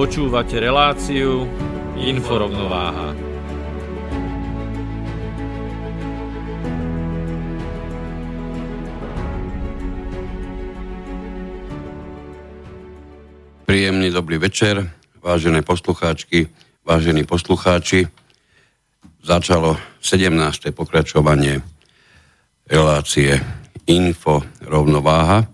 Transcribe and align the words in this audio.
Počúvate 0.00 0.56
reláciu 0.56 1.44
Inforovnováha. 2.00 3.12
Príjemný 13.68 14.08
dobrý 14.08 14.40
večer, 14.40 14.88
vážené 15.20 15.60
poslucháčky, 15.60 16.48
vážení 16.80 17.28
poslucháči. 17.28 18.08
Začalo 19.20 19.76
17. 20.00 20.32
pokračovanie 20.72 21.60
relácie 22.64 23.36
Info 23.84 24.48
rovnováha 24.64 25.44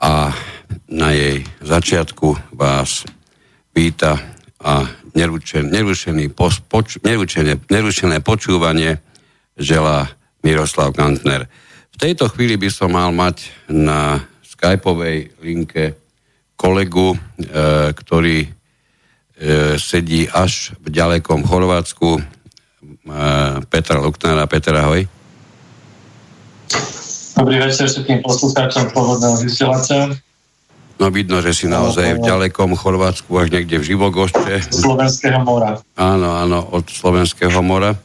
a 0.00 0.32
na 0.90 1.14
jej 1.14 1.46
začiatku 1.62 2.56
vás 2.56 3.06
víta 3.74 4.18
a 4.60 4.86
neručen, 5.14 5.70
poč, 6.34 6.98
nerušené 7.70 8.18
počúvanie 8.20 9.00
želá 9.56 10.10
Miroslav 10.40 10.92
Kantner. 10.96 11.48
V 11.92 11.96
tejto 11.96 12.28
chvíli 12.32 12.56
by 12.56 12.68
som 12.72 12.96
mal 12.96 13.12
mať 13.12 13.52
na 13.68 14.24
skypovej 14.44 15.36
linke 15.40 15.96
kolegu, 16.56 17.16
e, 17.16 17.18
ktorý 17.96 18.44
e, 18.44 18.48
sedí 19.80 20.28
až 20.28 20.76
v 20.84 20.92
ďalekom 20.92 21.44
Chorvátsku, 21.48 22.20
e, 22.20 22.22
Petra 23.68 24.00
Luknára. 24.00 24.44
Petra, 24.44 24.84
ahoj. 24.84 25.08
Dobrý 27.40 27.56
večer 27.56 27.88
všetkým 27.88 28.20
poslucháčom 28.20 28.92
Slobodného 28.92 29.36
vysielača. 29.40 30.12
No 31.00 31.08
vidno, 31.08 31.40
že 31.40 31.56
si 31.56 31.64
naozaj 31.64 32.20
v 32.20 32.24
ďalekom 32.28 32.76
Chorvátsku, 32.76 33.32
až 33.40 33.48
niekde 33.56 33.80
v 33.80 33.96
Živogošte. 33.96 34.68
Slovenského 34.68 35.40
mora. 35.40 35.80
Áno, 35.96 36.36
áno, 36.36 36.60
od 36.76 36.84
Slovenského 36.92 37.56
mora. 37.64 37.96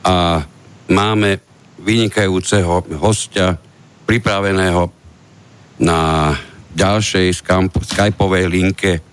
A 0.00 0.40
máme 0.88 1.44
vynikajúceho 1.84 2.80
hostia, 2.96 3.60
pripraveného 4.08 4.88
na 5.76 6.32
ďalšej 6.72 7.36
skypovej 7.84 8.48
linke 8.48 9.04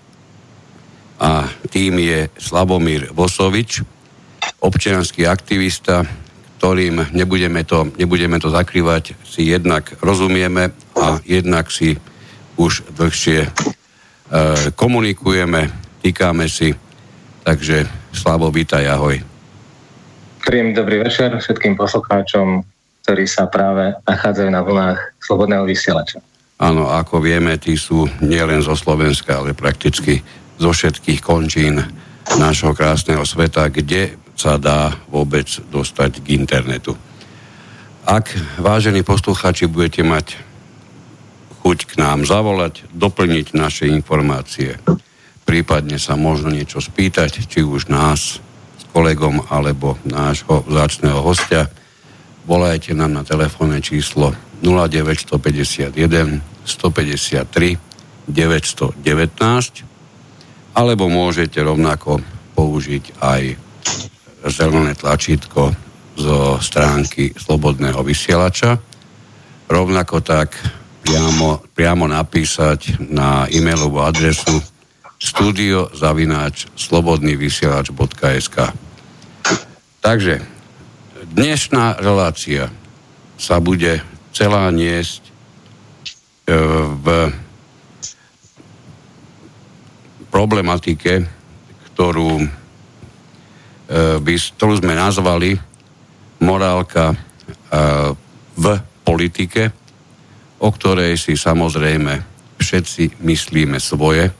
a 1.20 1.52
tým 1.68 2.00
je 2.00 2.32
Slavomír 2.40 3.12
Vosovič, 3.12 3.84
občianský 4.64 5.28
aktivista, 5.28 6.00
ktorým 6.58 7.14
nebudeme 7.14 7.62
to, 7.62 7.86
nebudeme 7.94 8.42
to 8.42 8.50
zakrývať, 8.50 9.14
si 9.22 9.46
jednak 9.46 9.94
rozumieme 10.02 10.74
a 10.98 11.22
jednak 11.22 11.70
si 11.70 11.94
už 12.58 12.82
dlhšie 12.98 13.46
e, 13.46 13.50
komunikujeme, 14.74 15.70
týkame 16.02 16.50
si. 16.50 16.74
Takže 17.46 17.86
Slavo, 18.10 18.50
vítaj, 18.50 18.82
ahoj. 18.90 19.22
Príjemný 20.42 20.74
dobrý 20.74 21.06
večer 21.06 21.30
všetkým 21.38 21.78
poslucháčom, 21.78 22.66
ktorí 23.06 23.24
sa 23.30 23.46
práve 23.46 23.94
nachádzajú 24.10 24.50
na 24.50 24.60
vlnách 24.66 24.98
Slobodného 25.22 25.62
vysielača. 25.62 26.18
Áno, 26.58 26.90
ako 26.90 27.22
vieme, 27.22 27.54
tí 27.62 27.78
sú 27.78 28.10
nielen 28.18 28.58
zo 28.66 28.74
Slovenska, 28.74 29.38
ale 29.38 29.54
prakticky 29.54 30.18
zo 30.58 30.74
všetkých 30.74 31.22
končín 31.22 31.78
nášho 32.34 32.74
krásneho 32.74 33.22
sveta, 33.22 33.70
kde 33.70 34.18
sa 34.38 34.54
dá 34.54 34.94
vôbec 35.10 35.50
dostať 35.74 36.22
k 36.22 36.38
internetu. 36.38 36.94
Ak, 38.06 38.30
vážení 38.62 39.02
poslucháči, 39.02 39.66
budete 39.66 40.06
mať 40.06 40.38
chuť 41.60 41.78
k 41.90 41.92
nám 41.98 42.22
zavolať, 42.22 42.86
doplniť 42.94 43.58
naše 43.58 43.90
informácie, 43.90 44.78
prípadne 45.42 45.98
sa 45.98 46.14
možno 46.14 46.54
niečo 46.54 46.78
spýtať, 46.78 47.50
či 47.50 47.66
už 47.66 47.90
nás 47.90 48.38
s 48.78 48.84
kolegom 48.94 49.42
alebo 49.50 49.98
nášho 50.06 50.62
vzácného 50.70 51.18
hostia, 51.18 51.66
volajte 52.46 52.94
nám 52.94 53.18
na 53.18 53.26
telefónne 53.26 53.82
číslo 53.82 54.32
0951 54.62 55.90
153 56.62 57.76
919 58.28 59.02
alebo 60.78 61.04
môžete 61.10 61.58
rovnako 61.58 62.22
použiť 62.54 63.04
aj 63.18 63.42
zelené 64.46 64.94
tlačítko 64.94 65.74
zo 66.18 66.58
stránky 66.62 67.34
Slobodného 67.34 68.02
vysielača. 68.02 68.78
Rovnako 69.66 70.22
tak 70.22 70.54
priamo, 71.02 71.62
priamo 71.74 72.06
napísať 72.06 72.98
na 73.10 73.46
e-mailovú 73.50 74.02
adresu 74.02 74.62
studiozavináč 75.18 76.70
slobodnývysielač.sk 76.78 78.56
Takže 79.98 80.40
dnešná 81.34 81.98
relácia 81.98 82.70
sa 83.34 83.58
bude 83.58 83.98
celá 84.30 84.70
niesť 84.70 85.22
e, 85.26 85.32
v 87.02 87.06
problematike, 90.30 91.26
ktorú 91.92 92.46
by, 93.88 94.34
ktorú 94.36 94.84
sme 94.84 94.92
nazvali 94.92 95.56
morálka 96.38 97.12
e, 97.12 97.16
v 98.58 98.66
politike, 99.02 99.72
o 100.58 100.68
ktorej 100.68 101.16
si 101.16 101.34
samozrejme 101.38 102.20
všetci 102.58 103.22
myslíme 103.22 103.78
svoje. 103.80 104.30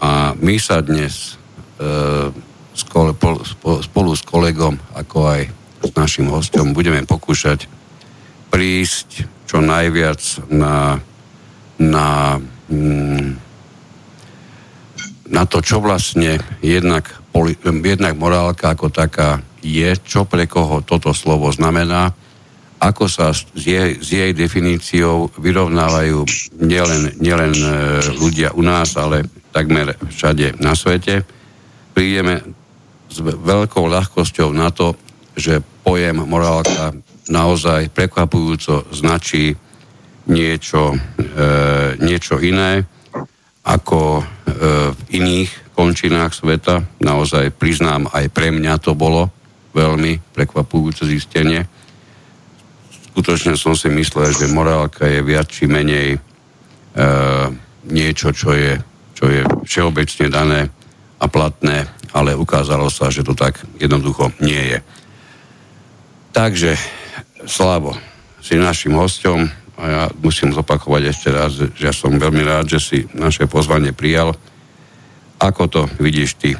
A 0.00 0.34
my 0.36 0.56
sa 0.58 0.82
dnes 0.82 1.36
e, 1.78 2.32
spolu 2.76 4.10
s 4.12 4.22
kolegom, 4.24 4.74
ako 4.92 5.18
aj 5.30 5.40
s 5.86 5.90
našim 5.96 6.28
hostom, 6.28 6.76
budeme 6.76 7.04
pokúšať 7.04 7.68
prísť 8.52 9.28
čo 9.46 9.62
najviac 9.62 10.20
na, 10.50 10.98
na, 11.78 12.40
mm, 12.68 13.28
na 15.30 15.42
to, 15.46 15.62
čo 15.62 15.78
vlastne 15.78 16.40
jednak 16.60 17.06
poli- 17.36 17.60
jednak 17.84 18.16
morálka 18.16 18.72
ako 18.72 18.88
taká 18.88 19.44
je, 19.60 19.92
čo 20.00 20.24
pre 20.24 20.48
koho 20.48 20.80
toto 20.80 21.12
slovo 21.12 21.52
znamená, 21.52 22.16
ako 22.80 23.04
sa 23.08 23.32
s 23.32 23.44
jej, 23.52 24.00
s 24.00 24.08
jej 24.08 24.32
definíciou 24.32 25.28
vyrovnávajú 25.36 26.24
nielen, 26.60 27.16
nielen 27.20 27.52
e, 27.56 27.66
ľudia 28.16 28.56
u 28.56 28.64
nás, 28.64 28.96
ale 28.96 29.28
takmer 29.52 29.96
všade 29.96 30.60
na 30.60 30.76
svete. 30.76 31.24
Prídeme 31.96 32.40
s 33.08 33.20
veľkou 33.24 33.84
ľahkosťou 33.88 34.52
na 34.52 34.68
to, 34.72 34.96
že 35.36 35.64
pojem 35.84 36.20
morálka 36.24 36.92
naozaj 37.32 37.92
prekvapujúco 37.92 38.92
značí 38.92 39.56
niečo, 40.28 40.92
e, 40.92 40.96
niečo 42.00 42.36
iné 42.44 42.84
ako 43.66 44.20
e, 44.20 44.24
v 44.92 45.00
iných 45.16 45.65
končinách 45.76 46.32
sveta. 46.32 46.80
Naozaj 47.04 47.52
priznám, 47.60 48.08
aj 48.08 48.32
pre 48.32 48.48
mňa 48.48 48.80
to 48.80 48.96
bolo 48.96 49.28
veľmi 49.76 50.32
prekvapujúce 50.32 51.04
zistenie. 51.04 51.68
Skutočne 53.12 53.60
som 53.60 53.76
si 53.76 53.92
myslel, 53.92 54.32
že 54.32 54.48
morálka 54.48 55.04
je 55.04 55.20
viac 55.20 55.52
či 55.52 55.68
menej 55.68 56.16
e, 56.16 56.18
niečo, 57.92 58.32
čo 58.32 58.56
je 58.56 58.80
čo 59.16 59.32
je 59.32 59.42
všeobecne 59.64 60.28
dané 60.28 60.60
a 61.16 61.24
platné, 61.24 61.88
ale 62.12 62.36
ukázalo 62.36 62.92
sa, 62.92 63.08
že 63.08 63.24
to 63.24 63.32
tak 63.32 63.56
jednoducho 63.80 64.28
nie 64.44 64.76
je. 64.76 64.78
Takže, 66.36 66.76
Slavo, 67.48 67.96
si 68.44 68.60
našim 68.60 68.92
hostom 68.92 69.48
a 69.80 69.82
ja 69.88 70.02
musím 70.20 70.52
zopakovať 70.52 71.02
ešte 71.08 71.28
raz, 71.32 71.56
že 71.56 71.88
som 71.96 72.20
veľmi 72.20 72.44
rád, 72.44 72.68
že 72.68 72.80
si 72.80 72.98
naše 73.16 73.48
pozvanie 73.48 73.96
prijal. 73.96 74.36
Ako 75.40 75.68
to 75.68 75.84
vidíš 76.00 76.34
ty, 76.40 76.50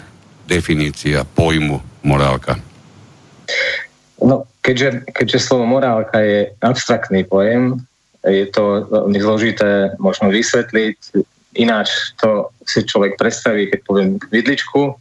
definícia 0.45 1.25
pojmu 1.25 1.81
morálka? 2.05 2.61
No, 4.21 4.45
keďže, 4.61 5.09
keďže 5.13 5.39
slovo 5.39 5.65
morálka 5.67 6.21
je 6.21 6.53
abstraktný 6.61 7.25
pojem, 7.25 7.81
je 8.27 8.47
to 8.51 8.85
zložité 9.15 9.95
možno 10.03 10.29
vysvetliť, 10.35 10.99
ináč 11.57 12.13
to 12.21 12.51
si 12.67 12.83
človek 12.85 13.17
predstaví, 13.17 13.71
keď 13.71 13.81
poviem 13.87 14.11
vidličku, 14.29 14.99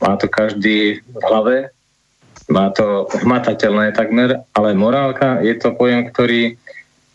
má 0.00 0.12
to 0.16 0.26
každý 0.26 1.04
v 1.04 1.22
hlave, 1.24 1.56
má 2.50 2.74
to 2.74 3.06
hmatateľné 3.22 3.94
takmer, 3.94 4.42
ale 4.56 4.74
morálka 4.74 5.38
je 5.44 5.54
to 5.54 5.70
pojem, 5.76 6.10
ktorý 6.10 6.58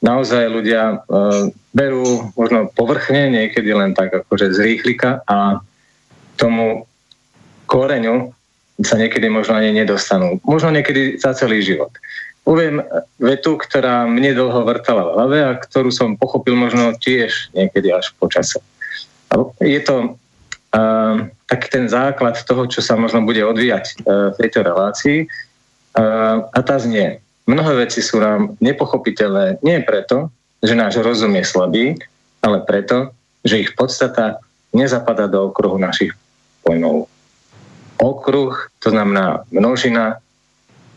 naozaj 0.05 0.43
ľudia 0.53 0.81
e, 0.85 0.95
berú 1.73 2.29
možno 2.37 2.69
povrchne, 2.69 3.33
niekedy 3.33 3.73
len 3.73 3.97
tak 3.97 4.13
akože 4.13 4.53
z 4.53 4.59
rýchlika 4.61 5.25
a 5.25 5.65
tomu 6.37 6.85
koreňu 7.65 8.29
sa 8.85 9.01
niekedy 9.01 9.25
možno 9.33 9.57
ani 9.57 9.73
nedostanú. 9.73 10.37
Možno 10.45 10.69
niekedy 10.69 11.17
za 11.17 11.33
celý 11.33 11.65
život. 11.65 11.89
Poviem 12.45 12.85
vetu, 13.17 13.57
ktorá 13.57 14.05
mne 14.05 14.37
dlho 14.37 14.61
vrtala 14.67 15.09
v 15.09 15.13
hlave 15.17 15.37
a 15.41 15.57
ktorú 15.57 15.89
som 15.89 16.13
pochopil 16.13 16.53
možno 16.53 16.93
tiež 16.93 17.49
niekedy 17.57 17.89
až 17.89 18.13
po. 18.21 18.29
Je 19.57 19.81
to 19.81 20.13
uh, 20.13 21.15
taký 21.49 21.67
ten 21.73 21.85
základ 21.89 22.37
toho, 22.45 22.69
čo 22.69 22.85
sa 22.85 22.93
možno 22.99 23.25
bude 23.25 23.41
odvíjať 23.41 23.85
uh, 24.05 24.29
v 24.35 24.45
tejto 24.45 24.61
relácii. 24.61 25.25
Uh, 25.95 26.45
a 26.53 26.59
tá 26.61 26.77
znie, 26.77 27.23
mnohé 27.45 27.87
veci 27.87 28.01
sú 28.01 28.21
nám 28.21 28.57
nepochopiteľné 28.61 29.61
nie 29.61 29.81
preto, 29.85 30.29
že 30.61 30.77
náš 30.77 31.01
rozum 31.01 31.33
je 31.37 31.45
slabý, 31.45 31.85
ale 32.41 32.61
preto, 32.65 33.13
že 33.45 33.61
ich 33.65 33.73
podstata 33.77 34.41
nezapadá 34.73 35.29
do 35.29 35.49
okruhu 35.49 35.77
našich 35.77 36.13
pojmov. 36.65 37.07
Okruh, 38.01 38.53
to 38.81 38.89
znamená 38.91 39.45
množina 39.53 40.19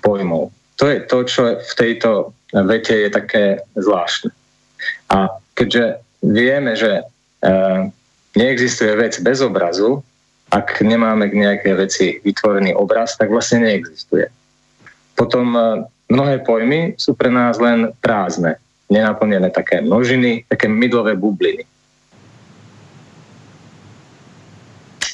pojmov 0.02 0.50
to 0.78 0.86
je 0.86 0.98
to, 1.10 1.18
čo 1.26 1.42
v 1.58 1.72
tejto 1.74 2.10
vete 2.54 2.94
je 2.94 3.10
také 3.10 3.44
zvláštne. 3.74 4.30
A 5.10 5.42
keďže 5.58 5.98
vieme, 6.22 6.78
že 6.78 7.02
e, 7.02 7.04
neexistuje 8.38 8.94
vec 8.94 9.18
bez 9.18 9.42
obrazu, 9.42 10.06
ak 10.54 10.80
nemáme 10.80 11.28
k 11.28 11.34
nejakej 11.44 11.74
veci 11.74 12.06
vytvorený 12.22 12.78
obraz, 12.78 13.18
tak 13.18 13.28
vlastne 13.28 13.66
neexistuje. 13.66 14.30
Potom 15.18 15.50
e, 15.58 15.62
mnohé 16.08 16.42
pojmy 16.42 16.96
sú 16.96 17.14
pre 17.14 17.28
nás 17.28 17.60
len 17.60 17.92
prázdne, 18.00 18.56
nenaplnené 18.88 19.52
také 19.52 19.84
množiny, 19.84 20.48
také 20.48 20.68
mydlové 20.68 21.14
bubliny. 21.14 21.64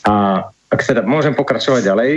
A 0.05 0.45
ak 0.71 0.81
teda 0.83 1.03
môžem 1.07 1.35
pokračovať 1.35 1.83
ďalej, 1.87 2.13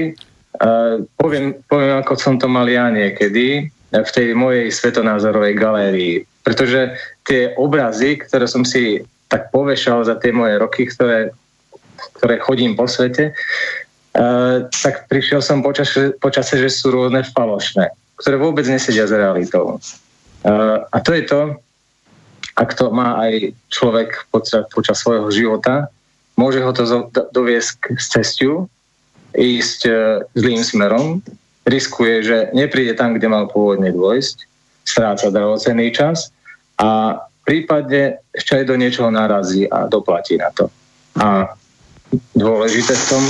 Uh, 0.57 1.06
poviem, 1.21 1.53
poviem, 1.69 2.01
ako 2.01 2.18
som 2.18 2.41
to 2.41 2.50
mal 2.50 2.65
ja 2.65 2.89
niekedy 2.89 3.69
v 3.94 4.09
tej 4.09 4.33
mojej 4.33 4.74
svetonázorovej 4.74 5.53
galérii. 5.53 6.25
Pretože 6.41 6.97
tie 7.29 7.53
obrazy, 7.62 8.18
ktoré 8.18 8.50
som 8.50 8.65
si 8.65 9.06
tak 9.29 9.53
povešal 9.53 10.09
za 10.09 10.18
tie 10.18 10.33
moje 10.33 10.57
roky, 10.57 10.89
ktoré, 10.89 11.29
ktoré 12.18 12.41
chodím 12.41 12.74
po 12.74 12.89
svete, 12.89 13.38
uh, 14.18 14.65
tak 14.81 15.06
prišiel 15.06 15.45
som 15.45 15.62
počase, 15.62 16.18
počase, 16.18 16.57
že 16.57 16.74
sú 16.74 16.89
rôzne 16.89 17.21
falošné, 17.21 17.94
ktoré 18.18 18.36
vôbec 18.38 18.66
nesedia 18.66 19.06
s 19.06 19.14
realitou. 19.14 19.78
Uh, 20.46 20.86
a 20.90 20.98
to 21.02 21.14
je 21.14 21.24
to, 21.25 21.42
ak 22.58 22.74
to 22.74 22.90
má 22.90 23.22
aj 23.22 23.54
človek 23.69 24.25
počas, 24.34 24.66
počas 24.74 24.98
svojho 24.98 25.30
života, 25.30 25.94
môže 26.34 26.62
ho 26.62 26.74
to 26.74 27.10
doviesť 27.34 27.69
k 27.94 28.00
cestiu, 28.02 28.54
ísť 29.38 29.80
e, 29.86 29.94
zlým 30.34 30.62
smerom, 30.66 31.22
riskuje, 31.69 32.25
že 32.25 32.38
nepríde 32.58 32.98
tam, 32.98 33.14
kde 33.14 33.30
mal 33.30 33.46
pôvodne 33.46 33.94
dôjsť, 33.94 34.50
stráca 34.88 35.30
drahocený 35.30 35.94
čas 35.94 36.34
a 36.81 37.22
prípadne 37.46 38.24
ešte 38.34 38.63
aj 38.63 38.66
do 38.66 38.75
niečoho 38.80 39.13
narazí 39.13 39.70
a 39.70 39.86
doplatí 39.86 40.40
na 40.42 40.50
to. 40.56 40.72
A 41.20 41.54
dôležité 42.34 42.96
v 42.96 43.06
tom, 43.12 43.24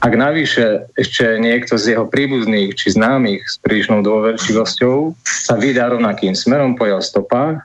ak 0.00 0.12
navyše 0.16 0.88
ešte 0.96 1.36
niekto 1.36 1.76
z 1.76 1.96
jeho 1.96 2.08
príbuzných 2.08 2.72
či 2.72 2.96
známych 2.96 3.44
s 3.44 3.60
prílišnou 3.60 4.00
dôverčivosťou 4.00 5.12
sa 5.28 5.54
vydá 5.60 5.92
rovnakým 5.92 6.32
smerom 6.32 6.72
po 6.72 6.88
jeho 6.88 7.04
stopách, 7.04 7.60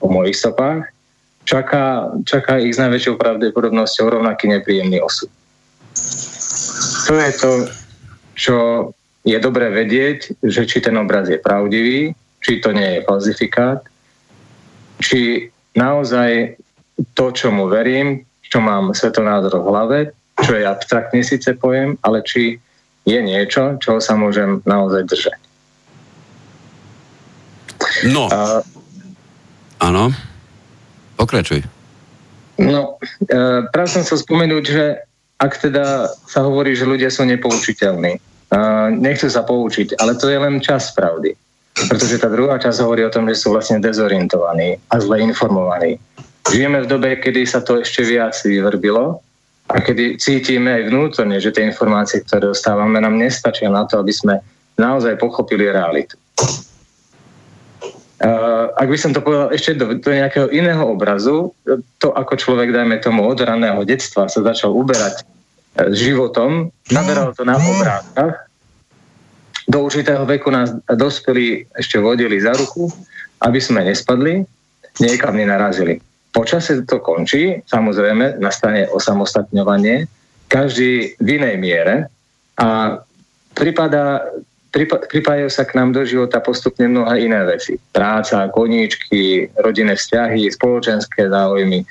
po 0.00 0.08
mojich 0.08 0.40
stopách, 0.40 0.88
čaká, 1.44 2.08
čaká 2.24 2.56
ich 2.56 2.72
s 2.72 2.80
najväčšou 2.80 3.20
pravdepodobnosťou 3.20 4.16
rovnaký 4.16 4.48
nepríjemný 4.48 5.04
osud. 5.04 5.28
To 7.04 7.12
je 7.20 7.30
to, 7.36 7.52
čo 8.32 8.56
je 9.28 9.36
dobré 9.36 9.68
vedieť, 9.68 10.40
že 10.40 10.64
či 10.64 10.80
ten 10.80 10.96
obraz 10.96 11.28
je 11.28 11.36
pravdivý, 11.36 12.16
či 12.40 12.64
to 12.64 12.72
nie 12.72 13.00
je 13.00 13.04
falzifikát, 13.04 13.84
či 15.04 15.52
naozaj 15.76 16.56
to, 17.12 17.28
čo 17.32 17.52
mu 17.52 17.68
verím, 17.68 18.24
čo 18.40 18.64
mám 18.64 18.96
svetonázor 18.96 19.60
v 19.60 19.68
hlave, 19.68 20.00
čo 20.42 20.52
je 20.58 20.64
abstraktný 20.66 21.22
síce 21.22 21.54
pojem, 21.54 21.94
ale 22.02 22.24
či 22.26 22.58
je 23.04 23.20
niečo, 23.20 23.76
čo 23.78 24.00
sa 24.00 24.16
môžem 24.16 24.64
naozaj 24.64 25.06
držať. 25.06 25.40
No. 28.10 28.26
Áno. 29.78 30.04
Pokračuj. 31.14 31.62
No, 32.58 32.98
e, 33.26 33.66
práve 33.70 33.90
som 33.90 34.02
chcel 34.02 34.22
spomenúť, 34.22 34.64
že 34.64 34.84
ak 35.42 35.58
teda 35.58 36.08
sa 36.26 36.46
hovorí, 36.46 36.74
že 36.78 36.88
ľudia 36.88 37.10
sú 37.10 37.26
nepoučiteľní, 37.26 38.18
nechcú 39.02 39.26
sa 39.26 39.42
poučiť, 39.42 39.98
ale 39.98 40.14
to 40.14 40.30
je 40.30 40.38
len 40.38 40.62
čas 40.62 40.94
pravdy. 40.94 41.34
Pretože 41.74 42.22
tá 42.22 42.30
druhá 42.30 42.54
časť 42.62 42.86
hovorí 42.86 43.02
o 43.02 43.10
tom, 43.10 43.26
že 43.26 43.42
sú 43.42 43.50
vlastne 43.50 43.82
dezorientovaní 43.82 44.78
a 44.78 44.94
zle 45.02 45.26
informovaní. 45.26 45.98
Žijeme 46.46 46.86
v 46.86 46.90
dobe, 46.90 47.10
kedy 47.18 47.42
sa 47.42 47.66
to 47.66 47.82
ešte 47.82 48.06
viac 48.06 48.38
vyvrbilo 48.46 49.18
a 49.68 49.76
kedy 49.80 50.20
cítime 50.20 50.76
aj 50.76 50.82
vnútorne, 50.92 51.40
že 51.40 51.52
tie 51.54 51.64
informácie, 51.64 52.20
ktoré 52.20 52.52
dostávame, 52.52 53.00
nám 53.00 53.16
nestačia 53.16 53.72
na 53.72 53.88
to, 53.88 53.96
aby 53.96 54.12
sme 54.12 54.34
naozaj 54.76 55.16
pochopili 55.16 55.70
realitu. 55.72 56.20
Uh, 58.24 58.72
ak 58.78 58.88
by 58.88 58.96
som 58.96 59.12
to 59.12 59.20
povedal 59.20 59.52
ešte 59.52 59.76
do, 59.76 60.00
do 60.00 60.10
nejakého 60.12 60.48
iného 60.48 60.84
obrazu, 60.86 61.52
to 62.00 62.08
ako 62.14 62.40
človek, 62.40 62.72
dajme 62.72 62.96
tomu, 63.00 63.26
od 63.26 63.40
raného 63.40 63.84
detstva 63.84 64.30
sa 64.30 64.40
začal 64.40 64.72
uberať 64.72 65.26
životom, 65.92 66.70
naberal 66.94 67.34
to 67.34 67.42
na 67.42 67.58
obrázkach. 67.58 68.46
Do 69.64 69.82
určitého 69.82 70.22
veku 70.28 70.52
nás 70.52 70.76
dospelí 70.86 71.66
ešte 71.74 71.98
vodili 71.98 72.38
za 72.38 72.52
ruku, 72.54 72.92
aby 73.42 73.58
sme 73.58 73.82
nespadli, 73.82 74.44
niekam 75.02 75.34
nenarazili. 75.34 75.98
Počasie 76.34 76.82
to 76.82 76.98
končí, 76.98 77.62
samozrejme, 77.70 78.42
nastane 78.42 78.90
osamostatňovanie, 78.90 80.10
každý 80.50 81.14
v 81.22 81.28
inej 81.38 81.56
miere 81.62 81.94
a 82.58 82.98
prípada, 83.54 84.34
pripájajú 84.74 85.46
sa 85.46 85.62
k 85.62 85.78
nám 85.78 85.94
do 85.94 86.02
života 86.02 86.42
postupne 86.42 86.90
mnohé 86.90 87.22
iné 87.22 87.38
veci. 87.46 87.78
Práca, 87.94 88.50
koníčky, 88.50 89.46
rodinné 89.62 89.94
vzťahy, 89.94 90.50
spoločenské 90.50 91.30
záujmy, 91.30 91.82
e, 91.82 91.86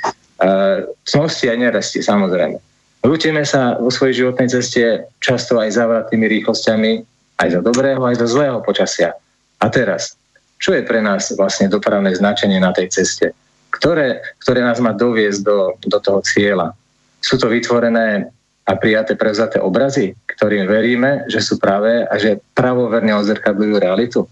cnosti 1.07 1.47
a 1.47 1.55
neresti, 1.55 2.03
samozrejme. 2.03 2.59
Rútime 3.03 3.43
sa 3.47 3.79
vo 3.79 3.91
svojej 3.91 4.23
životnej 4.23 4.47
ceste 4.51 5.07
často 5.23 5.59
aj 5.59 5.75
zavratými 5.75 6.27
rýchlosťami, 6.27 6.91
aj 7.39 7.47
za 7.51 7.61
dobrého, 7.63 7.99
aj 8.03 8.19
za 8.19 8.27
zlého 8.27 8.59
počasia. 8.63 9.15
A 9.59 9.67
teraz, 9.67 10.15
čo 10.59 10.71
je 10.71 10.83
pre 10.83 11.03
nás 11.03 11.31
vlastne 11.35 11.67
dopravné 11.67 12.15
značenie 12.15 12.59
na 12.63 12.71
tej 12.71 12.91
ceste? 12.91 13.35
Ktoré, 13.73 14.21
ktoré 14.37 14.61
nás 14.61 14.77
má 14.77 14.93
doviesť 14.93 15.39
do, 15.41 15.73
do 15.81 15.97
toho 15.97 16.21
cieľa? 16.21 16.77
Sú 17.17 17.41
to 17.41 17.49
vytvorené 17.49 18.29
a 18.63 18.73
prijaté 18.77 19.17
prevzaté 19.17 19.57
obrazy, 19.59 20.13
ktorým 20.29 20.69
veríme, 20.69 21.25
že 21.27 21.41
sú 21.41 21.57
pravé 21.57 22.05
a 22.07 22.15
že 22.21 22.39
pravoverne 22.53 23.11
odzrkadľujú 23.17 23.75
realitu? 23.81 24.29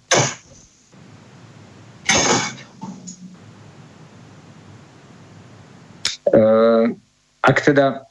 Uh, 6.31 6.95
ak 7.43 7.57
teda 7.59 8.07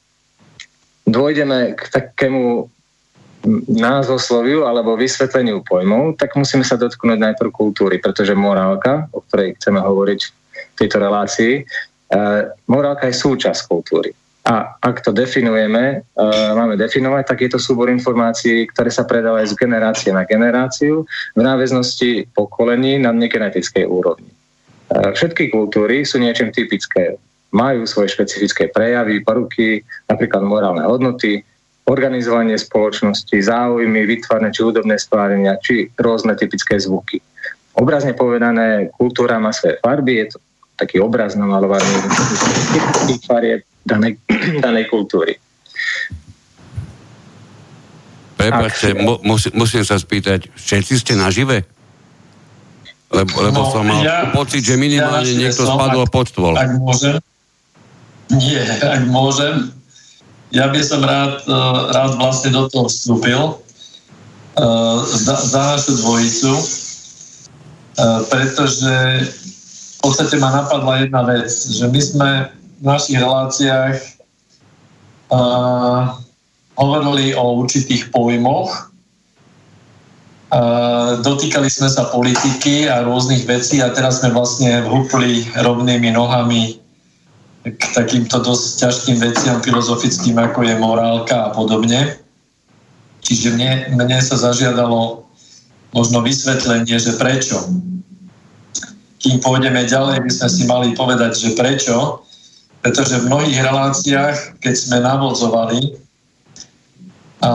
dôjdeme 1.08 1.72
k 1.72 1.82
takému 1.88 2.68
názvosloviu 3.72 4.68
alebo 4.68 5.00
vysvetleniu 5.00 5.64
pojmov, 5.64 6.20
tak 6.20 6.36
musíme 6.36 6.60
sa 6.60 6.76
dotknúť 6.76 7.16
najprv 7.16 7.48
kultúry, 7.48 7.96
pretože 7.96 8.36
morálka, 8.36 9.08
o 9.16 9.24
ktorej 9.24 9.56
chceme 9.56 9.80
hovoriť 9.80 10.39
tejto 10.80 10.96
relácii, 10.98 11.62
morálka 12.66 13.06
je 13.06 13.20
súčasť 13.20 13.68
kultúry. 13.68 14.10
A 14.40 14.72
ak 14.80 15.04
to 15.04 15.12
definujeme, 15.12 16.00
máme 16.56 16.74
definovať, 16.80 17.24
tak 17.28 17.38
je 17.44 17.50
to 17.52 17.60
súbor 17.60 17.92
informácií, 17.92 18.66
ktoré 18.72 18.88
sa 18.88 19.04
predávajú 19.04 19.52
z 19.52 19.58
generácie 19.60 20.10
na 20.10 20.24
generáciu 20.24 21.04
v 21.36 21.40
náväznosti 21.44 22.32
pokolení 22.32 22.98
na 22.98 23.12
negenetickej 23.12 23.84
úrovni. 23.84 24.32
Všetky 24.90 25.52
kultúry 25.54 26.02
sú 26.02 26.18
niečím 26.18 26.50
typické. 26.50 27.20
Majú 27.54 27.86
svoje 27.86 28.16
špecifické 28.16 28.72
prejavy, 28.72 29.22
poruky, 29.22 29.86
napríklad 30.08 30.42
morálne 30.42 30.82
hodnoty, 30.88 31.46
organizovanie 31.86 32.58
spoločnosti, 32.58 33.34
záujmy, 33.34 34.06
vytvarné 34.06 34.50
či 34.50 34.66
údobné 34.66 34.98
stvárenia, 34.98 35.58
či 35.62 35.90
rôzne 35.98 36.34
typické 36.34 36.78
zvuky. 36.78 37.22
Obrazne 37.74 38.14
povedané, 38.18 38.90
kultúra 38.94 39.38
má 39.38 39.54
svoje 39.54 39.78
farby, 39.78 40.26
je 40.26 40.26
to 40.34 40.38
taký 40.80 40.96
obraz 41.04 41.36
namalovaný 41.36 41.92
typických 42.72 43.20
farieb 43.28 43.60
danej, 43.84 44.16
danej 44.64 44.88
kultúry. 44.88 45.36
Prepačte, 48.40 48.96
mu, 48.96 49.20
musím, 49.20 49.52
musím 49.52 49.84
sa 49.84 50.00
spýtať, 50.00 50.48
všetci 50.56 50.94
ste 50.96 51.12
nažive? 51.12 51.68
Lebo, 53.12 53.36
lebo 53.42 53.60
no, 53.66 53.72
som 53.74 53.84
mal 53.84 54.00
ja, 54.00 54.32
pocit, 54.32 54.64
že 54.64 54.80
minimálne 54.80 55.28
ja 55.28 55.40
niekto 55.44 55.66
som, 55.66 55.76
spadol 55.76 56.06
ak, 56.08 56.14
pod 56.14 56.26
stôl. 56.30 56.54
Ak 56.56 56.72
môžem, 56.78 57.20
nie, 58.32 58.62
ak 58.80 59.02
môžem, 59.10 59.74
ja 60.54 60.70
by 60.70 60.80
som 60.80 61.02
rád, 61.02 61.42
e, 61.44 61.58
rád 61.90 62.16
vlastne 62.16 62.54
do 62.54 62.70
toho 62.70 62.86
vstúpil 62.86 63.40
uh, 63.50 64.98
za, 65.04 65.36
za 65.42 65.74
našu 65.74 65.98
dvojicu, 66.00 66.54
uh, 66.54 68.22
pretože 68.30 68.94
v 70.00 70.08
podstate 70.08 70.40
ma 70.40 70.48
napadla 70.48 71.04
jedna 71.04 71.28
vec, 71.28 71.52
že 71.52 71.84
my 71.84 72.00
sme 72.00 72.48
v 72.80 72.84
našich 72.88 73.20
reláciách 73.20 74.00
uh, 75.28 76.16
hovorili 76.80 77.36
o 77.36 77.60
určitých 77.60 78.08
pojmoch, 78.08 78.88
uh, 80.56 81.20
dotýkali 81.20 81.68
sme 81.68 81.92
sa 81.92 82.08
politiky 82.08 82.88
a 82.88 83.04
rôznych 83.04 83.44
vecí 83.44 83.84
a 83.84 83.92
teraz 83.92 84.24
sme 84.24 84.32
vlastne 84.32 84.80
vhúpli 84.88 85.44
rovnými 85.60 86.16
nohami 86.16 86.80
k 87.68 87.82
takýmto 87.92 88.40
dosť 88.40 88.88
ťažkým 88.88 89.20
veciam 89.20 89.60
filozofickým, 89.60 90.40
ako 90.40 90.64
je 90.64 90.80
morálka 90.80 91.52
a 91.52 91.52
podobne. 91.52 92.16
Čiže 93.20 93.52
mne, 93.52 94.00
mne 94.00 94.16
sa 94.24 94.40
zažiadalo 94.40 95.28
možno 95.92 96.24
vysvetlenie, 96.24 96.96
že 96.96 97.20
prečo. 97.20 97.60
Kým 99.20 99.36
pôjdeme 99.44 99.84
ďalej, 99.84 100.24
by 100.24 100.30
sme 100.32 100.48
si 100.48 100.62
mali 100.64 100.96
povedať, 100.96 101.36
že 101.36 101.56
prečo. 101.56 102.24
Pretože 102.80 103.20
v 103.20 103.28
mnohých 103.28 103.60
reláciách, 103.60 104.36
keď 104.64 104.74
sme 104.74 105.04
navodzovali, 105.04 106.00
a 107.40 107.52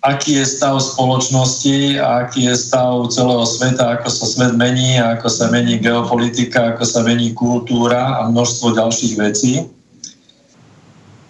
aký 0.00 0.40
je 0.40 0.46
stav 0.48 0.80
spoločnosti 0.80 2.00
a 2.00 2.24
aký 2.24 2.48
je 2.48 2.56
stav 2.56 3.08
celého 3.12 3.44
sveta, 3.44 4.00
ako 4.00 4.08
sa 4.08 4.24
svet 4.24 4.52
mení, 4.56 4.96
ako 4.96 5.28
sa 5.28 5.52
mení 5.52 5.76
geopolitika, 5.76 6.72
ako 6.76 6.84
sa 6.88 7.00
mení 7.04 7.36
kultúra 7.36 8.20
a 8.20 8.32
množstvo 8.32 8.76
ďalších 8.76 9.14
vecí. 9.20 9.52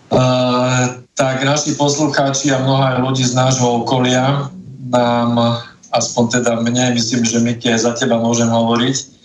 Uh, 0.08 1.02
tak 1.18 1.42
naši 1.44 1.74
poslucháči 1.74 2.54
a 2.54 2.62
mnohé 2.62 3.02
ľudí 3.02 3.26
z 3.26 3.34
nášho 3.34 3.82
okolia 3.82 4.48
nám, 4.88 5.60
aspoň 5.92 6.40
teda 6.40 6.62
mne, 6.62 6.94
myslím, 6.96 7.26
že 7.26 7.42
Miki, 7.42 7.68
za 7.74 7.92
teba 7.98 8.16
môžem 8.22 8.48
hovoriť, 8.48 9.17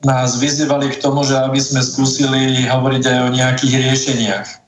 nás 0.00 0.30
vyzývali 0.36 0.92
k 0.92 1.00
tomu, 1.00 1.24
že 1.24 1.36
aby 1.36 1.60
sme 1.60 1.80
skúsili 1.80 2.64
hovoriť 2.68 3.02
aj 3.04 3.18
o 3.24 3.34
nejakých 3.34 3.74
riešeniach 3.88 4.60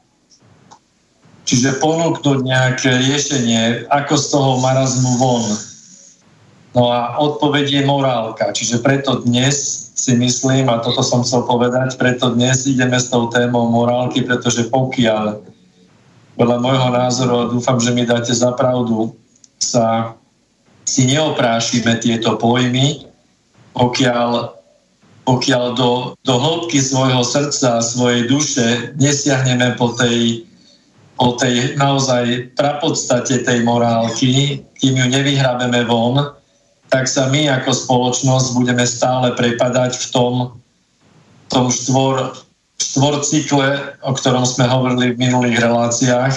Čiže 1.53 1.85
ponúknuť 1.85 2.39
nejaké 2.49 2.91
riešenie, 2.97 3.91
ako 3.93 4.15
z 4.17 4.27
toho 4.33 4.51
marazmu 4.65 5.21
von. 5.21 5.45
No 6.73 6.89
a 6.89 7.21
odpoveď 7.21 7.67
je 7.69 7.83
morálka. 7.85 8.57
Čiže 8.57 8.81
preto 8.81 9.21
dnes 9.21 9.53
si 9.93 10.17
myslím, 10.17 10.73
a 10.73 10.81
toto 10.81 11.05
som 11.05 11.21
chcel 11.21 11.45
povedať, 11.45 12.01
preto 12.01 12.33
dnes 12.33 12.65
ideme 12.65 12.97
s 12.97 13.13
tou 13.13 13.29
témou 13.29 13.69
morálky, 13.69 14.25
pretože 14.25 14.73
pokiaľ, 14.73 15.45
podľa 16.41 16.59
môjho 16.65 16.89
názoru, 16.89 17.35
a 17.37 17.51
dúfam, 17.53 17.77
že 17.77 17.93
mi 17.93 18.09
dáte 18.09 18.33
za 18.33 18.57
pravdu, 18.57 19.13
sa 19.61 20.17
si 20.89 21.05
neoprášime 21.05 22.01
tieto 22.01 22.41
pojmy, 22.41 23.12
pokiaľ, 23.73 24.31
pokiaľ 25.25 25.65
do, 25.75 25.91
do 26.25 26.35
hĺbky 26.37 26.79
svojho 26.81 27.25
srdca 27.25 27.79
a 27.79 27.85
svojej 27.85 28.29
duše 28.29 28.97
nesiahneme 29.01 29.77
po 29.77 29.93
tej 29.97 30.47
o 31.23 31.39
tej 31.39 31.79
naozaj 31.79 32.57
prapodstate 32.59 33.47
tej 33.47 33.63
morálky, 33.63 34.65
kým 34.75 34.95
ju 34.99 35.07
nevyhrabeme 35.07 35.87
von, 35.87 36.35
tak 36.91 37.07
sa 37.07 37.31
my 37.31 37.47
ako 37.63 37.71
spoločnosť 37.73 38.47
budeme 38.59 38.85
stále 38.85 39.31
prepadať 39.39 39.97
v 39.97 40.07
tom, 40.11 40.35
tom 41.49 41.71
štvor, 41.71 42.37
štvor 42.77 43.23
cykle, 43.23 43.97
o 44.03 44.13
ktorom 44.13 44.45
sme 44.45 44.67
hovorili 44.67 45.15
v 45.15 45.21
minulých 45.31 45.63
reláciách, 45.63 46.35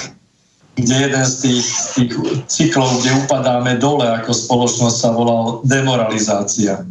kde 0.75 0.95
jeden 1.07 1.25
z 1.25 1.35
tých, 1.39 1.67
tých 1.95 2.11
cyklov, 2.45 2.99
kde 2.99 3.25
upadáme 3.25 3.79
dole 3.79 4.05
ako 4.05 4.31
spoločnosť 4.31 4.95
sa 4.95 5.09
volal 5.15 5.63
demoralizácia. 5.63 6.83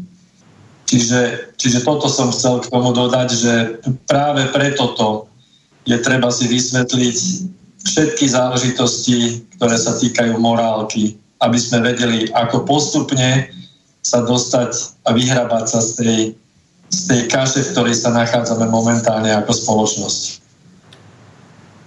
Čiže, 0.84 1.52
čiže 1.56 1.80
toto 1.80 2.12
som 2.12 2.28
chcel 2.28 2.60
k 2.60 2.68
tomu 2.68 2.92
dodať, 2.92 3.28
že 3.32 3.52
práve 4.04 4.44
preto 4.52 4.92
to 4.92 5.08
je 5.88 5.96
treba 6.00 6.28
si 6.28 6.48
vysvetliť 6.48 7.18
všetky 7.84 8.24
záležitosti, 8.28 9.44
ktoré 9.56 9.76
sa 9.76 9.96
týkajú 9.96 10.40
morálky, 10.40 11.16
aby 11.44 11.58
sme 11.60 11.84
vedeli, 11.84 12.28
ako 12.32 12.64
postupne 12.64 13.48
sa 14.04 14.24
dostať 14.24 15.00
a 15.08 15.12
vyhrabať 15.12 15.64
sa 15.68 15.80
z 15.80 15.90
tej, 16.00 16.18
z 16.88 17.00
tej 17.08 17.20
kaše, 17.28 17.60
v 17.64 17.72
ktorej 17.76 17.96
sa 17.96 18.12
nachádzame 18.12 18.68
momentálne 18.68 19.32
ako 19.32 19.52
spoločnosť. 19.52 20.44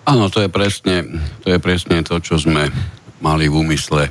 Áno, 0.08 0.32
to 0.32 0.42
je 0.42 0.50
presne 0.50 1.06
to, 1.44 1.51
je 1.51 1.60
presne 1.60 2.00
to 2.01 2.18
čo 2.24 2.39
sme 2.39 2.70
mali 3.20 3.50
v 3.50 3.60
úmysle 3.60 4.08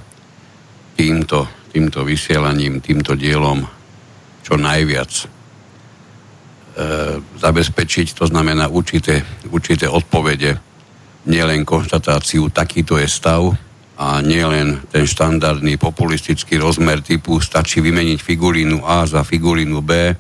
týmto, 0.99 1.47
týmto 1.71 2.03
vysielaním, 2.03 2.83
týmto 2.83 3.15
dielom 3.15 3.76
čo 4.47 4.55
najviac 4.55 5.11
e, 5.11 5.25
zabezpečiť, 7.19 8.15
to 8.15 8.31
znamená 8.31 8.71
určité, 8.71 9.27
určité 9.51 9.91
odpovede 9.91 10.55
nielen 11.27 11.67
konštatáciu, 11.67 12.55
takýto 12.55 12.95
je 13.03 13.11
stav 13.11 13.43
a 13.99 14.23
nielen 14.23 14.87
ten 14.87 15.03
štandardný 15.03 15.75
populistický 15.83 16.63
rozmer 16.63 17.03
typu 17.03 17.43
stačí 17.43 17.83
vymeniť 17.83 18.23
figurínu 18.23 18.87
A 18.87 19.03
za 19.11 19.27
figurínu 19.27 19.83
B 19.83 20.15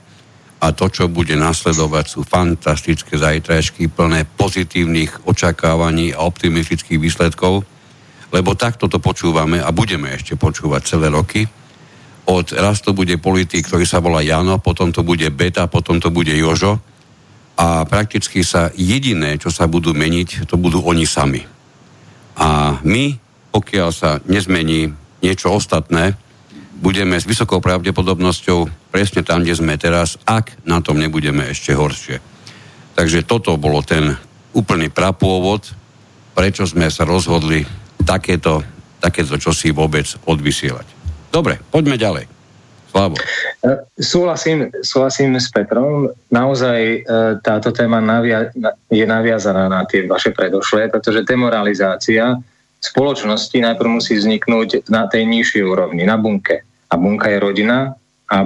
a 0.56 0.66
to, 0.72 0.88
čo 0.90 1.06
bude 1.06 1.36
nasledovať, 1.38 2.04
sú 2.10 2.20
fantastické 2.26 3.20
zajtrajšky 3.20 3.92
plné 3.92 4.24
pozitívnych 4.24 5.28
očakávaní 5.28 6.16
a 6.16 6.24
optimistických 6.26 6.98
výsledkov, 6.98 7.62
lebo 8.32 8.58
takto 8.58 8.90
to 8.90 8.98
počúvame 8.98 9.62
a 9.62 9.70
budeme 9.70 10.10
ešte 10.10 10.34
počúvať 10.34 10.82
celé 10.82 11.12
roky. 11.12 11.44
Od 12.26 12.46
raz 12.52 12.82
to 12.82 12.90
bude 12.90 13.14
politik, 13.22 13.70
ktorý 13.70 13.86
sa 13.86 14.02
volá 14.02 14.18
Jano, 14.22 14.58
potom 14.58 14.90
to 14.90 15.06
bude 15.06 15.26
Beta, 15.30 15.70
potom 15.70 16.02
to 16.02 16.10
bude 16.10 16.34
Jožo, 16.34 16.82
a 17.56 17.88
prakticky 17.88 18.44
sa 18.44 18.68
jediné, 18.76 19.40
čo 19.40 19.48
sa 19.48 19.64
budú 19.64 19.96
meniť, 19.96 20.44
to 20.44 20.60
budú 20.60 20.84
oni 20.84 21.08
sami. 21.08 21.40
A 22.36 22.76
my, 22.84 23.16
pokiaľ 23.48 23.88
sa 23.96 24.20
nezmení 24.28 24.92
niečo 25.24 25.48
ostatné, 25.56 26.12
budeme 26.76 27.16
s 27.16 27.24
vysokou 27.24 27.64
pravdepodobnosťou 27.64 28.92
presne 28.92 29.24
tam, 29.24 29.40
kde 29.40 29.56
sme 29.56 29.80
teraz, 29.80 30.20
ak 30.28 30.68
na 30.68 30.84
tom 30.84 31.00
nebudeme 31.00 31.48
ešte 31.48 31.72
horšie. 31.72 32.20
Takže 32.92 33.24
toto 33.24 33.56
bolo 33.56 33.80
ten 33.80 34.12
úplný 34.52 34.92
prapôvod, 34.92 35.64
prečo 36.36 36.68
sme 36.68 36.92
sa 36.92 37.08
rozhodli 37.08 37.64
takéto, 38.04 38.60
takéto 39.00 39.40
čosi 39.40 39.72
vôbec 39.72 40.04
odvysielať. 40.28 40.95
Dobre, 41.36 41.60
poďme 41.68 42.00
ďalej. 42.00 42.24
Slavo. 42.88 43.20
E, 43.20 43.22
súhlasím, 44.00 44.72
súhlasím 44.80 45.36
s 45.36 45.52
Petrom. 45.52 46.08
Naozaj 46.32 46.80
e, 46.80 46.98
táto 47.44 47.76
téma 47.76 48.00
navia- 48.00 48.48
je 48.88 49.04
naviazaná 49.04 49.68
na 49.68 49.84
tie 49.84 50.08
vaše 50.08 50.32
predošlé, 50.32 50.88
pretože 50.88 51.28
demoralizácia 51.28 52.40
spoločnosti 52.80 53.52
najprv 53.52 54.00
musí 54.00 54.16
vzniknúť 54.16 54.88
na 54.88 55.04
tej 55.12 55.28
nižšej 55.28 55.60
úrovni, 55.60 56.08
na 56.08 56.16
bunke. 56.16 56.64
A 56.88 56.96
bunka 56.96 57.28
je 57.28 57.36
rodina 57.36 57.92
a 58.32 58.36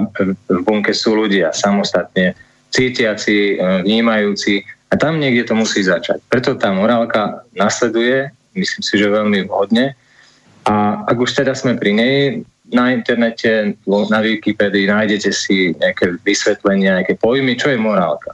v 0.51 0.59
bunke 0.67 0.91
sú 0.91 1.15
ľudia 1.15 1.55
samostatne 1.55 2.35
cítiaci, 2.75 3.55
e, 3.55 3.87
vnímajúci 3.87 4.67
a 4.91 4.99
tam 4.99 5.15
niekde 5.15 5.47
to 5.47 5.55
musí 5.55 5.79
začať. 5.79 6.19
Preto 6.27 6.59
tá 6.59 6.75
morálka 6.75 7.47
nasleduje, 7.55 8.35
myslím 8.51 8.83
si, 8.83 8.93
že 8.99 9.07
veľmi 9.07 9.47
vhodne. 9.47 9.95
A 10.67 11.07
ak 11.07 11.17
už 11.23 11.31
teda 11.39 11.55
sme 11.55 11.79
pri 11.79 11.91
nej, 11.95 12.15
na 12.71 12.95
internete, 12.95 13.75
na 13.85 14.19
Wikipedii 14.23 14.87
nájdete 14.87 15.29
si 15.31 15.75
nejaké 15.75 16.17
vysvetlenia, 16.23 16.99
nejaké 16.99 17.19
pojmy, 17.19 17.59
čo 17.59 17.71
je 17.71 17.79
morálka. 17.79 18.31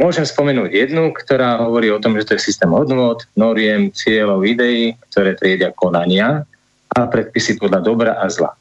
Môžem 0.00 0.24
spomenúť 0.24 0.72
jednu, 0.72 1.12
ktorá 1.12 1.60
hovorí 1.60 1.92
o 1.92 2.00
tom, 2.00 2.16
že 2.16 2.24
to 2.24 2.32
je 2.38 2.46
systém 2.48 2.72
hodnot, 2.72 3.28
noriem, 3.36 3.92
cieľov, 3.92 4.48
ideí, 4.48 4.96
ktoré 5.12 5.36
triedia 5.36 5.76
konania 5.76 6.48
a 6.88 6.98
predpisy 7.04 7.60
podľa 7.60 7.80
dobra 7.84 8.12
a 8.16 8.24
zla. 8.32 8.56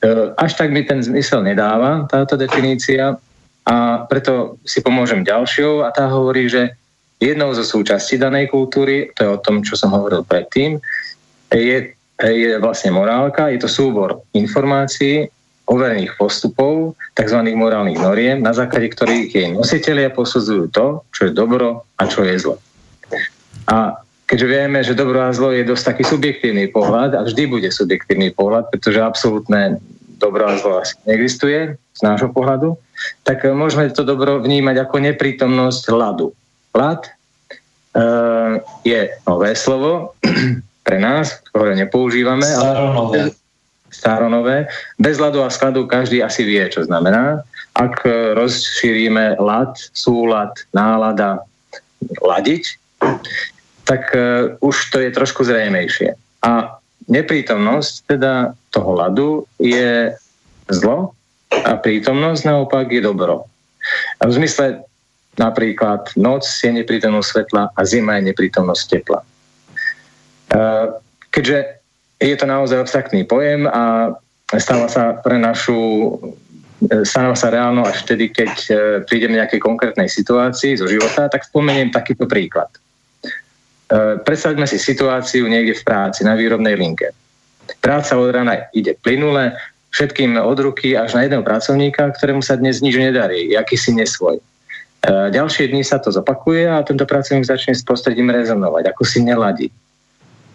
E, 0.00 0.32
až 0.40 0.56
tak 0.56 0.72
mi 0.72 0.80
ten 0.88 1.04
zmysel 1.04 1.44
nedáva, 1.44 2.08
táto 2.08 2.40
definícia, 2.40 3.20
a 3.68 4.08
preto 4.08 4.56
si 4.64 4.80
pomôžem 4.80 5.20
ďalšou 5.20 5.84
a 5.84 5.92
tá 5.92 6.08
hovorí, 6.08 6.48
že 6.48 6.72
jednou 7.20 7.52
zo 7.52 7.62
súčastí 7.62 8.16
danej 8.16 8.48
kultúry, 8.48 9.12
to 9.12 9.20
je 9.22 9.30
o 9.36 9.42
tom, 9.44 9.60
čo 9.60 9.76
som 9.76 9.92
hovoril 9.92 10.24
predtým, 10.24 10.80
je, 11.52 11.92
je 12.28 12.60
vlastne 12.60 12.92
morálka, 12.92 13.48
je 13.48 13.64
to 13.64 13.70
súbor 13.70 14.20
informácií, 14.36 15.28
overených 15.70 16.18
postupov, 16.18 16.98
tzv. 17.14 17.38
morálnych 17.54 18.02
noriem, 18.02 18.42
na 18.42 18.50
základe 18.50 18.90
ktorých 18.90 19.30
jej 19.30 19.48
nositeľia 19.54 20.10
posudzujú 20.10 20.66
to, 20.74 21.06
čo 21.14 21.30
je 21.30 21.32
dobro 21.32 21.86
a 21.94 22.02
čo 22.10 22.26
je 22.26 22.34
zlo. 22.36 22.58
A 23.70 24.02
keďže 24.26 24.46
vieme, 24.50 24.82
že 24.82 24.98
dobro 24.98 25.22
a 25.22 25.30
zlo 25.30 25.54
je 25.54 25.62
dosť 25.62 25.94
taký 25.94 26.04
subjektívny 26.10 26.74
pohľad 26.74 27.14
a 27.14 27.22
vždy 27.22 27.46
bude 27.46 27.70
subjektívny 27.70 28.34
pohľad, 28.34 28.66
pretože 28.74 28.98
absolútne 28.98 29.78
dobro 30.18 30.50
a 30.50 30.58
zlo 30.58 30.82
asi 30.82 30.98
neexistuje 31.06 31.78
z 31.78 32.00
nášho 32.02 32.34
pohľadu, 32.34 32.74
tak 33.24 33.46
môžeme 33.46 33.88
to 33.94 34.02
dobro 34.04 34.42
vnímať 34.42 34.76
ako 34.84 34.96
neprítomnosť 35.06 35.84
ľadu. 35.88 36.34
Lad 36.74 37.08
e, 37.08 37.10
je 38.84 39.00
nové 39.24 39.50
slovo 39.54 40.18
pre 40.82 40.98
nás, 40.98 41.40
ktoré 41.52 41.76
nepoužívame, 41.76 42.46
ale 42.46 43.34
staronové. 43.90 44.70
Bez 44.96 45.18
ľadu 45.18 45.42
a 45.44 45.50
skladu 45.50 45.84
každý 45.84 46.22
asi 46.22 46.46
vie, 46.46 46.62
čo 46.70 46.86
znamená. 46.86 47.42
Ak 47.74 48.02
rozšírime 48.06 49.38
lad, 49.38 49.78
súlad, 49.94 50.54
nálada, 50.74 51.42
ladiť, 52.22 52.64
tak 53.84 54.02
uh, 54.14 54.54
už 54.62 54.76
to 54.94 55.02
je 55.02 55.10
trošku 55.10 55.42
zrejmejšie. 55.44 56.14
A 56.46 56.78
neprítomnosť 57.10 57.92
teda 58.06 58.54
toho 58.70 58.92
ladu 58.94 59.28
je 59.58 60.14
zlo 60.70 61.12
a 61.50 61.74
prítomnosť 61.74 62.42
naopak 62.46 62.86
je 62.94 63.02
dobro. 63.02 63.50
A 64.22 64.30
v 64.30 64.32
zmysle 64.38 64.86
napríklad 65.34 66.14
noc 66.14 66.46
je 66.46 66.70
neprítomnosť 66.70 67.28
svetla 67.28 67.62
a 67.74 67.80
zima 67.82 68.20
je 68.20 68.30
neprítomnosť 68.30 68.84
tepla. 68.86 69.20
Uh, 70.50 70.98
keďže 71.30 71.80
je 72.20 72.36
to 72.36 72.46
naozaj 72.46 72.84
abstraktný 72.84 73.24
pojem 73.24 73.64
a 73.64 74.12
stáva 74.58 74.90
sa 74.90 75.16
pre 75.16 75.40
našu 75.40 76.18
stáva 77.04 77.36
sa 77.36 77.52
reálno 77.52 77.84
až 77.84 78.08
vtedy, 78.08 78.32
keď 78.32 78.52
e, 78.68 78.72
prídeme 79.04 79.36
nejakej 79.36 79.60
konkrétnej 79.60 80.08
situácii 80.08 80.80
zo 80.80 80.88
života, 80.88 81.28
tak 81.28 81.44
spomeniem 81.44 81.92
takýto 81.92 82.24
príklad. 82.24 82.72
Predstavme 84.24 84.70
si 84.70 84.78
situáciu 84.78 85.50
niekde 85.50 85.74
v 85.74 85.82
práci, 85.82 86.22
na 86.22 86.38
výrobnej 86.38 86.78
linke. 86.78 87.10
Práca 87.82 88.14
od 88.14 88.30
rána 88.30 88.70
ide 88.70 88.94
plynule, 89.02 89.50
všetkým 89.90 90.38
od 90.38 90.58
ruky 90.62 90.94
až 90.94 91.18
na 91.18 91.26
jedného 91.26 91.42
pracovníka, 91.42 92.14
ktorému 92.14 92.38
sa 92.38 92.54
dnes 92.54 92.78
nič 92.78 92.94
nedarí, 92.94 93.50
aký 93.58 93.74
si 93.74 93.90
nesvoj. 93.90 94.38
Ďalšie 95.34 95.74
dni 95.74 95.82
sa 95.82 95.98
to 95.98 96.14
zopakuje 96.14 96.70
a 96.70 96.86
tento 96.86 97.02
pracovník 97.02 97.42
začne 97.42 97.74
s 97.74 97.82
prostredím 97.82 98.30
rezonovať, 98.30 98.94
ako 98.94 99.02
si 99.02 99.26
neladí 99.26 99.68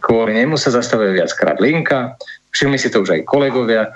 kvôli 0.05 0.37
nemu 0.37 0.53
sa 0.53 0.69
zastavuje 0.69 1.17
viackrát 1.17 1.57
linka, 1.57 2.13
všimli 2.53 2.77
si 2.77 2.93
to 2.93 3.01
už 3.01 3.17
aj 3.17 3.21
kolegovia, 3.25 3.89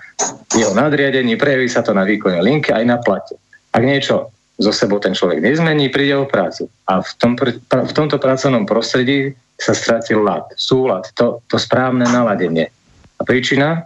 jeho 0.58 0.74
nadriadení, 0.74 1.38
prejaví 1.38 1.70
sa 1.70 1.86
to 1.86 1.94
na 1.94 2.02
výkone 2.02 2.42
linky 2.42 2.74
aj 2.74 2.84
na 2.90 2.98
plate. 2.98 3.38
Ak 3.78 3.86
niečo 3.86 4.34
zo 4.58 4.74
sebou 4.74 4.98
ten 4.98 5.14
človek 5.14 5.40
nezmení, 5.40 5.94
príde 5.94 6.18
o 6.18 6.26
prácu. 6.26 6.68
A 6.90 7.00
v, 7.06 7.12
tom, 7.22 7.38
v 7.64 7.94
tomto 7.94 8.18
pracovnom 8.18 8.66
prostredí 8.66 9.38
sa 9.56 9.78
stratil 9.78 10.26
lad, 10.26 10.50
súlad, 10.58 11.08
to, 11.14 11.46
to 11.46 11.62
správne 11.62 12.04
naladenie. 12.10 12.68
A 13.20 13.22
príčina, 13.24 13.86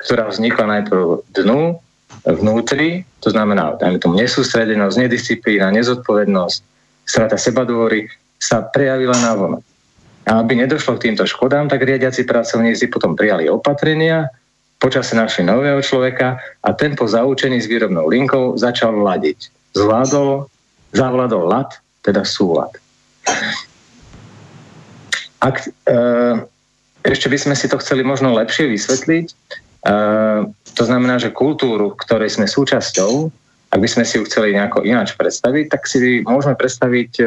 ktorá 0.00 0.32
vznikla 0.32 0.80
najprv 0.80 1.22
dnu, 1.36 1.78
vnútri, 2.26 3.06
to 3.22 3.30
znamená, 3.30 3.78
dajme 3.78 3.98
tomu 4.02 4.18
nesústredenosť, 4.18 5.06
nedisciplína, 5.06 5.70
nezodpovednosť, 5.74 6.58
strata 7.06 7.36
sebadôry, 7.38 8.10
sa 8.42 8.62
prejavila 8.66 9.14
na 9.22 9.32
vonok. 9.38 9.62
A 10.22 10.38
aby 10.38 10.54
nedošlo 10.54 10.98
k 10.98 11.10
týmto 11.10 11.26
škodám, 11.26 11.66
tak 11.66 11.82
riadiaci 11.82 12.22
pracovníci 12.22 12.86
potom 12.86 13.18
prijali 13.18 13.50
opatrenia, 13.50 14.30
počase 14.82 15.14
našli 15.14 15.46
nového 15.46 15.78
človeka 15.78 16.42
a 16.62 16.68
ten 16.74 16.98
po 16.98 17.06
zaučení 17.06 17.62
s 17.62 17.70
výrobnou 17.70 18.10
linkou 18.10 18.58
začal 18.58 18.98
ladiť. 18.98 19.50
Zvládol, 19.78 20.46
zavládol 20.90 21.44
lad, 21.46 21.70
teda 22.02 22.26
súlad. 22.26 22.74
Ak, 25.42 25.66
e, 25.66 25.98
ešte 27.06 27.26
by 27.30 27.38
sme 27.38 27.54
si 27.54 27.66
to 27.70 27.78
chceli 27.78 28.02
možno 28.02 28.34
lepšie 28.34 28.70
vysvetliť, 28.70 29.26
e, 29.26 29.34
to 30.74 30.82
znamená, 30.82 31.18
že 31.18 31.34
kultúru, 31.34 31.94
ktorej 31.98 32.34
sme 32.34 32.46
súčasťou, 32.50 33.30
ak 33.72 33.80
by 33.80 33.88
sme 33.88 34.04
si 34.06 34.18
ju 34.18 34.26
chceli 34.26 34.54
nejako 34.54 34.82
ináč 34.86 35.14
predstaviť, 35.18 35.64
tak 35.70 35.86
si 35.86 36.22
môžeme 36.26 36.58
predstaviť 36.58 37.12
e, 37.22 37.24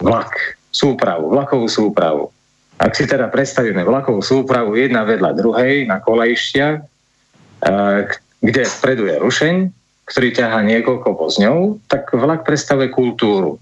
vlak 0.00 0.60
súpravu, 0.72 1.28
vlakovú 1.28 1.68
súpravu. 1.68 2.32
Ak 2.80 2.96
si 2.98 3.06
teda 3.06 3.28
predstavíme 3.28 3.84
vlakovú 3.84 4.24
súpravu 4.24 4.74
jedna 4.74 5.06
vedľa 5.06 5.36
druhej 5.36 5.86
na 5.86 6.02
kolejštia, 6.02 6.82
kde 8.42 8.62
vpredu 8.80 9.06
je 9.06 9.16
rušeň, 9.22 9.54
ktorý 10.08 10.28
ťahá 10.34 10.66
niekoľko 10.66 11.14
vozňov, 11.14 11.78
tak 11.86 12.10
vlak 12.10 12.42
predstavuje 12.42 12.90
kultúru. 12.90 13.60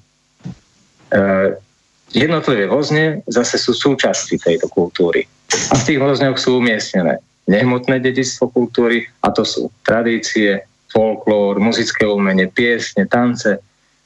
Jednotlivé 2.10 2.64
vozne 2.64 3.20
zase 3.28 3.60
sú 3.60 3.76
súčasti 3.76 4.40
tejto 4.40 4.72
kultúry. 4.72 5.28
A 5.70 5.76
v 5.76 5.84
tých 5.84 6.00
vozňoch 6.00 6.40
sú 6.40 6.62
umiestnené 6.62 7.20
nehmotné 7.50 7.98
dedictvo 7.98 8.48
kultúry, 8.48 9.10
a 9.26 9.34
to 9.34 9.42
sú 9.42 9.74
tradície, 9.82 10.62
folklór, 10.94 11.58
muzické 11.58 12.06
umenie, 12.06 12.46
piesne, 12.46 13.04
tance, 13.10 13.58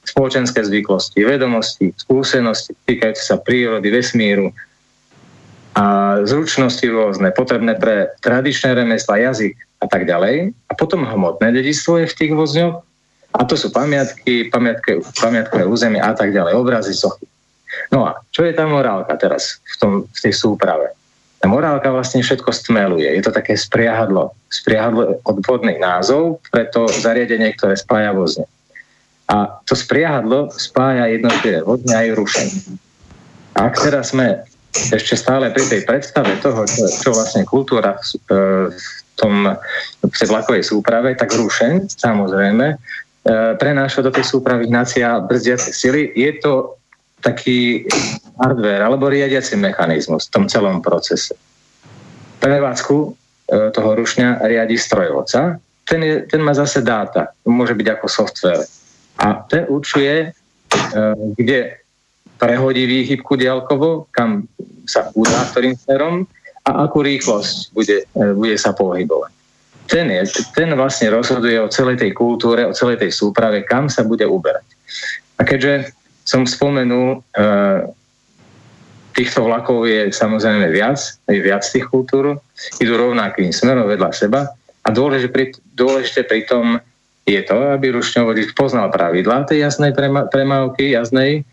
spoločenské 0.05 0.61
zvyklosti, 0.65 1.25
vedomosti, 1.25 1.91
skúsenosti 1.97 2.77
týkajúce 2.85 3.25
sa 3.25 3.37
prírody, 3.41 3.89
vesmíru 3.89 4.53
a 5.75 6.17
zručnosti 6.23 6.87
rôzne, 6.87 7.35
potrebné 7.35 7.75
pre 7.75 8.15
tradičné 8.23 8.79
remesla, 8.79 9.19
jazyk 9.19 9.59
a 9.83 9.87
tak 9.91 10.07
ďalej. 10.07 10.55
A 10.71 10.73
potom 10.79 11.03
hmotné 11.03 11.51
dedistvo 11.51 11.99
je 11.99 12.07
v 12.07 12.15
tých 12.15 12.33
vozňoch 12.33 12.79
a 13.35 13.41
to 13.43 13.59
sú 13.59 13.75
pamiatky, 13.75 14.47
pamiatky, 14.55 15.03
pamiatkové 15.19 15.67
územie 15.67 15.99
a 15.99 16.15
tak 16.15 16.31
ďalej, 16.31 16.55
obrazy, 16.55 16.95
sochy. 16.95 17.27
No 17.91 18.07
a 18.07 18.23
čo 18.31 18.47
je 18.47 18.55
tá 18.55 18.63
morálka 18.71 19.19
teraz 19.19 19.59
v, 19.67 19.77
tom, 19.83 19.93
v 20.07 20.19
tej 20.23 20.31
súprave? 20.31 20.95
Tá 21.43 21.51
morálka 21.51 21.91
vlastne 21.91 22.23
všetko 22.23 22.55
stmeluje. 22.55 23.11
Je 23.11 23.23
to 23.27 23.35
také 23.35 23.59
spriahadlo. 23.59 24.33
Spriahadlo 24.49 25.19
odvodný 25.27 25.77
názov 25.83 26.39
pre 26.49 26.71
to 26.71 26.87
zariadenie, 26.87 27.53
ktoré 27.59 27.75
spája 27.75 28.15
vozne. 28.15 28.47
A 29.29 29.61
to 29.65 29.73
spriahadlo 29.73 30.53
spája 30.53 31.09
jednotlivé 31.09 31.65
vodne 31.65 31.97
aj 31.97 32.09
rušenie. 32.13 32.61
Ak 33.57 33.81
teraz 33.81 34.13
sme 34.13 34.45
ešte 34.75 35.15
stále 35.15 35.49
pri 35.55 35.65
tej 35.65 35.81
predstave 35.87 36.37
toho, 36.43 36.67
čo, 36.67 36.85
čo 36.91 37.09
vlastne 37.15 37.47
kultúra 37.47 37.97
v, 37.97 38.09
e, 38.29 38.39
v 38.75 38.87
tom 39.15 39.47
v 40.03 40.15
tej 40.15 40.29
vlakovej 40.29 40.67
súprave, 40.67 41.15
tak 41.15 41.33
rušen, 41.33 41.87
samozrejme, 41.87 42.67
e, 42.75 42.77
prenáša 43.57 44.03
do 44.03 44.11
tej 44.11 44.27
súpravy 44.27 44.67
hnacia 44.67 45.23
brzdiace 45.23 45.71
sily. 45.71 46.11
Je 46.13 46.31
to 46.43 46.77
taký 47.23 47.89
hardware 48.37 48.85
alebo 48.85 49.09
riadiaci 49.09 49.57
mechanizmus 49.57 50.29
v 50.29 50.33
tom 50.35 50.45
celom 50.51 50.85
procese. 50.85 51.33
Prevádzku 52.43 52.97
e, 53.01 53.09
toho 53.73 53.91
rušňa 53.97 54.45
riadi 54.45 54.77
strojovca. 54.77 55.57
Ten, 55.89 56.01
je, 56.03 56.15
ten 56.29 56.43
má 56.45 56.53
zase 56.53 56.85
dáta. 56.85 57.33
Môže 57.49 57.73
byť 57.73 57.89
ako 57.97 58.07
software 58.11 58.65
a 59.25 59.29
ten 59.49 59.65
určuje, 59.73 60.29
e, 60.29 60.33
kde 61.41 61.81
prehodí 62.37 62.85
výchybku 62.85 63.41
diaľkovo, 63.41 64.13
kam 64.13 64.45
sa 64.85 65.09
udá 65.17 65.49
ktorým 65.49 65.73
smerom 65.81 66.29
a 66.69 66.85
akú 66.85 67.01
rýchlosť 67.01 67.73
bude, 67.73 68.05
e, 68.05 68.25
bude 68.37 68.57
sa 68.61 68.77
pohybovať. 68.77 69.33
Ten, 69.89 70.09
je, 70.13 70.25
ten 70.53 70.73
vlastne 70.77 71.13
rozhoduje 71.13 71.61
o 71.61 71.73
celej 71.73 72.01
tej 72.01 72.13
kultúre, 72.17 72.65
o 72.65 72.77
celej 72.77 73.01
tej 73.01 73.13
súprave, 73.13 73.65
kam 73.65 73.89
sa 73.89 74.05
bude 74.05 74.25
uberať. 74.25 74.65
A 75.41 75.45
keďže 75.45 75.93
som 76.25 76.45
spomenul, 76.45 77.21
e, 77.21 77.45
týchto 79.15 79.47
vlakov 79.47 79.87
je 79.87 80.11
samozrejme 80.11 80.69
viac, 80.73 80.99
je 81.29 81.41
viac 81.41 81.63
tých 81.65 81.87
kultúr, 81.89 82.41
idú 82.81 82.93
rovnakým 82.97 83.53
smerom 83.55 83.87
vedľa 83.87 84.11
seba 84.13 84.53
a 84.85 84.89
dôležité 84.91 85.31
pri, 85.31 85.45
dôležité 85.77 86.21
pri 86.27 86.41
tom 86.49 86.81
je 87.25 87.41
to, 87.45 87.57
aby 87.73 87.97
rušňovodík 87.97 88.53
poznal 88.53 88.93
pravidlá 88.93 89.49
tej 89.49 89.65
jasnej 89.65 89.97
premávky, 90.29 90.93
jasnej, 90.93 91.45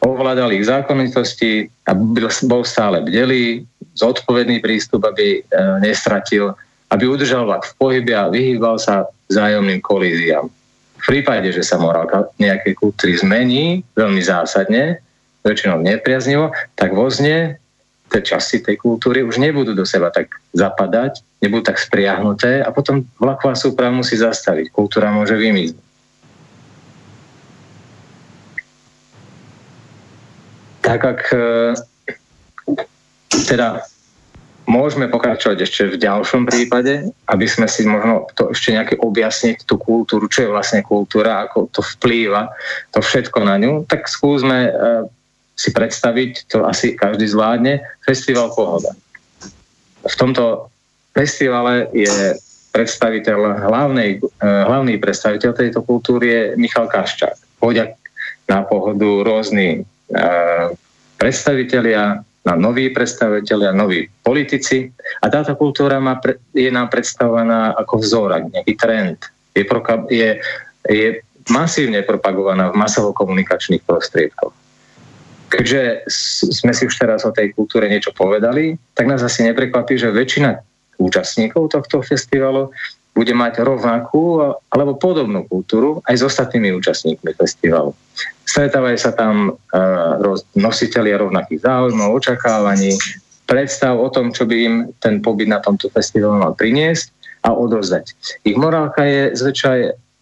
ovládal 0.00 0.56
ich 0.56 0.64
zákonitosti 0.64 1.68
a 1.84 1.92
bol 2.48 2.64
stále 2.64 3.04
bdelý, 3.04 3.68
zodpovedný 4.00 4.64
prístup, 4.64 5.04
aby 5.04 5.40
e, 5.40 5.40
nestratil, 5.84 6.56
aby 6.88 7.04
udržal 7.04 7.44
vlak 7.44 7.68
v 7.68 7.76
pohybe 7.76 8.12
a 8.16 8.32
vyhýbal 8.32 8.80
sa 8.80 9.04
vzájomným 9.28 9.84
kolíziám. 9.84 10.48
V 11.00 11.04
prípade, 11.04 11.52
že 11.52 11.60
sa 11.60 11.76
morálka 11.76 12.32
nejakej 12.40 12.76
kultúry 12.80 13.16
zmení 13.20 13.84
veľmi 13.92 14.20
zásadne, 14.24 15.04
väčšinou 15.44 15.80
nepriaznivo, 15.80 16.52
tak 16.76 16.92
vozne 16.92 17.60
tie 18.10 18.22
časti 18.26 18.58
tej 18.60 18.76
kultúry 18.76 19.22
už 19.22 19.38
nebudú 19.38 19.72
do 19.72 19.86
seba 19.86 20.10
tak 20.10 20.34
zapadať, 20.50 21.22
nebudú 21.38 21.70
tak 21.70 21.78
spriahnuté 21.78 22.60
a 22.60 22.74
potom 22.74 23.06
vlaková 23.22 23.54
súprava 23.54 23.94
musí 23.94 24.18
zastaviť. 24.18 24.74
Kultúra 24.74 25.14
môže 25.14 25.38
vymiznúť. 25.38 25.88
Tak 30.80 31.00
ak 31.06 31.20
e, 31.30 31.46
teda 33.46 33.86
môžeme 34.66 35.06
pokračovať 35.10 35.58
ešte 35.66 35.82
v 35.94 36.00
ďalšom 36.02 36.46
prípade, 36.46 37.10
aby 37.30 37.46
sme 37.46 37.66
si 37.66 37.82
možno 37.86 38.26
to 38.38 38.54
ešte 38.54 38.74
nejaké 38.74 38.94
objasniť, 39.02 39.66
tú 39.66 39.78
kultúru, 39.78 40.30
čo 40.30 40.46
je 40.46 40.52
vlastne 40.54 40.86
kultúra, 40.86 41.46
ako 41.46 41.70
to 41.74 41.82
vplýva, 41.82 42.54
to 42.94 43.02
všetko 43.02 43.38
na 43.42 43.58
ňu, 43.58 43.72
tak 43.90 44.06
skúsme 44.06 44.70
uh, 44.70 45.06
si 45.60 45.76
predstaviť, 45.76 46.48
to 46.48 46.64
asi 46.64 46.96
každý 46.96 47.28
zvládne, 47.28 47.84
festival 48.00 48.48
Pohoda. 48.56 48.96
V 50.00 50.14
tomto 50.16 50.72
festivale 51.12 51.92
je 51.92 52.40
predstaviteľ, 52.72 53.68
hlavnej, 53.68 54.24
uh, 54.24 54.64
hlavný 54.72 54.96
predstaviteľ 54.96 55.50
tejto 55.52 55.84
kultúry 55.84 56.26
je 56.32 56.42
Michal 56.56 56.88
Kaščák. 56.88 57.60
Chodia 57.60 57.92
na 58.48 58.64
pohodu 58.64 59.20
rôzni 59.20 59.84
uh, 59.84 60.72
predstavitelia 61.20 62.24
na 62.40 62.56
noví 62.56 62.88
predstaviteľia, 62.88 63.76
noví 63.76 64.08
politici 64.24 64.88
a 65.20 65.28
táto 65.28 65.52
kultúra 65.60 66.00
má, 66.00 66.16
je 66.56 66.72
nám 66.72 66.88
predstavovaná 66.88 67.76
ako 67.76 68.00
vzor, 68.00 68.48
nejaký 68.48 68.74
trend. 68.80 69.20
Je, 69.52 69.68
je, 70.08 70.30
je 70.88 71.08
masívne 71.52 72.00
propagovaná 72.00 72.72
v 72.72 72.80
masovo-komunikačných 72.80 73.84
prostriedkoch. 73.84 74.56
Keďže 75.50 76.06
sme 76.54 76.70
si 76.70 76.86
už 76.86 76.94
teraz 76.94 77.26
o 77.26 77.34
tej 77.34 77.50
kultúre 77.50 77.90
niečo 77.90 78.14
povedali, 78.14 78.78
tak 78.94 79.10
nás 79.10 79.18
asi 79.20 79.42
neprekvapí, 79.42 79.98
že 79.98 80.14
väčšina 80.14 80.62
účastníkov 81.02 81.74
tohto 81.74 82.06
festivalu 82.06 82.70
bude 83.10 83.34
mať 83.34 83.66
rovnakú 83.66 84.54
alebo 84.70 84.94
podobnú 84.94 85.42
kultúru 85.50 85.98
aj 86.06 86.22
s 86.22 86.26
ostatnými 86.30 86.70
účastníkmi 86.78 87.34
festivalu. 87.34 87.90
Stretávajú 88.46 88.98
sa 89.02 89.10
tam 89.10 89.58
uh, 89.58 90.38
nositeľia 90.54 91.18
rovnakých 91.18 91.66
záujmov, 91.66 92.14
očakávaní, 92.22 92.94
predstav 93.50 93.98
o 93.98 94.06
tom, 94.14 94.30
čo 94.30 94.46
by 94.46 94.56
im 94.62 94.74
ten 95.02 95.18
pobyt 95.18 95.50
na 95.50 95.58
tomto 95.58 95.90
festivalu 95.90 96.38
mal 96.38 96.54
priniesť 96.54 97.10
a 97.42 97.50
odozdať. 97.50 98.14
Ich 98.46 98.54
morálka 98.54 99.02
je 99.02 99.34
zväčša 99.34 99.70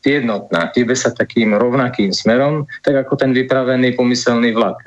jednotná, 0.08 0.72
hýbe 0.72 0.96
sa 0.96 1.12
takým 1.12 1.52
rovnakým 1.52 2.16
smerom, 2.16 2.64
tak 2.80 3.04
ako 3.04 3.20
ten 3.20 3.36
vypravený 3.36 3.92
pomyselný 3.98 4.56
vlak, 4.56 4.80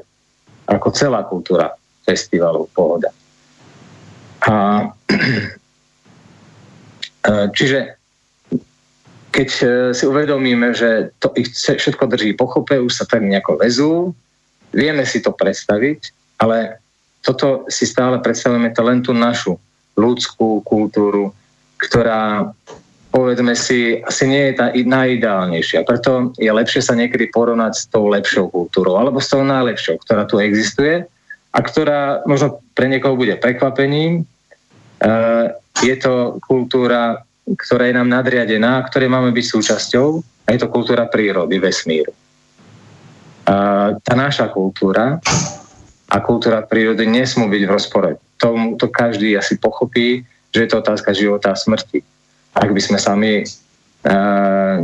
ako 0.68 0.88
celá 0.94 1.24
kultúra 1.26 1.74
festivalu 2.06 2.68
Pohoda. 2.74 3.10
A 4.42 4.90
Eh, 7.22 7.48
čiže 7.58 7.96
keď 9.32 9.50
eh, 9.62 9.70
si 9.94 10.04
uvedomíme, 10.04 10.74
že 10.74 11.14
to 11.22 11.32
ich 11.38 11.54
všetko 11.54 12.10
drží 12.10 12.34
pochope, 12.34 12.80
už 12.82 12.94
sa 12.94 13.06
tak 13.06 13.22
nejako 13.24 13.62
vezú, 13.62 13.92
vieme 14.74 15.06
si 15.06 15.22
to 15.22 15.36
predstaviť, 15.36 16.00
ale 16.42 16.82
toto 17.22 17.70
si 17.70 17.86
stále 17.86 18.18
predstavujeme 18.18 18.74
to 18.74 18.82
len 18.82 19.00
tú 19.06 19.14
našu 19.14 19.62
ľudskú 19.94 20.66
kultúru, 20.66 21.30
ktorá 21.78 22.50
povedzme 23.12 23.54
si, 23.54 24.00
asi 24.00 24.24
nie 24.26 24.52
je 24.52 24.54
tá 24.56 24.72
najideálnejšia. 24.72 25.84
Preto 25.84 26.32
je 26.40 26.48
lepšie 26.48 26.80
sa 26.80 26.96
niekedy 26.96 27.28
porovnať 27.30 27.74
s 27.76 27.84
tou 27.92 28.08
lepšou 28.08 28.48
kultúrou, 28.50 28.96
alebo 28.96 29.20
s 29.20 29.28
tou 29.28 29.44
najlepšou, 29.44 30.00
ktorá 30.08 30.24
tu 30.26 30.40
existuje 30.40 31.04
a 31.52 31.60
ktorá 31.60 32.24
možno 32.24 32.64
pre 32.72 32.88
niekoho 32.88 33.20
bude 33.20 33.36
prekvapením, 33.36 34.24
Eh, 35.02 35.46
je 35.82 35.96
to 35.98 36.38
kultúra, 36.46 37.26
ktorá 37.58 37.90
je 37.90 37.98
nám 37.98 38.06
nadriadená, 38.06 38.86
ktorej 38.86 39.10
máme 39.10 39.34
byť 39.34 39.46
súčasťou 39.50 40.08
a 40.46 40.48
je 40.54 40.60
to 40.62 40.70
kultúra 40.70 41.10
prírody, 41.10 41.58
vesmíru. 41.58 42.14
A 43.50 43.98
tá 43.98 44.14
naša 44.14 44.54
kultúra 44.54 45.18
a 46.06 46.18
kultúra 46.22 46.62
prírody 46.62 47.10
nesmú 47.10 47.50
byť 47.50 47.62
v 47.66 47.74
rozpore. 47.74 48.12
To, 48.46 48.78
to 48.78 48.94
každý 48.94 49.34
asi 49.34 49.58
pochopí, 49.58 50.22
že 50.54 50.60
je 50.66 50.70
to 50.70 50.86
otázka 50.86 51.18
života 51.18 51.50
a 51.50 51.58
smrti. 51.58 52.06
Ak 52.56 52.70
by 52.72 52.82
sme 52.82 53.00
sami, 53.00 53.44
eh, 54.08 54.78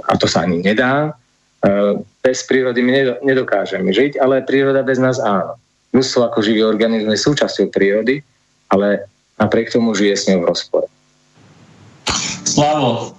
a 0.00 0.12
to 0.16 0.26
sa 0.28 0.44
ani 0.44 0.60
nedá, 0.60 1.16
eh, 1.64 1.94
bez 2.20 2.44
prírody 2.44 2.84
my 2.84 3.24
nedokážeme 3.24 3.88
žiť, 3.92 4.20
ale 4.20 4.44
príroda 4.44 4.84
bez 4.84 5.00
nás 5.00 5.16
áno. 5.20 5.56
Ľudstvo 5.90 6.30
ako 6.30 6.38
živý 6.44 6.62
organizmus 6.62 7.18
je 7.18 7.26
súčasťou 7.26 7.72
prírody 7.72 8.22
ale 8.70 9.10
napriek 9.38 9.74
tomu 9.74 9.92
žije 9.94 10.14
s 10.16 10.26
ňou 10.30 10.46
v 10.46 10.48
rozpore. 10.48 10.86
Slavo. 12.46 13.18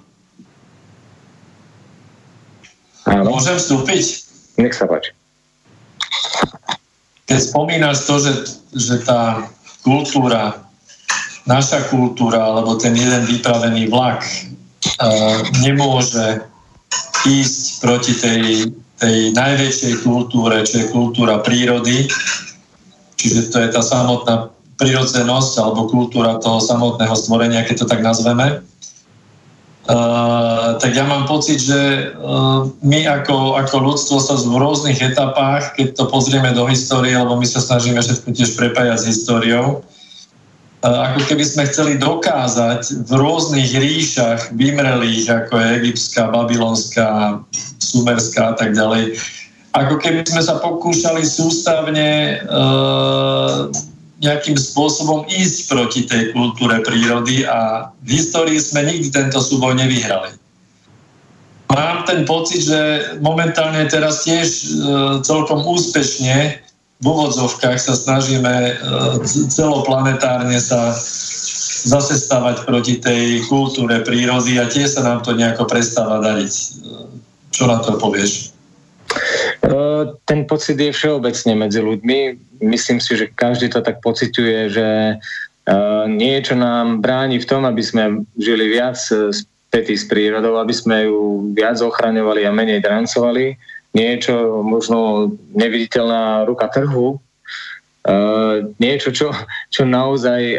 Áno. 3.04 3.36
Môžem 3.36 3.60
vstúpiť? 3.60 4.04
Nech 4.56 4.76
sa 4.76 4.88
páči. 4.88 5.12
Keď 7.28 7.38
spomínaš 7.40 8.04
to, 8.04 8.20
že, 8.20 8.32
že 8.76 8.96
tá 9.04 9.48
kultúra, 9.84 10.60
naša 11.46 11.90
kultúra, 11.90 12.38
alebo 12.38 12.78
ten 12.78 12.94
jeden 12.94 13.26
vypravený 13.26 13.90
vlak 13.90 14.22
uh, 14.22 15.42
nemôže 15.62 16.46
ísť 17.26 17.62
proti 17.82 18.12
tej, 18.18 18.42
tej 18.98 19.16
najväčšej 19.34 19.94
kultúre, 20.02 20.62
čo 20.66 20.82
je 20.82 20.92
kultúra 20.94 21.38
prírody, 21.42 22.10
čiže 23.18 23.50
to 23.50 23.62
je 23.62 23.68
tá 23.70 23.82
samotná 23.82 24.50
prirodzenosť 24.78 25.52
alebo 25.62 25.90
kultúra 25.90 26.42
toho 26.42 26.58
samotného 26.58 27.14
stvorenia, 27.14 27.62
keď 27.62 27.86
to 27.86 27.90
tak 27.90 28.02
nazveme. 28.02 28.62
Uh, 29.82 30.78
tak 30.78 30.94
ja 30.94 31.02
mám 31.02 31.26
pocit, 31.26 31.58
že 31.58 32.14
uh, 32.14 32.70
my 32.86 33.02
ako, 33.02 33.58
ako 33.58 33.76
ľudstvo 33.82 34.22
sa 34.22 34.38
v 34.38 34.54
rôznych 34.54 35.02
etapách, 35.02 35.74
keď 35.74 35.98
to 35.98 36.04
pozrieme 36.06 36.54
do 36.54 36.70
histórie, 36.70 37.18
lebo 37.18 37.34
my 37.34 37.42
sa 37.42 37.58
snažíme 37.58 37.98
všetko 37.98 38.30
tiež 38.30 38.54
prepájať 38.54 39.02
s 39.02 39.08
históriou, 39.10 39.82
ako 40.82 41.20
keby 41.30 41.44
sme 41.46 41.62
chceli 41.70 41.94
dokázať 41.94 43.06
v 43.06 43.10
rôznych 43.14 43.70
ríšach 43.70 44.50
vymrelých, 44.50 45.30
ako 45.30 45.54
je 45.54 45.68
egyptská, 45.78 46.26
babylonská, 46.34 47.38
sumerská 47.78 48.50
a 48.50 48.54
tak 48.58 48.74
ďalej, 48.74 49.14
ako 49.72 49.94
keby 50.02 50.26
sme 50.26 50.42
sa 50.42 50.58
pokúšali 50.58 51.22
sústavne 51.24 52.42
uh, 52.44 53.70
nejakým 54.22 54.54
spôsobom 54.54 55.26
ísť 55.26 55.58
proti 55.66 56.00
tej 56.06 56.30
kultúre 56.30 56.78
prírody 56.86 57.42
a 57.42 57.90
v 58.06 58.08
histórii 58.18 58.58
sme 58.58 58.86
nikdy 58.86 59.10
tento 59.10 59.42
súboj 59.42 59.74
nevyhrali. 59.74 60.38
Mám 61.72 62.04
ten 62.06 62.22
pocit, 62.28 62.68
že 62.68 62.80
momentálne 63.18 63.82
teraz 63.88 64.28
tiež 64.28 64.46
e, 64.46 64.64
celkom 65.24 65.64
úspešne 65.64 66.60
v 67.02 67.04
úvodzovkách 67.04 67.82
sa 67.82 67.98
snažíme 67.98 68.54
e, 68.54 68.72
celoplanetárne 69.26 70.54
sa 70.62 70.94
zase 71.82 72.14
stavať 72.14 72.62
proti 72.62 73.02
tej 73.02 73.42
kultúre 73.50 74.06
prírody 74.06 74.62
a 74.62 74.70
tiež 74.70 74.94
sa 74.94 75.02
nám 75.02 75.26
to 75.26 75.34
nejako 75.34 75.66
prestáva 75.66 76.22
dariť. 76.22 76.52
E, 76.54 76.64
čo 77.50 77.66
na 77.66 77.82
to 77.82 77.98
povieš? 77.98 78.54
Ten 80.24 80.48
pocit 80.48 80.80
je 80.80 80.88
všeobecne 80.88 81.52
medzi 81.68 81.84
ľuďmi. 81.84 82.18
Myslím 82.64 82.96
si, 82.96 83.12
že 83.12 83.28
každý 83.28 83.68
to 83.68 83.84
tak 83.84 84.00
pociťuje, 84.00 84.58
že 84.72 84.88
niečo 86.08 86.56
nám 86.56 87.04
bráni 87.04 87.36
v 87.38 87.46
tom, 87.46 87.68
aby 87.68 87.82
sme 87.84 88.24
žili 88.40 88.72
viac 88.72 88.96
spätí 88.98 89.94
s 89.94 90.08
prírodou, 90.08 90.58
aby 90.58 90.74
sme 90.74 91.06
ju 91.06 91.48
viac 91.54 91.78
ochraňovali 91.78 92.48
a 92.48 92.56
menej 92.56 92.80
drancovali. 92.82 93.54
Niečo, 93.92 94.64
možno 94.64 95.28
neviditeľná 95.52 96.48
ruka 96.48 96.68
trhu, 96.72 97.20
niečo, 98.80 99.12
čo, 99.12 99.28
čo 99.68 99.82
naozaj 99.84 100.56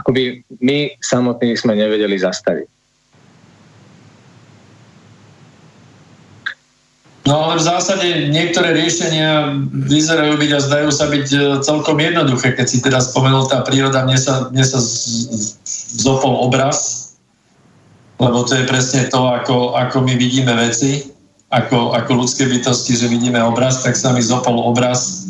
akoby 0.00 0.46
my 0.64 0.96
samotní 1.02 1.52
sme 1.58 1.76
nevedeli 1.76 2.16
zastaviť. 2.16 2.80
No 7.28 7.46
ale 7.46 7.62
v 7.62 7.68
zásade 7.68 8.08
niektoré 8.32 8.74
riešenia 8.74 9.54
vyzerajú 9.70 10.34
byť 10.34 10.50
a 10.50 10.64
zdajú 10.66 10.90
sa 10.90 11.06
byť 11.06 11.28
e, 11.30 11.38
celkom 11.62 11.94
jednoduché. 12.00 12.58
Keď 12.58 12.66
si 12.66 12.82
teda 12.82 12.98
spomenul 12.98 13.46
tá 13.46 13.62
príroda, 13.62 14.02
mne 14.02 14.18
sa, 14.18 14.50
mne 14.50 14.66
sa 14.66 14.82
zopol 16.00 16.42
obraz, 16.42 17.12
lebo 18.18 18.42
to 18.48 18.58
je 18.58 18.66
presne 18.66 19.06
to, 19.12 19.20
ako, 19.30 19.78
ako 19.78 20.02
my 20.02 20.18
vidíme 20.18 20.50
veci, 20.58 21.06
ako, 21.50 21.98
ako 21.98 22.10
ľudské 22.24 22.46
bytosti, 22.46 22.94
že 22.94 23.10
vidíme 23.10 23.42
obraz, 23.42 23.82
tak 23.82 23.98
sa 23.98 24.14
mi 24.14 24.22
zopol 24.22 24.54
obraz 24.62 25.26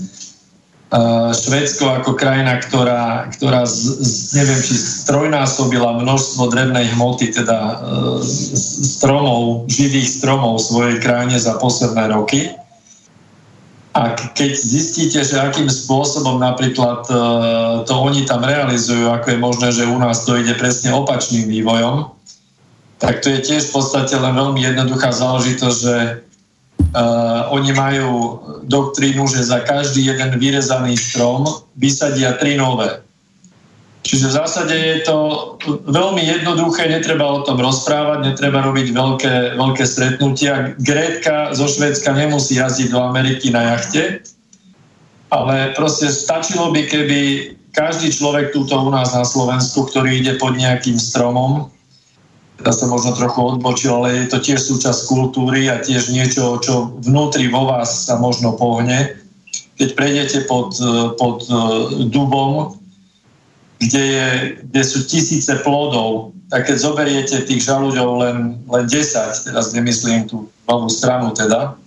Švedsko 1.30 2.02
ako 2.02 2.18
krajina, 2.18 2.58
ktorá, 2.58 3.30
ktorá 3.30 3.62
z, 3.62 3.94
neviem, 4.34 4.58
či 4.58 4.74
strojnásobila 4.74 6.02
množstvo 6.02 6.50
drevnej 6.50 6.90
hmoty, 6.98 7.30
teda 7.30 7.78
stromov, 8.98 9.70
živých 9.70 10.18
stromov 10.18 10.58
v 10.58 10.66
svojej 10.66 10.96
krajine 10.98 11.38
za 11.38 11.54
posledné 11.62 12.10
roky. 12.10 12.50
A 13.94 14.18
keď 14.34 14.50
zistíte, 14.54 15.22
že 15.22 15.38
akým 15.38 15.70
spôsobom 15.70 16.42
napríklad 16.42 17.06
to 17.86 17.94
oni 17.94 18.26
tam 18.26 18.42
realizujú, 18.42 19.14
ako 19.14 19.26
je 19.30 19.38
možné, 19.38 19.68
že 19.70 19.86
u 19.86 19.94
nás 19.94 20.26
to 20.26 20.34
ide 20.42 20.58
presne 20.58 20.90
opačným 20.90 21.46
vývojom, 21.46 22.10
tak 23.00 23.24
to 23.24 23.32
je 23.32 23.40
tiež 23.40 23.72
v 23.72 23.74
podstate 23.74 24.14
len 24.14 24.36
veľmi 24.36 24.60
jednoduchá 24.60 25.10
záležitosť, 25.10 25.78
že 25.80 25.96
Uh, 26.90 27.46
oni 27.54 27.70
majú 27.70 28.42
doktrínu, 28.66 29.22
že 29.30 29.46
za 29.46 29.62
každý 29.62 30.10
jeden 30.10 30.34
vyrezaný 30.42 30.98
strom 30.98 31.46
vysadia 31.78 32.34
tri 32.34 32.58
nové. 32.58 32.98
Čiže 34.02 34.26
v 34.26 34.36
zásade 34.42 34.74
je 34.74 34.98
to 35.06 35.16
veľmi 35.86 36.18
jednoduché, 36.18 36.90
netreba 36.90 37.30
o 37.30 37.46
tom 37.46 37.62
rozprávať, 37.62 38.34
netreba 38.34 38.66
robiť 38.66 38.90
veľké, 38.90 39.34
veľké 39.54 39.84
stretnutia. 39.86 40.74
Grétka 40.82 41.54
zo 41.54 41.70
Švédska 41.70 42.10
nemusí 42.10 42.58
jazdiť 42.58 42.90
do 42.90 42.98
Ameriky 43.06 43.54
na 43.54 43.76
jachte, 43.76 44.26
ale 45.30 45.70
proste 45.78 46.10
stačilo 46.10 46.74
by, 46.74 46.90
keby 46.90 47.20
každý 47.70 48.10
človek 48.10 48.50
túto 48.50 48.74
u 48.74 48.90
nás 48.90 49.14
na 49.14 49.22
Slovensku, 49.22 49.86
ktorý 49.86 50.26
ide 50.26 50.34
pod 50.42 50.58
nejakým 50.58 50.98
stromom, 50.98 51.70
ja 52.60 52.72
som 52.76 52.92
možno 52.92 53.16
trochu 53.16 53.40
odbočil, 53.56 53.92
ale 53.96 54.24
je 54.24 54.26
to 54.28 54.38
tiež 54.40 54.60
súčasť 54.60 55.08
kultúry 55.08 55.72
a 55.72 55.80
tiež 55.80 56.12
niečo, 56.12 56.60
čo 56.60 56.92
vnútri 57.00 57.48
vo 57.48 57.64
vás 57.64 58.04
sa 58.04 58.20
možno 58.20 58.52
pohne. 58.52 59.16
Keď 59.80 59.88
prejdete 59.96 60.38
pod, 60.44 60.76
pod 61.16 61.40
e, 61.48 61.52
dubom, 62.12 62.76
kde, 63.80 64.02
je, 64.04 64.28
kde 64.68 64.82
sú 64.84 65.08
tisíce 65.08 65.48
plodov, 65.64 66.36
tak 66.52 66.68
keď 66.68 66.76
zoberiete 66.76 67.36
tých 67.48 67.64
žalúďov 67.64 68.08
len, 68.20 68.38
len 68.68 68.84
10, 68.84 69.48
teraz 69.48 69.72
nemyslím 69.72 70.28
tú 70.28 70.52
novú 70.68 70.92
stranu 70.92 71.32
teda, 71.32 71.80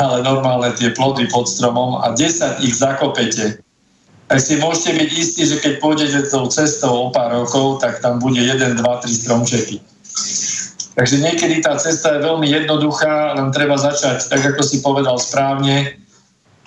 ale 0.00 0.24
normálne 0.24 0.72
tie 0.72 0.88
plody 0.96 1.28
pod 1.28 1.44
stromom 1.44 2.00
a 2.00 2.16
10 2.16 2.64
ich 2.64 2.74
zakopete, 2.80 3.60
tak 4.24 4.40
si 4.40 4.56
môžete 4.56 4.96
byť 4.96 5.10
istí, 5.12 5.42
že 5.44 5.60
keď 5.60 5.72
pôjdete 5.84 6.32
tou 6.32 6.48
cestou 6.48 6.92
o 6.96 7.12
pár 7.12 7.44
rokov, 7.44 7.84
tak 7.84 8.00
tam 8.00 8.16
bude 8.16 8.40
1, 8.40 8.56
2, 8.56 8.80
3 8.80 9.04
stromčeky. 9.04 9.84
Takže 10.94 11.18
niekedy 11.18 11.58
tá 11.58 11.74
cesta 11.74 12.14
je 12.14 12.26
veľmi 12.26 12.46
jednoduchá, 12.46 13.34
len 13.34 13.50
treba 13.50 13.74
začať, 13.74 14.30
tak 14.30 14.40
ako 14.54 14.62
si 14.62 14.78
povedal 14.78 15.18
správne, 15.18 15.98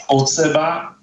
od 0.08 0.28
seba 0.28 0.96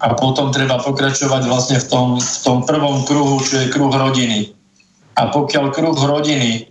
a 0.00 0.06
potom 0.16 0.52
treba 0.52 0.80
pokračovať 0.80 1.42
vlastne 1.48 1.78
v 1.80 1.86
tom, 1.88 2.08
v 2.20 2.38
tom 2.44 2.58
prvom 2.64 3.04
kruhu, 3.08 3.40
čo 3.40 3.64
je 3.64 3.72
kruh 3.72 3.92
rodiny. 3.92 4.52
A 5.16 5.32
pokiaľ 5.32 5.72
kruh 5.72 5.96
rodiny 5.96 6.68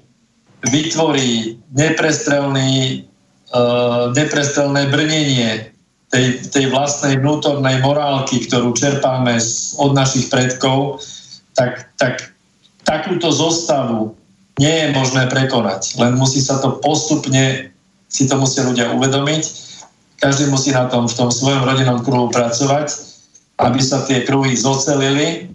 vytvorí 0.70 1.58
neprestrelný, 1.74 3.06
uh, 3.54 4.14
neprestrelné 4.14 4.90
brnenie 4.94 5.74
tej, 6.14 6.46
tej 6.54 6.70
vlastnej 6.70 7.18
vnútornej 7.18 7.82
morálky, 7.82 8.46
ktorú 8.46 8.78
čerpáme 8.78 9.42
z, 9.42 9.74
od 9.82 9.98
našich 9.98 10.30
predkov, 10.30 11.02
tak, 11.58 11.90
tak 11.98 12.34
takúto 12.86 13.34
zostavu 13.34 14.14
nie 14.62 14.74
je 14.86 14.88
možné 14.94 15.26
prekonať. 15.30 15.98
Len 15.98 16.14
musí 16.14 16.38
sa 16.38 16.62
to 16.62 16.78
postupne, 16.78 17.74
si 18.10 18.24
to 18.30 18.36
musia 18.38 18.62
ľudia 18.66 18.94
uvedomiť. 18.94 19.44
Každý 20.22 20.48
musí 20.54 20.70
na 20.72 20.86
tom 20.88 21.10
v 21.10 21.18
tom 21.18 21.30
svojom 21.34 21.66
rodinnom 21.66 22.00
kruhu 22.06 22.30
pracovať, 22.30 22.94
aby 23.60 23.80
sa 23.82 24.06
tie 24.06 24.22
kruhy 24.24 24.54
zocelili 24.54 25.50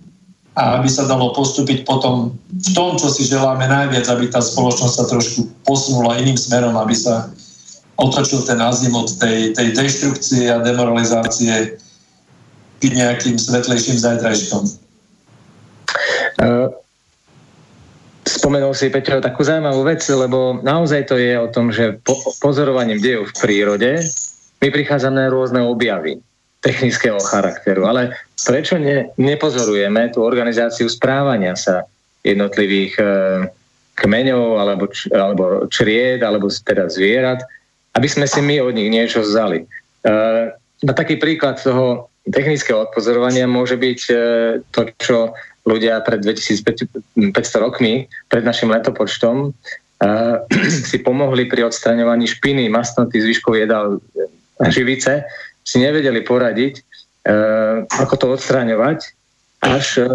a 0.58 0.82
aby 0.82 0.90
sa 0.90 1.06
dalo 1.06 1.30
postúpiť 1.30 1.86
potom 1.86 2.34
v 2.50 2.68
tom, 2.74 2.98
čo 2.98 3.06
si 3.06 3.22
želáme 3.22 3.62
najviac, 3.70 4.10
aby 4.10 4.26
tá 4.26 4.42
spoločnosť 4.42 4.94
sa 4.94 5.06
trošku 5.06 5.46
posunula 5.62 6.18
iným 6.18 6.34
smerom, 6.34 6.74
aby 6.74 6.98
sa 6.98 7.30
otočil 7.94 8.42
ten 8.42 8.58
azimut 8.58 9.14
tej, 9.22 9.54
tej 9.54 9.74
deštrukcie 9.78 10.50
a 10.50 10.58
demoralizácie 10.58 11.78
k 12.78 12.82
nejakým 12.94 13.38
svetlejším 13.38 13.98
zajtrajškom. 13.98 14.62
Uh 16.38 16.87
spomenul 18.28 18.76
si, 18.76 18.92
Peťo, 18.92 19.24
takú 19.24 19.40
zaujímavú 19.40 19.88
vec, 19.88 20.04
lebo 20.04 20.60
naozaj 20.60 21.08
to 21.08 21.16
je 21.16 21.40
o 21.40 21.48
tom, 21.48 21.72
že 21.72 21.96
po, 22.04 22.14
pozorovaním 22.44 23.00
dejov 23.00 23.32
v 23.32 23.36
prírode 23.40 24.04
my 24.58 24.68
prichádzame 24.74 25.18
na 25.22 25.30
rôzne 25.30 25.62
objavy 25.62 26.18
technického 26.58 27.22
charakteru, 27.22 27.86
ale 27.86 28.18
prečo 28.42 28.74
ne, 28.74 29.14
nepozorujeme 29.14 30.10
tú 30.10 30.26
organizáciu 30.26 30.90
správania 30.90 31.54
sa 31.54 31.86
jednotlivých 32.26 32.92
e, 32.98 33.04
kmeňov 33.94 34.58
alebo, 34.58 34.90
č, 34.90 35.06
alebo 35.14 35.70
čried, 35.70 36.18
alebo 36.18 36.50
teda 36.50 36.90
zvierat, 36.90 37.46
aby 37.94 38.08
sme 38.10 38.26
si 38.26 38.42
my 38.42 38.58
od 38.58 38.74
nich 38.74 38.90
niečo 38.90 39.22
vzali. 39.22 39.62
E, 39.62 39.66
taký 40.82 41.22
príklad 41.22 41.62
toho 41.62 42.10
technického 42.26 42.90
odpozorovania 42.90 43.46
môže 43.46 43.78
byť 43.78 44.00
e, 44.10 44.14
to, 44.74 44.80
čo 44.98 45.16
ľudia 45.68 46.00
pred 46.00 46.24
2500 46.24 46.96
rokmi, 47.60 48.08
pred 48.32 48.40
našim 48.40 48.72
letopočtom, 48.72 49.52
uh, 49.52 50.36
si 50.88 50.98
pomohli 51.04 51.44
pri 51.44 51.68
odstraňovaní 51.68 52.24
špiny, 52.24 52.72
mastnoty, 52.72 53.20
zvyškov 53.20 53.52
jedál 53.60 53.86
a 54.58 54.66
živice, 54.72 55.28
si 55.62 55.76
nevedeli 55.84 56.24
poradiť, 56.24 56.80
uh, 56.80 57.84
ako 58.00 58.14
to 58.16 58.26
odstraňovať, 58.40 58.98
až 59.60 59.86
uh, 60.00 60.08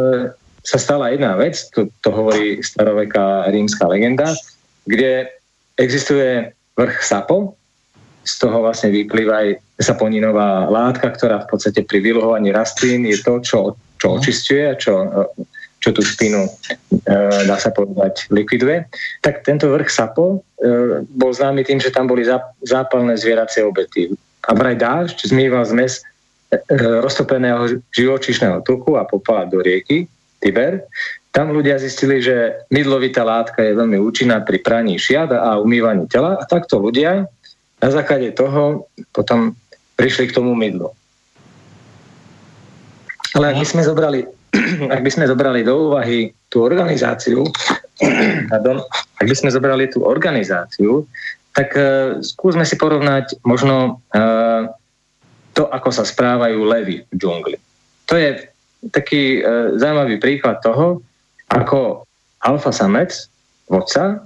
sa 0.64 0.78
stala 0.82 1.14
jedna 1.14 1.38
vec, 1.38 1.60
to, 1.76 1.92
to 2.02 2.10
hovorí 2.10 2.64
staroveká 2.64 3.52
rímska 3.52 3.86
legenda, 3.86 4.32
kde 4.88 5.30
existuje 5.78 6.56
vrch 6.74 6.98
sapo, 7.04 7.54
z 8.24 8.34
toho 8.40 8.64
vlastne 8.64 8.88
vyplýva 8.88 9.36
aj 9.44 9.50
saponinová 9.84 10.72
látka, 10.72 11.12
ktorá 11.12 11.44
v 11.44 11.50
podstate 11.52 11.84
pri 11.84 12.00
vyluhovaní 12.00 12.56
rastlín 12.56 13.04
je 13.04 13.20
to, 13.20 13.44
čo 13.44 13.58
čo 14.04 14.12
mhm. 14.12 14.16
očistuje, 14.20 14.66
čo, 14.76 14.94
čo 15.80 15.90
tú 15.96 16.04
špinu, 16.04 16.44
e, 16.44 16.52
dá 17.48 17.56
sa 17.56 17.72
povedať, 17.72 18.28
likviduje. 18.28 18.84
Tak 19.24 19.48
tento 19.48 19.72
vrch 19.72 19.88
Sapo 19.88 20.44
e, 20.60 21.00
bol 21.08 21.32
známy 21.32 21.64
tým, 21.64 21.80
že 21.80 21.96
tam 21.96 22.12
boli 22.12 22.28
zápalné 22.68 23.16
zvieracie 23.16 23.64
obety. 23.64 24.12
A 24.44 24.52
vraj 24.52 24.76
dážď 24.76 25.32
zmýval 25.32 25.64
zmes 25.64 26.04
e, 26.52 26.60
roztopeného 27.00 27.80
živočíšneho 27.96 28.60
tuku 28.68 29.00
a 29.00 29.08
popala 29.08 29.48
do 29.48 29.64
rieky 29.64 30.12
Tiber. 30.44 30.84
Tam 31.32 31.56
ľudia 31.56 31.80
zistili, 31.80 32.20
že 32.20 32.68
mydlovitá 32.68 33.24
látka 33.24 33.64
je 33.64 33.74
veľmi 33.74 33.98
účinná 34.04 34.44
pri 34.44 34.60
praní 34.60 35.00
šiat 35.00 35.32
a 35.32 35.58
umývaní 35.64 36.12
tela 36.12 36.36
a 36.38 36.44
takto 36.44 36.78
ľudia 36.78 37.26
na 37.80 37.90
základe 37.90 38.36
toho 38.36 38.86
potom 39.16 39.56
prišli 39.96 40.30
k 40.30 40.36
tomu 40.36 40.56
mydlu. 40.56 40.92
Ale 43.34 43.54
ak 43.54 43.58
by 43.60 43.68
sme 43.68 43.82
zobrali, 43.82 44.20
ak 44.94 45.02
by 45.02 45.10
sme 45.12 45.26
zobrali 45.26 45.66
do 45.66 45.90
úvahy 45.90 46.30
tú 46.54 46.66
organizáciu, 46.66 47.46
pardon, 48.52 48.82
ak 49.22 49.26
by 49.26 49.36
sme 49.36 49.50
zobrali 49.50 49.90
tú 49.90 50.06
organizáciu, 50.06 51.06
tak 51.54 51.74
uh, 51.78 52.18
skúsme 52.22 52.66
si 52.66 52.78
porovnať 52.78 53.42
možno 53.46 54.02
uh, 54.14 54.70
to, 55.54 55.70
ako 55.70 55.90
sa 55.94 56.06
správajú 56.06 56.66
levy 56.66 57.06
v 57.10 57.14
džungli. 57.14 57.58
To 58.10 58.18
je 58.18 58.50
taký 58.90 59.42
uh, 59.42 59.78
zaujímavý 59.78 60.18
príklad 60.18 60.62
toho, 60.66 61.02
ako 61.50 62.10
alfa 62.42 62.74
samec, 62.74 63.14
vodca, 63.70 64.26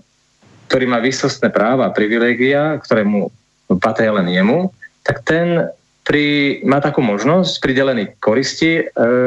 ktorý 0.67 0.85
má 0.87 0.99
výsostné 0.99 1.51
práva 1.51 1.87
a 1.87 1.95
privilégia, 1.95 2.79
ktoré 2.83 3.03
mu 3.07 3.31
patria 3.79 4.11
len 4.15 4.27
jemu, 4.27 4.71
tak 5.03 5.23
ten 5.23 5.67
pri, 6.07 6.25
má 6.63 6.79
takú 6.79 7.03
možnosť 7.03 7.59
pridelený 7.59 8.15
koristi, 8.23 8.79
e, 8.79 8.83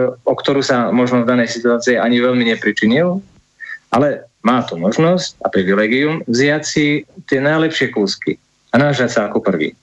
o 0.09 0.33
ktorú 0.33 0.65
sa 0.65 0.89
možno 0.89 1.21
v 1.21 1.29
danej 1.29 1.53
situácii 1.53 2.01
ani 2.01 2.25
veľmi 2.25 2.41
nepričinil, 2.57 3.21
ale 3.93 4.25
má 4.41 4.65
tu 4.65 4.81
možnosť 4.81 5.37
a 5.45 5.53
privilegium 5.53 6.25
vziať 6.25 6.63
si 6.65 7.05
tie 7.29 7.45
najlepšie 7.45 7.93
kúsky 7.93 8.41
a 8.73 8.81
nážať 8.81 9.13
sa 9.13 9.21
ako 9.29 9.45
prvý. 9.45 9.77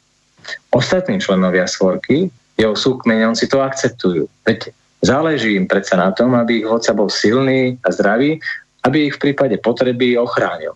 Ostatní 0.74 1.22
členovia 1.22 1.70
svorky, 1.70 2.34
jeho 2.58 2.74
súkmeňom 2.74 3.38
si 3.38 3.46
to 3.46 3.62
akceptujú. 3.62 4.26
Veď 4.50 4.74
záleží 5.06 5.54
im 5.54 5.70
predsa 5.70 6.02
na 6.02 6.10
tom, 6.10 6.34
aby 6.34 6.66
ich 6.66 6.68
vodca 6.68 6.98
bol 6.98 7.14
silný 7.14 7.78
a 7.86 7.94
zdravý, 7.94 8.42
aby 8.90 9.14
ich 9.14 9.22
v 9.22 9.30
prípade 9.30 9.62
potreby 9.62 10.18
ochránil. 10.18 10.74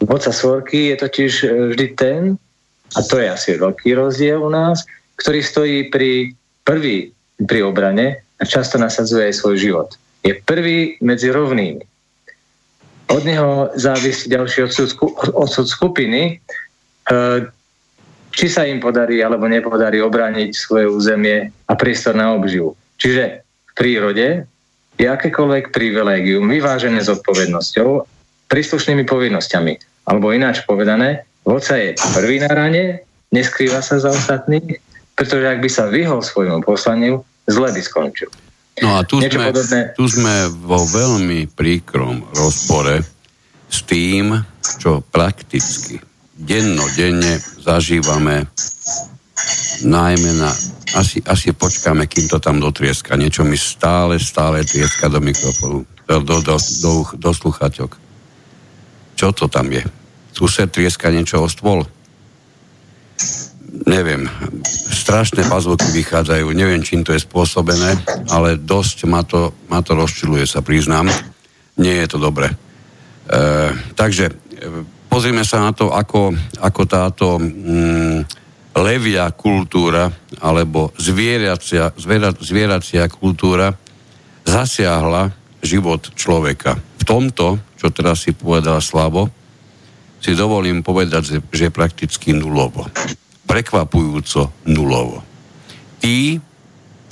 Vodca 0.00 0.32
svorky 0.32 0.88
je 0.88 0.96
totiž 0.96 1.32
e, 1.44 1.46
vždy 1.76 1.86
ten, 1.92 2.40
a 2.96 3.00
to 3.04 3.20
je 3.20 3.28
asi 3.28 3.60
veľký 3.60 3.92
rozdiel 4.00 4.40
u 4.40 4.48
nás, 4.48 4.88
ktorý 5.16 5.40
stojí 5.42 5.78
pri 5.92 6.32
prvý 6.62 7.12
pri 7.42 7.60
obrane 7.66 8.22
a 8.38 8.42
často 8.46 8.78
nasadzuje 8.78 9.30
aj 9.30 9.34
svoj 9.38 9.56
život. 9.58 9.88
Je 10.22 10.38
prvý 10.38 10.98
medzi 11.02 11.30
rovnými. 11.30 11.82
Od 13.10 13.22
neho 13.26 13.68
závisí 13.74 14.30
ďalší 14.30 14.70
odsud, 14.70 14.90
odsud 15.34 15.66
skupiny. 15.66 16.38
E, 16.38 17.16
či 18.32 18.46
sa 18.48 18.64
im 18.64 18.80
podarí 18.80 19.20
alebo 19.20 19.50
nepodarí 19.50 20.00
obrániť 20.00 20.50
svoje 20.56 20.86
územie 20.88 21.52
a 21.68 21.72
priestor 21.76 22.16
na 22.16 22.32
obživu. 22.32 22.72
Čiže 22.96 23.42
v 23.42 23.72
prírode 23.76 24.48
je 24.96 25.06
akékoľvek 25.10 25.74
privilégium 25.74 26.46
vyvážené 26.46 27.02
s 27.02 27.12
odpovednosťou, 27.12 28.06
príslušnými 28.48 29.04
povinnosťami. 29.04 30.06
Alebo 30.08 30.32
ináč 30.32 30.64
povedané, 30.64 31.28
vodca 31.44 31.76
je 31.76 31.98
prvý 32.16 32.40
na 32.40 32.50
rane, 32.52 33.04
neskrýva 33.34 33.84
sa 33.84 33.98
za 34.00 34.14
ostatných, 34.14 34.80
pretože 35.22 35.46
ak 35.46 35.62
by 35.62 35.70
sa 35.70 35.86
vyhol 35.86 36.18
svojmu 36.18 36.66
poslaniu, 36.66 37.22
zle 37.46 37.70
by 37.70 37.78
skončil. 37.78 38.26
No 38.82 38.98
a 38.98 39.06
tu 39.06 39.22
sme, 39.22 39.54
tu 39.94 40.04
sme 40.10 40.50
vo 40.50 40.82
veľmi 40.82 41.46
príkrom 41.54 42.26
rozpore 42.34 43.06
s 43.70 43.86
tým, 43.86 44.34
čo 44.82 44.98
prakticky 45.14 46.02
dennodenne 46.34 47.38
zažívame 47.62 48.50
najmä 49.86 50.30
na 50.42 50.50
asi, 50.98 51.22
asi 51.22 51.54
počkáme, 51.54 52.10
kým 52.10 52.26
to 52.26 52.42
tam 52.42 52.58
dotrieska. 52.58 53.14
Niečo 53.14 53.46
mi 53.46 53.54
stále, 53.54 54.18
stále 54.18 54.66
trieska 54.66 55.06
do 55.06 55.22
mikrofónu, 55.22 55.86
do, 55.86 56.16
do, 56.18 56.36
do, 56.42 56.56
do, 56.58 56.92
do 57.14 57.30
sluchaťok. 57.30 57.90
Čo 59.14 59.30
to 59.30 59.46
tam 59.46 59.70
je? 59.70 59.86
Sused 60.34 60.66
trieska 60.74 61.14
niečo 61.14 61.38
o 61.38 61.46
stôl? 61.46 61.86
Neviem. 63.72 64.28
Strašné 64.92 65.48
pazvuky 65.48 65.88
vychádzajú. 65.96 66.52
Neviem, 66.52 66.84
čím 66.84 67.00
to 67.00 67.16
je 67.16 67.24
spôsobené, 67.24 67.96
ale 68.28 68.60
dosť 68.60 69.08
ma 69.08 69.24
to, 69.24 69.56
ma 69.72 69.80
to 69.80 69.96
rozčiluje, 69.96 70.44
sa 70.44 70.60
priznám. 70.60 71.08
Nie 71.80 72.04
je 72.04 72.08
to 72.12 72.18
dobre. 72.20 72.52
E, 72.52 72.54
takže 73.96 74.28
e, 74.28 74.34
pozrime 75.08 75.40
sa 75.48 75.64
na 75.64 75.72
to, 75.72 75.88
ako, 75.88 76.36
ako 76.60 76.82
táto 76.84 77.40
mm, 77.40 78.28
levia 78.76 79.32
kultúra 79.32 80.12
alebo 80.44 80.92
zvieracia, 81.00 81.96
zviera, 81.96 82.28
zvieracia 82.36 83.08
kultúra 83.08 83.72
zasiahla 84.44 85.32
život 85.64 86.12
človeka. 86.12 86.76
V 87.00 87.04
tomto, 87.08 87.56
čo 87.80 87.88
teraz 87.88 88.28
si 88.28 88.36
povedal 88.36 88.84
Slavo, 88.84 89.32
si 90.22 90.36
dovolím 90.36 90.84
povedať, 90.84 91.22
že, 91.24 91.38
že 91.50 91.74
prakticky 91.74 92.36
nulovo. 92.36 92.86
Prekvapujúco 93.52 94.64
nulovo. 94.72 95.20
Tí, 96.00 96.40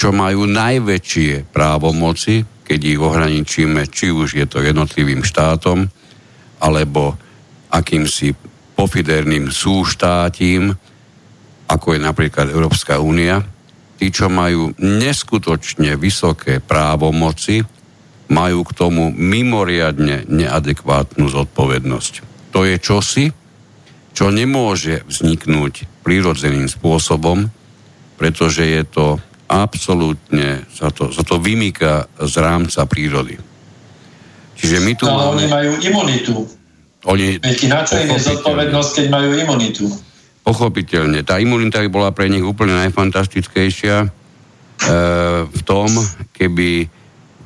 čo 0.01 0.09
majú 0.09 0.49
najväčšie 0.49 1.53
právomoci, 1.53 2.65
keď 2.65 2.81
ich 2.81 2.97
ohraničíme, 2.97 3.85
či 3.93 4.09
už 4.09 4.41
je 4.41 4.47
to 4.49 4.65
jednotlivým 4.65 5.21
štátom, 5.21 5.85
alebo 6.65 7.21
akýmsi 7.69 8.33
pofiderným 8.73 9.53
súštátím, 9.53 10.73
ako 11.69 11.87
je 11.93 12.01
napríklad 12.01 12.49
Európska 12.49 12.97
únia, 12.97 13.45
tí, 14.01 14.09
čo 14.09 14.33
majú 14.33 14.73
neskutočne 14.81 15.93
vysoké 16.01 16.65
právomoci, 16.65 17.61
majú 18.33 18.65
k 18.65 18.73
tomu 18.73 19.13
mimoriadne 19.13 20.25
neadekvátnu 20.25 21.29
zodpovednosť. 21.29 22.13
To 22.57 22.65
je 22.65 22.81
čosi, 22.81 23.29
čo 24.17 24.33
nemôže 24.33 25.05
vzniknúť 25.05 26.00
prírodzeným 26.11 26.67
spôsobom, 26.67 27.47
pretože 28.19 28.67
je 28.67 28.83
to 28.83 29.23
absolútne, 29.47 30.67
sa 30.75 30.91
to, 30.91 31.15
sa 31.15 31.23
to 31.23 31.39
vymýka 31.39 32.11
z 32.19 32.35
rámca 32.43 32.83
prírody. 32.91 33.39
Čiže 34.59 34.77
my 34.83 34.93
tu 34.99 35.07
no, 35.07 35.15
máme... 35.15 35.39
oni 35.39 35.47
majú 35.47 35.73
imunitu. 35.79 36.35
Oni, 37.07 37.39
Veď 37.39 37.59
na 37.71 37.87
čo 37.87 37.95
im 38.03 38.11
je 38.11 38.27
zodpovednosť, 38.27 38.91
keď 38.91 39.07
majú 39.07 39.31
imunitu? 39.39 39.87
Pochopiteľne. 40.43 41.23
Tá 41.23 41.39
imunita 41.39 41.79
by 41.79 41.89
bola 41.89 42.11
pre 42.11 42.27
nich 42.27 42.43
úplne 42.43 42.75
najfantastickejšia 42.75 43.97
e, 44.03 44.09
v 45.47 45.61
tom, 45.63 45.95
keby, 46.35 46.91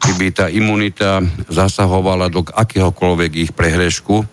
keby 0.01 0.27
tá 0.33 0.49
imunita 0.49 1.21
zasahovala 1.53 2.33
do 2.33 2.49
akéhokoľvek 2.49 3.31
ich 3.45 3.51
prehrešku, 3.53 4.25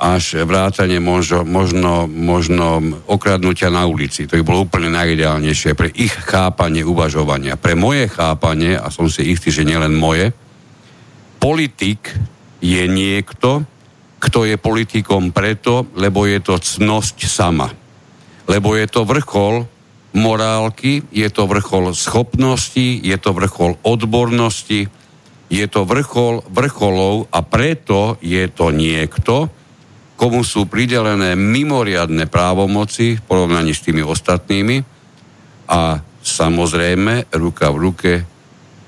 až 0.00 0.48
vrátane 0.48 0.96
možno, 0.96 1.44
možno, 1.44 2.08
možno 2.08 2.80
okradnutia 3.04 3.68
na 3.68 3.84
ulici. 3.84 4.24
To 4.24 4.40
by 4.40 4.42
bolo 4.42 4.64
úplne 4.64 4.88
najideálnejšie 4.88 5.76
pre 5.76 5.92
ich 5.92 6.16
chápanie 6.16 6.80
uvažovania. 6.80 7.60
Pre 7.60 7.76
moje 7.76 8.08
chápanie, 8.08 8.80
a 8.80 8.88
som 8.88 9.12
si 9.12 9.28
istý, 9.28 9.52
že 9.52 9.68
nielen 9.68 9.92
moje, 9.92 10.32
politik 11.36 12.16
je 12.64 12.88
niekto, 12.88 13.68
kto 14.20 14.48
je 14.48 14.56
politikom 14.56 15.36
preto, 15.36 15.84
lebo 15.92 16.24
je 16.24 16.40
to 16.40 16.56
cnosť 16.56 17.28
sama. 17.28 17.68
Lebo 18.48 18.72
je 18.80 18.88
to 18.88 19.04
vrchol 19.04 19.68
morálky, 20.16 21.04
je 21.12 21.28
to 21.28 21.44
vrchol 21.44 21.92
schopnosti, 21.92 23.04
je 23.04 23.16
to 23.20 23.36
vrchol 23.36 23.76
odbornosti, 23.84 24.88
je 25.50 25.66
to 25.68 25.84
vrchol 25.84 26.40
vrcholov 26.48 27.28
a 27.28 27.44
preto 27.44 28.16
je 28.24 28.48
to 28.48 28.72
niekto, 28.72 29.50
komu 30.20 30.44
sú 30.44 30.68
pridelené 30.68 31.32
mimoriadne 31.32 32.28
právomoci 32.28 33.16
v 33.16 33.24
porovnaní 33.24 33.72
s 33.72 33.80
tými 33.80 34.04
ostatnými 34.04 34.84
a 35.64 35.96
samozrejme 36.20 37.32
ruka 37.32 37.72
v 37.72 37.78
ruke 37.80 38.12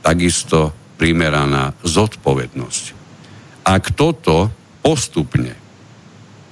takisto 0.04 0.76
primeraná 1.00 1.72
zodpovednosť. 1.80 2.84
Ak 3.64 3.96
toto 3.96 4.52
postupne, 4.84 5.56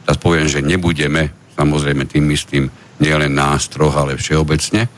teraz 0.08 0.16
poviem, 0.16 0.48
že 0.48 0.64
nebudeme, 0.64 1.28
samozrejme 1.60 2.08
tým 2.08 2.24
myslím 2.32 2.72
nielen 3.04 3.36
nástroh, 3.36 3.92
ale 3.92 4.16
všeobecne, 4.16 4.88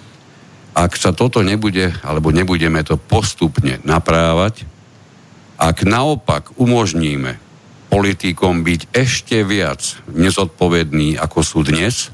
ak 0.78 0.94
sa 0.94 1.10
toto 1.10 1.42
nebude, 1.42 1.90
alebo 2.06 2.30
nebudeme 2.30 2.86
to 2.86 2.94
postupne 2.94 3.82
naprávať, 3.82 4.62
ak 5.58 5.82
naopak 5.82 6.54
umožníme 6.54 7.51
politikom 7.92 8.64
byť 8.64 8.96
ešte 8.96 9.44
viac 9.44 10.00
nezodpovední, 10.08 11.20
ako 11.20 11.44
sú 11.44 11.60
dnes, 11.60 12.08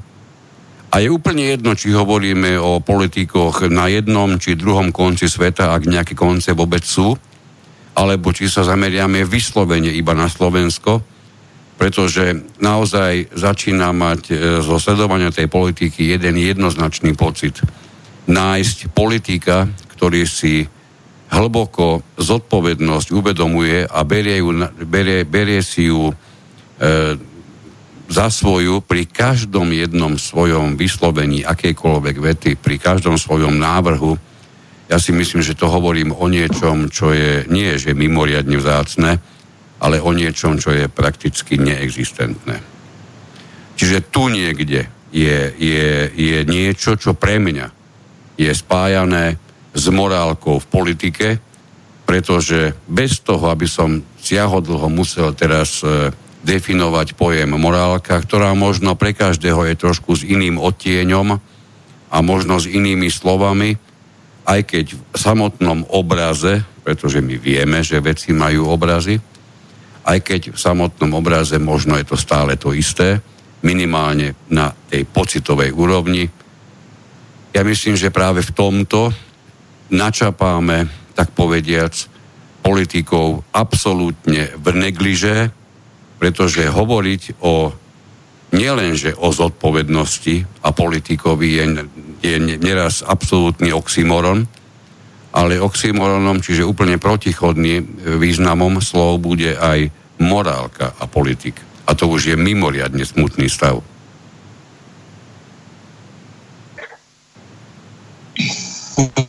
a 0.89 1.05
je 1.05 1.07
úplne 1.07 1.53
jedno, 1.53 1.77
či 1.77 1.93
hovoríme 1.93 2.57
o 2.57 2.81
politikoch 2.81 3.69
na 3.69 3.85
jednom 3.93 4.41
či 4.41 4.57
druhom 4.57 4.89
konci 4.89 5.29
sveta, 5.29 5.77
ak 5.77 5.85
nejaké 5.85 6.17
konce 6.17 6.57
vôbec 6.57 6.81
sú, 6.81 7.13
alebo 7.93 8.33
či 8.33 8.49
sa 8.49 8.65
zameriame 8.65 9.21
vyslovene 9.21 9.93
iba 9.93 10.17
na 10.17 10.25
Slovensko, 10.25 11.05
pretože 11.77 12.57
naozaj 12.57 13.37
začína 13.37 13.93
mať 13.93 14.21
e, 14.27 14.35
zo 14.65 14.81
sledovania 14.81 15.31
tej 15.31 15.47
politiky 15.47 16.11
jeden 16.11 16.35
jednoznačný 16.41 17.13
pocit. 17.13 17.61
Nájsť 18.25 18.91
politika, 18.91 19.69
ktorý 19.95 20.25
si 20.25 20.65
hlboko 21.29 22.01
zodpovednosť 22.17 23.07
uvedomuje 23.13 23.85
a 23.85 23.99
berie, 24.01 24.41
ju, 24.41 24.49
berie, 24.85 25.23
berie 25.23 25.61
si 25.61 25.87
ju 25.87 26.09
e, 26.09 26.13
za 28.09 28.27
svoju 28.33 28.81
pri 28.81 29.05
každom 29.05 29.69
jednom 29.69 30.17
svojom 30.17 30.73
vyslovení 30.73 31.45
akejkoľvek 31.45 32.15
vety, 32.17 32.51
pri 32.57 32.81
každom 32.81 33.21
svojom 33.21 33.61
návrhu, 33.61 34.17
ja 34.89 34.97
si 34.97 35.13
myslím, 35.13 35.45
že 35.45 35.53
to 35.53 35.69
hovorím 35.69 36.17
o 36.17 36.25
niečom, 36.25 36.89
čo 36.89 37.13
je 37.13 37.45
nie 37.45 37.77
že 37.77 37.93
mimoriadne 37.93 38.57
vzácne, 38.57 39.21
ale 39.77 40.01
o 40.01 40.11
niečom, 40.11 40.57
čo 40.57 40.73
je 40.73 40.89
prakticky 40.89 41.61
neexistentné. 41.61 42.57
Čiže 43.77 44.09
tu 44.09 44.33
niekde 44.33 44.89
je, 45.13 45.39
je, 45.55 45.89
je 46.09 46.37
niečo, 46.49 46.97
čo 46.97 47.13
pre 47.13 47.37
mňa 47.37 47.69
je 48.41 48.49
spájané 48.49 49.37
s 49.73 49.85
morálkou 49.89 50.57
v 50.57 50.69
politike, 50.69 51.27
pretože 52.09 52.73
bez 52.89 53.21
toho, 53.21 53.53
aby 53.53 53.69
som 53.69 54.01
siahodlho 54.17 54.89
musel 54.89 55.29
teraz 55.37 55.85
e, 55.85 56.09
definovať 56.41 57.13
pojem 57.13 57.53
morálka, 57.53 58.17
ktorá 58.17 58.57
možno 58.57 58.97
pre 58.97 59.13
každého 59.13 59.69
je 59.69 59.75
trošku 59.77 60.17
s 60.17 60.25
iným 60.25 60.57
odtieňom 60.57 61.37
a 62.09 62.17
možno 62.25 62.57
s 62.57 62.65
inými 62.65 63.13
slovami, 63.13 63.77
aj 64.49 64.61
keď 64.65 64.85
v 64.97 65.01
samotnom 65.13 65.85
obraze, 65.93 66.65
pretože 66.81 67.21
my 67.21 67.37
vieme, 67.37 67.85
že 67.85 68.01
veci 68.01 68.33
majú 68.33 68.73
obrazy, 68.73 69.21
aj 70.09 70.17
keď 70.25 70.41
v 70.55 70.57
samotnom 70.57 71.13
obraze 71.13 71.61
možno 71.61 71.93
je 72.01 72.09
to 72.09 72.17
stále 72.17 72.57
to 72.57 72.73
isté, 72.73 73.21
minimálne 73.61 74.33
na 74.49 74.71
tej 74.71 75.05
pocitovej 75.05 75.75
úrovni. 75.75 76.25
Ja 77.53 77.61
myslím, 77.61 77.93
že 77.99 78.09
práve 78.09 78.41
v 78.41 78.55
tomto 78.55 79.13
načapáme, 79.89 80.87
tak 81.17 81.33
povediac, 81.33 81.93
politikov 82.59 83.41
absolútne 83.55 84.51
v 84.55 84.67
negliže, 84.75 85.49
pretože 86.19 86.67
hovoriť 86.67 87.39
o 87.39 87.73
nielenže 88.49 89.13
o 89.17 89.29
zodpovednosti 89.29 90.65
a 90.65 90.69
politikovi 90.73 91.47
je, 91.61 91.65
je 92.25 92.35
neraz 92.57 93.05
absolútny 93.05 93.69
oxymoron, 93.69 94.49
ale 95.29 95.61
oxymoronom, 95.61 96.41
čiže 96.41 96.65
úplne 96.65 96.97
protichodným 96.97 97.81
e, 97.85 97.87
významom 98.17 98.81
slov 98.81 99.21
bude 99.21 99.53
aj 99.53 99.93
morálka 100.17 100.97
a 100.97 101.05
politik. 101.05 101.61
A 101.85 101.93
to 101.93 102.09
už 102.09 102.33
je 102.33 102.35
mimoriadne 102.35 103.05
smutný 103.05 103.45
stav. 103.45 103.81
Thank 108.99 109.28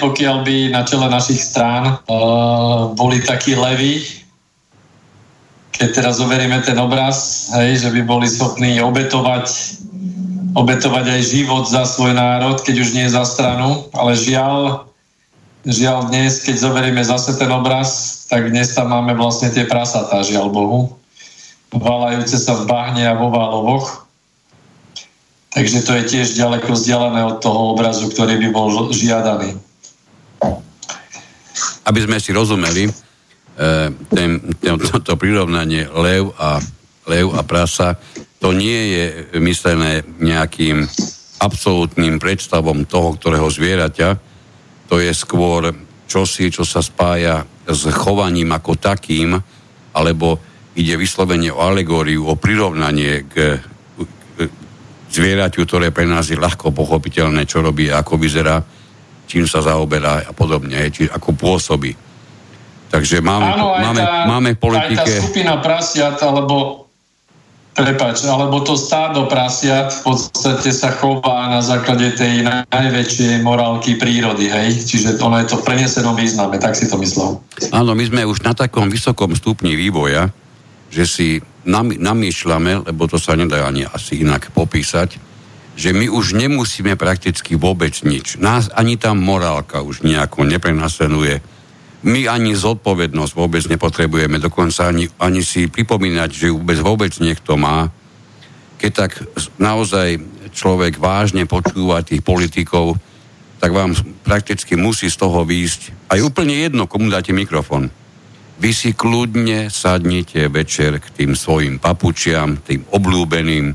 pokiaľ 0.00 0.36
by 0.42 0.56
na 0.72 0.82
čele 0.84 1.06
našich 1.10 1.40
strán 1.42 1.98
uh, 2.08 2.92
boli 2.94 3.20
takí 3.22 3.54
leví, 3.54 4.04
keď 5.78 5.88
teraz 5.94 6.18
zoberieme 6.18 6.58
ten 6.66 6.74
obraz, 6.78 7.48
hej, 7.54 7.86
že 7.86 7.88
by 7.94 8.02
boli 8.02 8.26
schopní 8.26 8.82
obetovať, 8.82 9.46
obetovať 10.58 11.04
aj 11.06 11.22
život 11.22 11.64
za 11.70 11.86
svoj 11.86 12.18
národ, 12.18 12.58
keď 12.66 12.82
už 12.82 12.90
nie 12.98 13.06
za 13.06 13.22
stranu, 13.22 13.86
ale 13.94 14.18
žiaľ, 14.18 14.90
žiaľ 15.62 16.10
dnes, 16.10 16.42
keď 16.42 16.56
zoberieme 16.58 17.02
zase 17.06 17.38
ten 17.38 17.50
obraz, 17.54 18.26
tak 18.26 18.50
dnes 18.50 18.74
tam 18.74 18.90
máme 18.90 19.14
vlastne 19.14 19.54
tie 19.54 19.70
prasatá, 19.70 20.26
žiaľ 20.26 20.50
Bohu, 20.50 20.80
valajúce 21.70 22.40
sa 22.42 22.58
v 22.58 22.66
bahne 22.66 23.06
a 23.06 23.14
vo 23.14 23.30
válovoch. 23.30 24.07
Takže 25.48 25.80
to 25.84 25.92
je 25.96 26.04
tiež 26.04 26.36
ďaleko 26.36 26.76
vzdialené 26.76 27.24
od 27.24 27.40
toho 27.40 27.72
obrazu, 27.72 28.08
ktorý 28.12 28.36
by 28.36 28.48
bol 28.52 28.68
žiadaný. 28.92 29.56
Aby 31.88 32.00
sme 32.04 32.20
si 32.20 32.36
rozumeli, 32.36 32.92
E, 33.58 33.90
ten, 34.14 34.38
ten, 34.62 34.78
to, 34.78 35.02
to 35.02 35.18
prirovnanie 35.18 35.90
lev 35.90 36.30
a, 36.38 36.62
lev 37.10 37.34
a 37.34 37.42
prasa, 37.42 37.98
to 38.38 38.54
nie 38.54 38.94
je 38.94 39.04
myslené 39.42 40.06
nejakým 40.22 40.86
absolútnym 41.42 42.22
predstavom 42.22 42.86
toho, 42.86 43.18
ktorého 43.18 43.50
zvieraťa, 43.50 44.14
to 44.86 45.02
je 45.02 45.10
skôr 45.10 45.74
čosi, 46.06 46.54
čo 46.54 46.62
sa 46.62 46.86
spája 46.86 47.42
s 47.66 47.82
chovaním 47.90 48.54
ako 48.54 48.78
takým, 48.78 49.34
alebo 49.90 50.38
ide 50.78 50.94
vyslovene 50.94 51.50
o 51.50 51.58
alegóriu, 51.58 52.30
o 52.30 52.38
prirovnanie 52.38 53.26
k 53.26 53.58
zvieraťu, 55.08 55.64
ktoré 55.64 55.88
pre 55.90 56.04
nás 56.04 56.28
je 56.28 56.36
ľahko 56.36 56.72
pochopiteľné, 56.72 57.48
čo 57.48 57.64
robí, 57.64 57.88
ako 57.88 58.20
vyzerá, 58.20 58.60
čím 59.28 59.48
sa 59.48 59.64
zaoberá 59.64 60.24
a 60.24 60.32
podobne, 60.32 60.88
či 60.92 61.08
ako 61.08 61.36
pôsobí. 61.36 61.92
Takže 62.88 63.20
máme, 63.20 63.48
Áno, 63.52 63.76
máme, 63.76 64.02
tá, 64.02 64.24
máme 64.24 64.50
v 64.56 64.58
politike... 64.60 65.04
Aj 65.04 65.20
tá 65.20 65.20
skupina 65.20 65.54
prasiat, 65.60 66.16
alebo 66.24 66.88
prepač, 67.76 68.26
alebo 68.26 68.64
to 68.64 68.74
stádo 68.74 69.30
prasiat 69.30 69.92
v 69.92 70.00
podstate 70.02 70.72
sa 70.74 70.90
chová 70.90 71.46
na 71.46 71.62
základe 71.62 72.10
tej 72.18 72.42
najväčšej 72.72 73.44
morálky 73.46 73.94
prírody, 73.94 74.50
hej? 74.50 74.82
Čiže 74.82 75.20
ono 75.22 75.38
je 75.38 75.46
to 75.52 75.62
v 75.62 75.64
prenesenom 75.68 76.18
význame, 76.18 76.58
tak 76.58 76.74
si 76.74 76.90
to 76.90 76.98
myslel. 76.98 77.38
Áno, 77.70 77.94
my 77.94 78.04
sme 78.08 78.26
už 78.26 78.42
na 78.42 78.56
takom 78.56 78.90
vysokom 78.90 79.30
stupni 79.38 79.78
vývoja, 79.78 80.32
že 80.90 81.04
si 81.06 81.28
nam, 81.68 81.92
namýšľame, 81.92 82.88
lebo 82.88 83.04
to 83.04 83.20
sa 83.20 83.36
nedá 83.36 83.68
ani 83.68 83.84
asi 83.84 84.24
inak 84.24 84.50
popísať, 84.56 85.20
že 85.78 85.94
my 85.94 86.10
už 86.10 86.34
nemusíme 86.34 86.98
prakticky 86.98 87.54
vôbec 87.54 87.94
nič. 88.02 88.40
Nás 88.40 88.72
ani 88.74 88.98
tá 88.98 89.14
morálka 89.14 89.84
už 89.84 90.02
nejako 90.02 90.48
neprenasleduje 90.48 91.58
my 91.98 92.30
ani 92.30 92.54
zodpovednosť 92.54 93.32
vôbec 93.34 93.62
nepotrebujeme, 93.66 94.38
dokonca 94.38 94.86
ani, 94.86 95.10
ani 95.18 95.42
si 95.42 95.66
pripomínať, 95.66 96.30
že 96.30 96.54
vôbec 96.54 96.78
vôbec 96.78 97.12
niekto 97.18 97.58
má. 97.58 97.90
Keď 98.78 98.92
tak 98.94 99.18
naozaj 99.58 100.22
človek 100.54 101.02
vážne 101.02 101.42
počúva 101.50 102.06
tých 102.06 102.22
politikov, 102.22 102.94
tak 103.58 103.74
vám 103.74 103.98
prakticky 104.22 104.78
musí 104.78 105.10
z 105.10 105.18
toho 105.18 105.42
výjsť 105.42 106.14
aj 106.14 106.18
úplne 106.22 106.54
jedno, 106.54 106.86
komu 106.86 107.10
dáte 107.10 107.34
mikrofón. 107.34 107.90
Vy 108.58 108.74
si 108.74 108.90
kľudne 108.90 109.70
sadnite 109.70 110.50
večer 110.50 110.98
k 110.98 111.06
tým 111.14 111.38
svojim 111.38 111.78
papučiam, 111.78 112.58
tým 112.58 112.82
obľúbeným, 112.90 113.70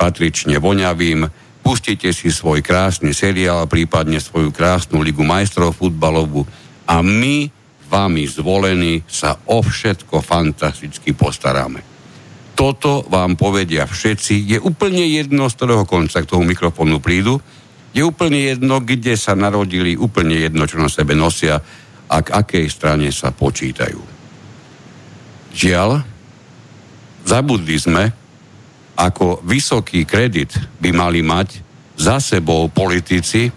patrične 0.00 0.56
voňavým, 0.56 1.28
pustite 1.60 2.16
si 2.16 2.32
svoj 2.32 2.64
krásny 2.64 3.12
seriál, 3.12 3.68
prípadne 3.68 4.16
svoju 4.16 4.48
krásnu 4.48 5.04
ligu 5.04 5.20
majstrov 5.20 5.76
futbalovú 5.76 6.48
a 6.88 7.04
my 7.04 7.52
vami 7.92 8.24
zvolení 8.24 9.04
sa 9.04 9.36
o 9.52 9.60
všetko 9.60 10.24
fantasticky 10.24 11.12
postaráme. 11.12 11.84
Toto 12.56 13.04
vám 13.12 13.36
povedia 13.36 13.84
všetci. 13.84 14.48
Je 14.48 14.58
úplne 14.60 15.04
jedno, 15.12 15.52
z 15.52 15.56
ktorého 15.60 15.84
konca 15.84 16.24
k 16.24 16.28
tomu 16.28 16.48
mikrofónu 16.48 17.04
prídu. 17.04 17.36
Je 17.92 18.00
úplne 18.00 18.40
jedno, 18.48 18.80
kde 18.80 19.12
sa 19.20 19.36
narodili, 19.36 19.92
úplne 19.92 20.40
jedno, 20.40 20.64
čo 20.64 20.80
na 20.80 20.88
sebe 20.88 21.12
nosia 21.12 21.60
a 22.08 22.16
k 22.24 22.28
akej 22.32 22.66
strane 22.72 23.12
sa 23.12 23.28
počítajú. 23.28 24.21
Žiaľ, 25.52 26.00
zabudli 27.28 27.76
sme, 27.76 28.08
ako 28.96 29.40
vysoký 29.44 30.04
kredit 30.04 30.52
by 30.80 30.90
mali 30.92 31.20
mať 31.24 31.60
za 31.96 32.20
sebou 32.20 32.68
politici, 32.72 33.52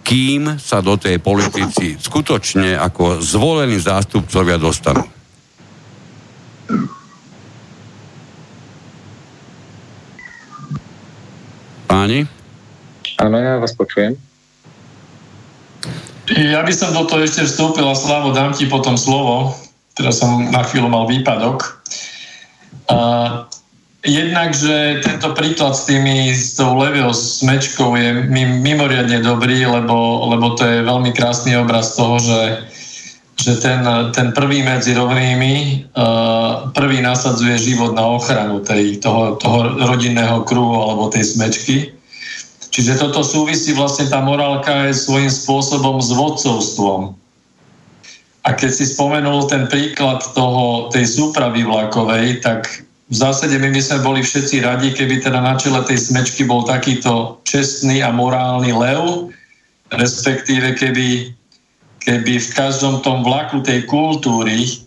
kým 0.00 0.58
sa 0.58 0.82
do 0.82 0.98
tej 0.98 1.22
politici 1.22 1.94
skutočne 1.94 2.74
ako 2.74 3.22
zvolení 3.22 3.78
zástupcovia 3.78 4.58
dostanú. 4.58 5.06
Páni? 11.86 12.26
Áno, 13.18 13.36
ja 13.36 13.60
vás 13.60 13.74
počujem. 13.76 14.16
Ja 16.30 16.62
by 16.62 16.70
som 16.70 16.94
do 16.94 17.02
toho 17.10 17.26
ešte 17.26 17.42
vstúpil 17.42 17.82
a 17.82 17.94
Slavo, 17.98 18.30
dám 18.30 18.54
ti 18.54 18.70
potom 18.70 18.94
slovo. 18.94 19.50
Teraz 20.00 20.16
som 20.16 20.48
na 20.48 20.64
chvíľu 20.64 20.88
mal 20.88 21.04
výpadok. 21.04 21.84
Uh, 22.88 23.44
Jednak, 24.00 24.56
že 24.56 25.04
tento 25.04 25.36
príklad 25.36 25.76
s 25.76 25.84
tými, 25.84 26.32
s 26.32 26.56
tou 26.56 26.72
leviou 26.72 27.12
smečkou 27.12 27.92
je 28.00 28.32
mimoriadne 28.64 29.20
dobrý, 29.20 29.68
lebo, 29.68 30.24
lebo 30.24 30.56
to 30.56 30.64
je 30.64 30.88
veľmi 30.88 31.12
krásny 31.12 31.52
obraz 31.60 32.00
toho, 32.00 32.16
že, 32.16 32.64
že 33.36 33.60
ten, 33.60 33.84
ten 34.16 34.32
prvý 34.32 34.64
medzi 34.64 34.96
rovnými 34.96 35.84
uh, 35.92 36.72
prvý 36.72 37.04
nasadzuje 37.04 37.60
život 37.60 37.92
na 37.92 38.08
ochranu 38.08 38.64
tej, 38.64 39.04
toho, 39.04 39.36
toho 39.36 39.76
rodinného 39.84 40.48
kruhu 40.48 40.80
alebo 40.80 41.12
tej 41.12 41.36
smečky. 41.36 41.92
Čiže 42.72 43.04
toto 43.04 43.20
súvisí 43.20 43.76
vlastne 43.76 44.08
tá 44.08 44.24
morálka 44.24 44.88
je 44.88 44.96
svojím 44.96 45.28
spôsobom 45.28 46.00
s 46.00 46.08
vodcovstvom. 46.08 47.20
A 48.44 48.56
keď 48.56 48.70
si 48.72 48.84
spomenul 48.88 49.44
ten 49.52 49.68
príklad 49.68 50.24
toho, 50.32 50.88
tej 50.88 51.04
súpravy 51.04 51.60
vlakovej, 51.64 52.40
tak 52.40 52.66
v 53.10 53.14
zásade 53.14 53.58
my 53.58 53.68
by 53.74 53.82
sme 53.82 53.98
boli 54.06 54.20
všetci 54.22 54.64
radi, 54.64 54.94
keby 54.94 55.20
teda 55.20 55.42
na 55.42 55.58
čele 55.58 55.82
tej 55.84 55.98
smečky 55.98 56.46
bol 56.46 56.64
takýto 56.64 57.42
čestný 57.44 58.00
a 58.00 58.14
morálny 58.14 58.70
lev, 58.72 59.28
respektíve 59.90 60.78
keby, 60.78 61.34
keby 62.00 62.32
v 62.38 62.48
každom 62.54 63.02
tom 63.02 63.26
vlaku 63.26 63.60
tej 63.60 63.84
kultúry 63.90 64.86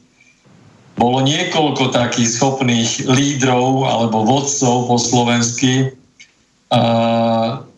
bolo 0.95 1.22
niekoľko 1.26 1.91
takých 1.91 2.39
schopných 2.39 3.12
lídrov 3.12 3.86
alebo 3.86 4.24
vodcov 4.24 4.88
po 4.88 4.97
slovensky, 4.97 5.91
a, 6.74 6.82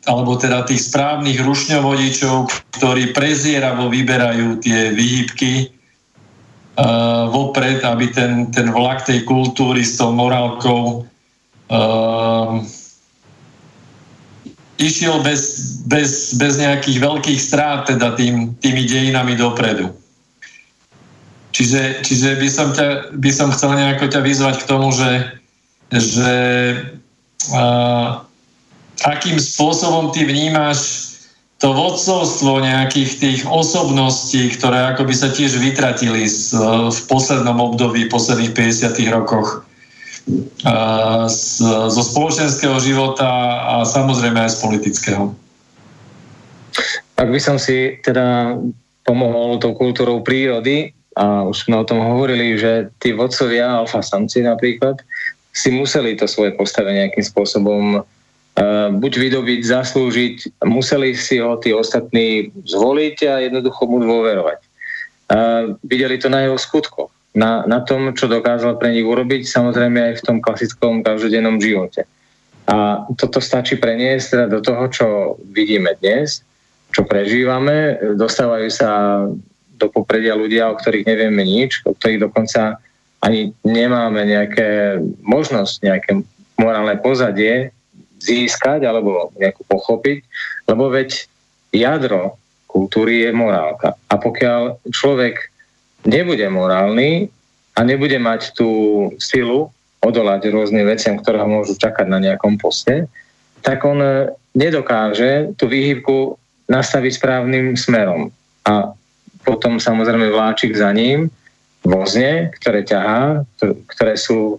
alebo 0.05 0.37
teda 0.37 0.65
tých 0.69 0.85
správnych 0.85 1.41
rušňovodičov, 1.41 2.49
ktorí 2.77 3.11
prezieravo 3.11 3.89
vyberajú 3.89 4.61
tie 4.61 4.93
výhybky 4.93 5.73
uh, 6.77 7.25
vopred, 7.33 7.81
aby 7.81 8.13
ten, 8.13 8.53
ten 8.53 8.69
vlak 8.69 9.05
tej 9.05 9.25
kultúry 9.25 9.81
s 9.81 9.97
tou 9.97 10.13
morálkou 10.13 11.01
uh, 11.01 12.61
išiel 14.77 15.25
bez, 15.25 15.41
bez, 15.89 16.37
bez 16.37 16.53
nejakých 16.61 16.97
veľkých 17.01 17.39
strát 17.41 17.89
teda 17.89 18.13
tým, 18.13 18.53
tými 18.61 18.85
dejinami 18.85 19.33
dopredu. 19.33 19.89
Čiže, 21.55 22.03
čiže 22.03 22.35
by, 22.35 22.49
som 22.51 22.67
ťa, 22.75 23.15
by 23.15 23.31
som 23.31 23.49
chcel 23.55 23.79
nejako 23.79 24.11
ťa 24.11 24.21
vyzvať 24.21 24.55
k 24.59 24.67
tomu, 24.67 24.91
že, 24.91 25.39
že 25.87 26.33
uh, 27.55 28.24
akým 29.03 29.35
spôsobom 29.41 30.15
ty 30.15 30.23
vnímaš 30.23 31.11
to 31.59 31.71
vodcovstvo 31.71 32.59
nejakých 32.61 33.11
tých 33.19 33.41
osobností, 33.47 34.51
ktoré 34.53 34.91
akoby 34.91 35.15
sa 35.15 35.31
tiež 35.31 35.55
vytratili 35.57 36.27
z, 36.27 36.51
v 36.91 36.99
poslednom 37.07 37.57
období, 37.57 38.11
posledných 38.11 38.51
50 38.51 39.15
rokoch 39.15 39.63
z, 41.25 41.41
zo 41.89 42.01
spoločenského 42.03 42.75
života 42.81 43.29
a 43.61 43.73
samozrejme 43.87 44.45
aj 44.45 44.51
z 44.51 44.57
politického. 44.61 45.23
Ak 47.15 47.31
by 47.31 47.39
som 47.39 47.55
si 47.55 48.03
teda 48.03 48.59
pomohol 49.07 49.61
tou 49.63 49.71
kultúrou 49.77 50.19
prírody, 50.25 50.91
a 51.15 51.47
už 51.47 51.63
sme 51.63 51.79
o 51.79 51.87
tom 51.87 52.03
hovorili, 52.03 52.59
že 52.59 52.91
tí 52.99 53.15
vodcovia, 53.15 53.79
alfa 53.79 54.03
samci 54.03 54.43
napríklad, 54.43 54.99
si 55.55 55.71
museli 55.71 56.19
to 56.19 56.27
svoje 56.27 56.51
postavenie 56.59 57.07
nejakým 57.07 57.23
spôsobom 57.23 58.03
buď 58.95 59.13
vydobiť, 59.19 59.61
zaslúžiť, 59.67 60.35
museli 60.63 61.11
si 61.11 61.43
ho 61.43 61.59
tí 61.59 61.75
ostatní 61.75 62.55
zvoliť 62.63 63.17
a 63.27 63.33
jednoducho 63.43 63.83
mu 63.83 63.99
dôverovať. 63.99 64.59
Eh, 65.25 65.73
videli 65.83 66.21
to 66.21 66.29
na 66.29 66.45
jeho 66.45 66.55
skutkoch, 66.55 67.11
na, 67.35 67.67
na 67.67 67.83
tom, 67.83 68.15
čo 68.15 68.31
dokázal 68.31 68.79
pre 68.79 68.95
nich 68.95 69.03
urobiť, 69.03 69.43
samozrejme 69.43 69.99
aj 69.99 70.13
v 70.21 70.25
tom 70.25 70.37
klasickom 70.39 71.03
každodennom 71.03 71.57
živote. 71.57 72.07
A 72.65 73.03
toto 73.19 73.43
stačí 73.43 73.75
preniesť 73.75 74.25
teda 74.37 74.45
do 74.49 74.59
toho, 74.63 74.83
čo 74.89 75.07
vidíme 75.51 75.97
dnes, 75.99 76.41
čo 76.95 77.03
prežívame. 77.03 77.99
Dostávajú 78.15 78.69
sa 78.71 78.89
do 79.75 79.87
popredia 79.91 80.37
ľudia, 80.37 80.71
o 80.71 80.79
ktorých 80.79 81.05
nevieme 81.05 81.43
nič, 81.43 81.83
o 81.83 81.91
ktorých 81.91 82.31
dokonca 82.31 82.79
ani 83.19 83.51
nemáme 83.67 84.23
nejaké 84.23 85.01
možnosť, 85.25 85.73
nejaké 85.83 86.11
morálne 86.55 86.95
pozadie 87.03 87.74
získať 88.25 88.81
alebo 88.89 89.29
nejakú 89.37 89.61
pochopiť, 89.69 90.25
lebo 90.65 90.89
veď 90.89 91.29
jadro 91.69 92.41
kultúry 92.65 93.29
je 93.29 93.31
morálka. 93.31 93.93
A 94.09 94.17
pokiaľ 94.17 94.81
človek 94.89 95.53
nebude 96.03 96.43
morálny 96.49 97.29
a 97.77 97.79
nebude 97.85 98.17
mať 98.17 98.57
tú 98.57 98.69
silu 99.21 99.69
odolať 100.03 100.49
rôznym 100.51 100.85
veciam, 100.85 101.17
ktoré 101.17 101.41
ho 101.41 101.49
môžu 101.49 101.77
čakať 101.77 102.05
na 102.05 102.19
nejakom 102.21 102.57
poste, 102.61 103.09
tak 103.65 103.81
on 103.87 104.01
nedokáže 104.53 105.57
tú 105.57 105.65
výhybku 105.65 106.37
nastaviť 106.69 107.11
správnym 107.17 107.73
smerom. 107.73 108.29
A 108.65 108.93
potom 109.41 109.77
samozrejme 109.81 110.29
vláčik 110.29 110.77
za 110.77 110.93
ním, 110.93 111.29
vozne, 111.85 112.49
ktoré 112.61 112.81
ťahá, 112.81 113.45
ktoré 113.93 114.17
sú 114.17 114.57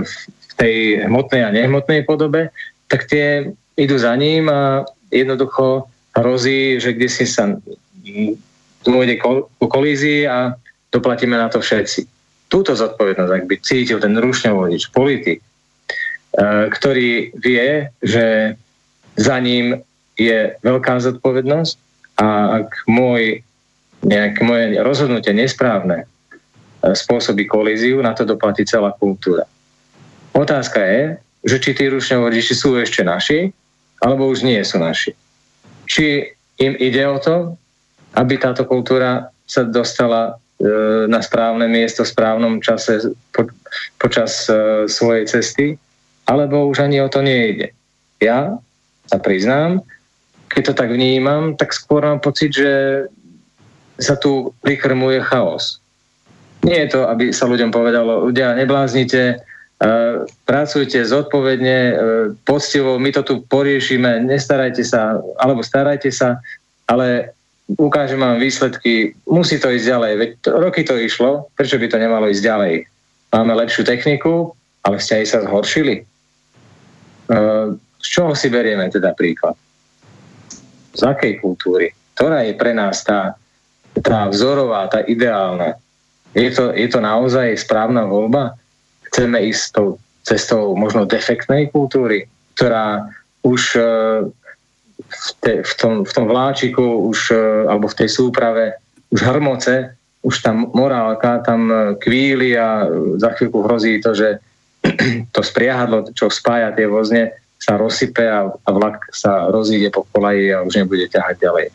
v 0.00 0.12
tej 0.54 1.06
hmotnej 1.06 1.42
a 1.44 1.54
nehmotnej 1.54 2.06
podobe, 2.06 2.54
tak 2.86 3.10
tie 3.10 3.50
idú 3.74 3.96
za 3.98 4.14
ním 4.14 4.46
a 4.46 4.86
jednoducho 5.10 5.90
hrozí, 6.14 6.78
že 6.78 6.94
kde 6.94 7.08
si 7.10 7.26
sa 7.26 7.58
dôjde 8.84 9.18
ku 9.58 9.66
kolízii 9.66 10.28
a 10.30 10.54
doplatíme 10.94 11.34
na 11.34 11.50
to 11.50 11.58
všetci. 11.58 12.06
Túto 12.46 12.76
zodpovednosť, 12.76 13.32
ak 13.34 13.44
by 13.50 13.56
cítil 13.58 13.98
ten 13.98 14.14
rušňovodič, 14.14 14.94
politik, 14.94 15.42
uh, 15.42 16.70
ktorý 16.70 17.34
vie, 17.34 17.90
že 17.98 18.54
za 19.18 19.36
ním 19.42 19.82
je 20.14 20.54
veľká 20.62 21.02
zodpovednosť 21.02 21.74
a 22.22 22.26
ak 22.62 22.86
môj, 22.86 23.42
nejaké 24.06 24.40
moje 24.46 24.78
rozhodnutie 24.78 25.32
nesprávne 25.34 26.06
spôsobí 26.84 27.48
kolíziu, 27.48 28.04
na 28.04 28.12
to 28.12 28.28
doplatí 28.28 28.68
celá 28.68 28.92
kultúra. 28.92 29.48
Otázka 30.34 30.82
je, 30.82 31.02
že 31.46 31.56
či 31.62 31.70
tí 31.78 31.86
rušňovodiči 31.86 32.54
sú 32.58 32.74
ešte 32.74 33.06
naši, 33.06 33.54
alebo 34.02 34.26
už 34.26 34.42
nie 34.42 34.58
sú 34.66 34.82
naši. 34.82 35.14
Či 35.86 36.34
im 36.58 36.74
ide 36.82 37.06
o 37.06 37.22
to, 37.22 37.54
aby 38.18 38.38
táto 38.38 38.66
kultúra 38.66 39.30
sa 39.46 39.62
dostala 39.62 40.34
e, 40.58 41.06
na 41.06 41.20
správne 41.22 41.70
miesto 41.70 42.02
v 42.02 42.12
správnom 42.12 42.58
čase 42.58 43.14
po, 43.30 43.46
počas 44.02 44.48
e, 44.50 44.86
svojej 44.90 45.28
cesty, 45.28 45.66
alebo 46.26 46.66
už 46.66 46.82
ani 46.82 46.98
o 46.98 47.08
to 47.12 47.20
nejde. 47.20 47.70
Ja 48.18 48.56
sa 49.06 49.18
priznám, 49.20 49.84
keď 50.48 50.72
to 50.72 50.74
tak 50.74 50.90
vnímam, 50.90 51.54
tak 51.58 51.76
skôr 51.76 52.06
mám 52.06 52.22
pocit, 52.22 52.54
že 52.54 53.04
sa 54.00 54.18
tu 54.18 54.50
prikrmuje 54.64 55.22
chaos. 55.22 55.78
Nie 56.64 56.88
je 56.88 56.96
to, 56.96 57.00
aby 57.06 57.30
sa 57.30 57.44
ľuďom 57.44 57.70
povedalo, 57.70 58.24
ľudia, 58.30 58.56
nebláznite, 58.56 59.44
pracujte 60.48 61.04
zodpovedne, 61.04 61.78
uh, 61.92 61.96
poctivo, 62.48 62.96
my 62.96 63.10
to 63.12 63.22
tu 63.22 63.34
poriešime, 63.44 64.24
nestarajte 64.24 64.80
sa, 64.80 65.20
alebo 65.36 65.60
starajte 65.60 66.08
sa, 66.08 66.40
ale 66.88 67.36
ukážem 67.76 68.20
vám 68.20 68.40
výsledky, 68.40 69.16
musí 69.28 69.60
to 69.60 69.72
ísť 69.72 69.86
ďalej, 69.88 70.12
veď 70.16 70.30
roky 70.56 70.84
to 70.84 70.96
išlo, 70.96 71.48
prečo 71.56 71.76
by 71.76 71.86
to 71.88 72.00
nemalo 72.00 72.28
ísť 72.28 72.44
ďalej? 72.44 72.74
Máme 73.34 73.52
lepšiu 73.56 73.82
techniku, 73.84 74.54
ale 74.84 75.00
vzťahy 75.00 75.24
sa 75.26 75.44
zhoršili. 75.44 76.04
Uh, 77.28 77.76
z 78.04 78.06
čoho 78.08 78.32
si 78.36 78.52
berieme 78.52 78.88
teda 78.92 79.16
príklad? 79.16 79.56
Z 80.92 81.02
akej 81.02 81.40
kultúry? 81.40 81.90
Ktorá 82.14 82.46
je 82.46 82.54
pre 82.54 82.76
nás 82.76 83.02
tá, 83.02 83.34
tá 84.00 84.28
vzorová, 84.30 84.86
tá 84.86 85.02
ideálna? 85.02 85.80
Je 86.36 86.52
to, 86.52 86.70
je 86.70 86.86
to 86.86 87.00
naozaj 87.00 87.52
správna 87.58 88.06
voľba? 88.06 88.54
Chceme 89.14 89.46
ísť 89.46 89.64
tou 89.78 90.02
cestou 90.26 90.74
možno 90.74 91.06
defektnej 91.06 91.70
kultúry, 91.70 92.26
ktorá 92.58 93.06
už 93.46 93.78
e, 93.78 93.82
v, 94.98 95.28
te, 95.38 95.62
v, 95.62 95.72
tom, 95.78 96.02
v 96.02 96.10
tom 96.10 96.26
vláčiku 96.26 97.06
už, 97.06 97.30
e, 97.30 97.70
alebo 97.70 97.86
v 97.86 97.98
tej 98.02 98.08
súprave 98.10 98.74
už 99.14 99.22
hrmoce, 99.22 99.94
už 100.26 100.34
tam 100.42 100.72
morálka 100.74 101.44
tam 101.46 101.70
e, 101.70 101.76
kvíli 102.00 102.58
a 102.58 102.88
za 103.20 103.36
chvíľku 103.36 103.62
hrozí 103.62 104.00
to, 104.00 104.16
že 104.16 104.42
to 105.34 105.40
spriahadlo, 105.44 106.10
čo 106.16 106.32
spája 106.32 106.74
tie 106.74 106.90
vozne, 106.90 107.30
sa 107.60 107.78
rozsype 107.78 108.24
a, 108.24 108.50
a 108.50 108.70
vlak 108.74 109.08
sa 109.14 109.48
rozíde 109.52 109.94
po 109.94 110.08
kolaji 110.10 110.52
a 110.52 110.66
už 110.66 110.74
nebude 110.74 111.06
ťahať 111.06 111.36
ďalej. 111.38 111.66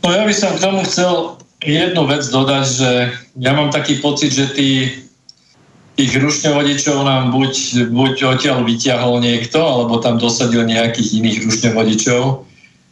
No 0.00 0.08
ja 0.12 0.22
by 0.26 0.34
som 0.34 0.50
k 0.54 0.62
tomu 0.62 0.80
chcel 0.86 1.40
jednu 1.64 2.02
vec 2.08 2.24
dodať, 2.28 2.64
že 2.66 2.90
ja 3.36 3.52
mám 3.52 3.68
taký 3.72 4.00
pocit, 4.00 4.32
že 4.32 4.52
tí, 4.56 4.70
tých 5.96 6.12
rušňovodičov 6.16 7.04
nám 7.04 7.32
buď, 7.36 7.86
buď 7.92 8.14
odtiaľ 8.36 8.64
vyťahol 8.64 9.20
niekto, 9.20 9.60
alebo 9.60 10.00
tam 10.00 10.16
dosadil 10.16 10.64
nejakých 10.64 11.20
iných 11.20 11.38
rušňovodičov, 11.44 12.22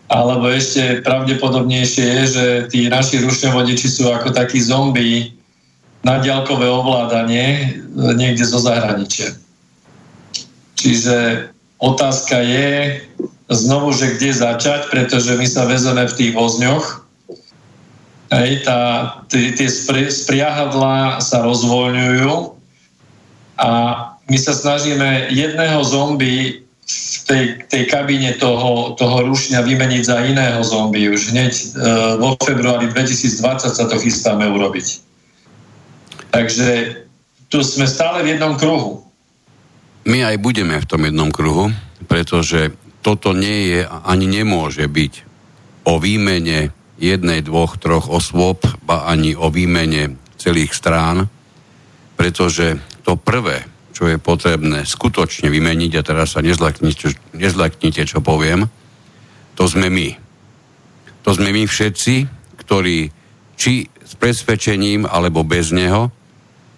alebo 0.09 0.45
ešte 0.49 1.05
pravdepodobnejšie 1.05 2.05
je, 2.05 2.23
že 2.29 2.45
tí 2.73 2.89
naši 2.89 3.21
rušňovodiči 3.25 3.89
sú 3.89 4.09
ako 4.09 4.33
takí 4.33 4.61
zombie 4.61 5.37
na 6.05 6.21
ďalkové 6.21 6.65
ovládanie 6.69 7.81
niekde 8.17 8.45
zo 8.47 8.61
zahraničia. 8.63 9.35
Čiže 10.79 11.51
otázka 11.83 12.39
je, 12.39 13.03
znovu, 13.49 13.97
že 13.97 14.15
kde 14.15 14.31
začať, 14.33 14.93
pretože 14.93 15.35
my 15.35 15.47
sa 15.49 15.65
vezeme 15.65 16.05
v 16.05 16.17
tých 16.17 16.33
vozňoch. 16.37 17.08
Hej, 18.29 18.69
tá, 18.69 18.81
tie, 19.33 19.57
tie 19.57 19.69
spriahadlá 20.13 21.25
sa 21.25 21.41
rozvoľňujú 21.41 22.33
a 23.57 23.71
my 24.29 24.37
sa 24.37 24.53
snažíme 24.53 25.33
jedného 25.33 25.81
zombie 25.81 26.61
v 26.89 27.19
tej, 27.25 27.45
tej 27.69 27.83
kabíne 27.89 28.37
toho, 28.37 28.97
toho 29.01 29.33
rušňa 29.33 29.65
vymeniť 29.65 30.03
za 30.05 30.25
iného 30.25 30.61
zombie. 30.61 31.09
Už 31.09 31.33
hneď 31.33 31.53
e, 31.53 31.65
vo 32.21 32.37
februári 32.41 32.93
2020 32.93 33.73
sa 33.73 33.85
to 33.89 33.97
chystáme 33.97 34.45
urobiť. 34.45 35.01
Takže 36.33 36.69
tu 37.49 37.65
sme 37.65 37.89
stále 37.89 38.25
v 38.25 38.37
jednom 38.37 38.57
kruhu. 38.61 39.05
My 40.09 40.25
aj 40.25 40.37
budeme 40.41 40.77
v 40.81 40.89
tom 40.89 41.05
jednom 41.05 41.29
kruhu, 41.33 41.73
pretože 42.09 42.73
toto 43.01 43.33
nie 43.33 43.73
je 43.73 43.81
ani 43.89 44.29
nemôže 44.29 44.85
byť 44.85 45.13
o 45.89 46.01
výmene 46.01 46.73
jednej, 46.99 47.47
dvoch, 47.47 47.79
troch 47.79 48.11
osôb, 48.11 48.63
ba 48.83 49.07
ani 49.07 49.39
o 49.39 49.49
výmene 49.49 50.19
celých 50.35 50.75
strán, 50.75 51.31
pretože 52.19 52.79
to 53.07 53.15
prvé, 53.15 53.63
čo 53.95 54.11
je 54.11 54.19
potrebné 54.19 54.83
skutočne 54.83 55.51
vymeniť, 55.51 55.93
a 55.99 56.03
teraz 56.03 56.35
sa 56.35 56.43
nezlaknite, 56.43 58.03
čo 58.07 58.19
poviem, 58.19 58.67
to 59.55 59.65
sme 59.67 59.91
my. 59.91 60.15
To 61.27 61.35
sme 61.35 61.51
my 61.51 61.67
všetci, 61.67 62.15
ktorí 62.63 63.11
či 63.59 63.91
s 63.91 64.13
presvedčením 64.15 65.07
alebo 65.07 65.43
bez 65.43 65.75
neho, 65.75 66.15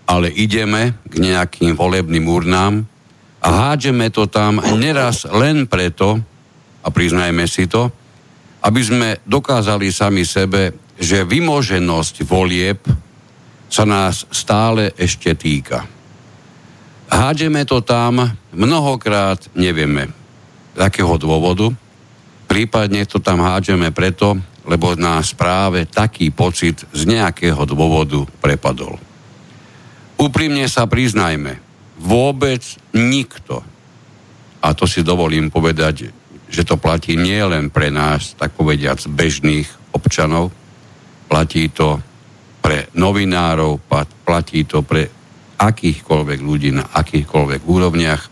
ale 0.08 0.32
ideme 0.32 0.96
k 1.06 1.14
nejakým 1.20 1.76
volebným 1.76 2.24
urnám 2.24 2.88
a 3.40 3.48
hádžeme 3.48 4.08
to 4.12 4.28
tam 4.28 4.60
neraz 4.76 5.28
len 5.28 5.68
preto, 5.68 6.20
a 6.80 6.88
priznajme 6.88 7.44
si 7.44 7.68
to, 7.68 7.92
aby 8.60 8.80
sme 8.84 9.08
dokázali 9.24 9.88
sami 9.88 10.28
sebe, 10.28 10.92
že 11.00 11.24
vymoženosť 11.24 12.14
volieb 12.28 12.80
sa 13.70 13.88
nás 13.88 14.28
stále 14.28 14.92
ešte 15.00 15.32
týka. 15.32 15.88
Hádžeme 17.10 17.64
to 17.64 17.80
tam 17.80 18.22
mnohokrát, 18.52 19.50
nevieme 19.56 20.12
z 20.76 20.80
akého 20.80 21.16
dôvodu, 21.16 21.72
prípadne 22.46 23.02
to 23.08 23.18
tam 23.18 23.42
hádžeme 23.42 23.90
preto, 23.90 24.38
lebo 24.68 24.94
nás 24.94 25.32
práve 25.32 25.88
taký 25.88 26.30
pocit 26.30 26.84
z 26.92 27.02
nejakého 27.08 27.64
dôvodu 27.64 28.22
prepadol. 28.38 29.00
Úprimne 30.20 30.68
sa 30.68 30.84
priznajme, 30.84 31.58
vôbec 31.96 32.60
nikto, 32.92 33.64
a 34.60 34.76
to 34.76 34.84
si 34.84 35.00
dovolím 35.00 35.48
povedať, 35.48 36.12
že 36.50 36.66
to 36.66 36.76
platí 36.76 37.14
nie 37.14 37.38
len 37.46 37.70
pre 37.70 37.94
nás, 37.94 38.34
tak 38.34 38.58
bežných 38.58 39.94
občanov, 39.94 40.50
platí 41.30 41.70
to 41.70 42.02
pre 42.60 42.90
novinárov, 42.98 43.80
platí 44.26 44.66
to 44.66 44.82
pre 44.82 45.06
akýchkoľvek 45.56 46.40
ľudí 46.42 46.70
na 46.74 46.90
akýchkoľvek 46.90 47.60
úrovniach. 47.64 48.22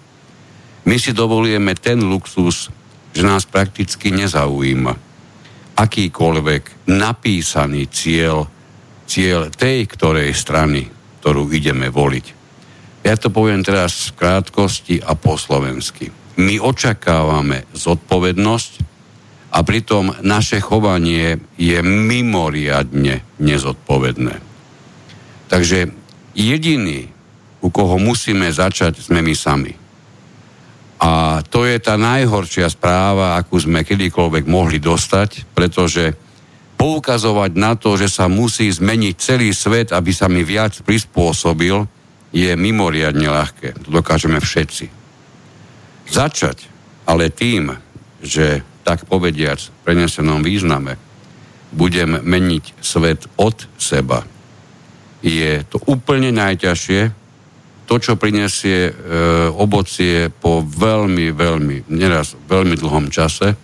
My 0.84 0.96
si 0.98 1.14
dovolujeme 1.14 1.78
ten 1.78 2.02
luxus, 2.02 2.68
že 3.14 3.22
nás 3.22 3.46
prakticky 3.46 4.10
nezaujíma 4.12 5.08
akýkoľvek 5.78 6.90
napísaný 6.90 7.86
cieľ, 7.86 8.50
cieľ 9.06 9.46
tej 9.54 9.86
ktorej 9.86 10.34
strany, 10.34 10.90
ktorú 11.22 11.46
ideme 11.54 11.86
voliť. 11.86 12.26
Ja 13.06 13.14
to 13.14 13.30
poviem 13.30 13.62
teraz 13.62 14.10
v 14.10 14.18
krátkosti 14.18 14.98
a 14.98 15.14
po 15.14 15.38
slovensky. 15.38 16.10
My 16.38 16.62
očakávame 16.62 17.66
zodpovednosť 17.74 18.72
a 19.50 19.58
pritom 19.66 20.14
naše 20.22 20.62
chovanie 20.62 21.42
je 21.58 21.78
mimoriadne 21.82 23.26
nezodpovedné. 23.42 24.34
Takže 25.48 25.90
jediný, 26.36 27.10
u 27.58 27.68
koho 27.74 27.98
musíme 27.98 28.46
začať, 28.54 29.02
sme 29.02 29.18
my 29.24 29.34
sami. 29.34 29.74
A 30.98 31.42
to 31.46 31.66
je 31.66 31.78
tá 31.82 31.98
najhoršia 31.98 32.70
správa, 32.70 33.38
akú 33.38 33.58
sme 33.58 33.86
kedykoľvek 33.86 34.44
mohli 34.46 34.78
dostať, 34.78 35.54
pretože 35.54 36.14
poukazovať 36.78 37.50
na 37.58 37.74
to, 37.74 37.98
že 37.98 38.06
sa 38.06 38.30
musí 38.30 38.70
zmeniť 38.70 39.14
celý 39.18 39.50
svet, 39.50 39.90
aby 39.90 40.14
sa 40.14 40.30
mi 40.30 40.46
viac 40.46 40.78
prispôsobil, 40.86 41.86
je 42.30 42.50
mimoriadne 42.54 43.26
ľahké. 43.26 43.82
To 43.82 43.88
dokážeme 43.90 44.38
všetci. 44.38 44.97
Začať 46.08 46.78
ale 47.08 47.32
tým, 47.32 47.72
že 48.20 48.60
tak 48.84 49.08
povediac 49.08 49.56
v 49.56 49.78
prenesenom 49.84 50.44
význame, 50.44 51.00
budem 51.72 52.20
meniť 52.20 52.64
svet 52.80 53.24
od 53.40 53.56
seba, 53.80 54.24
je 55.24 55.64
to 55.66 55.80
úplne 55.88 56.30
najťažšie, 56.30 57.00
to, 57.88 57.94
čo 57.96 58.20
prinesie 58.20 58.92
e, 58.92 58.94
ovocie 59.48 60.28
po 60.28 60.60
veľmi, 60.60 61.32
veľmi, 61.32 61.88
neraz 61.88 62.36
veľmi 62.36 62.76
dlhom 62.76 63.08
čase. 63.08 63.56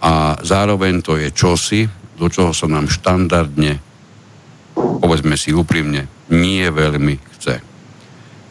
A 0.00 0.40
zároveň 0.40 1.04
to 1.04 1.20
je 1.20 1.28
čosi, 1.28 1.84
do 2.16 2.32
čoho 2.32 2.56
sa 2.56 2.64
nám 2.64 2.88
štandardne, 2.88 3.76
povedzme 4.74 5.36
si 5.36 5.52
úprimne, 5.52 6.08
nie 6.32 6.64
veľmi 6.64 7.20
chce. 7.36 7.60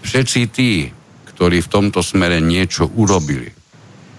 Všetci 0.05 0.39
tí, 0.53 0.93
ktorí 1.39 1.63
v 1.63 1.71
tomto 1.71 2.03
smere 2.03 2.43
niečo 2.43 2.91
urobili, 2.99 3.47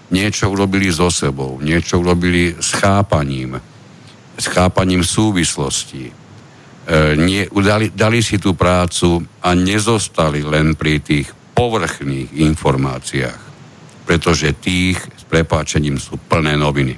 niečo 0.09 0.49
urobili 0.49 0.89
so 0.89 1.13
sebou, 1.13 1.61
niečo 1.61 2.01
urobili 2.01 2.57
s 2.57 2.73
chápaním, 2.81 3.61
s 4.33 4.49
chápaním 4.49 5.05
súvislostí. 5.05 6.09
E, 6.09 6.13
nie, 7.21 7.45
dali, 7.45 7.93
dali 7.93 8.25
si 8.25 8.41
tú 8.41 8.57
prácu 8.57 9.21
a 9.37 9.53
nezostali 9.53 10.41
len 10.41 10.73
pri 10.73 10.97
tých 10.97 11.29
povrchných 11.53 12.33
informáciách, 12.41 13.41
pretože 14.09 14.57
tých 14.57 14.97
s 14.97 15.21
prepáčením 15.29 16.01
sú 16.01 16.17
plné 16.17 16.57
noviny, 16.57 16.97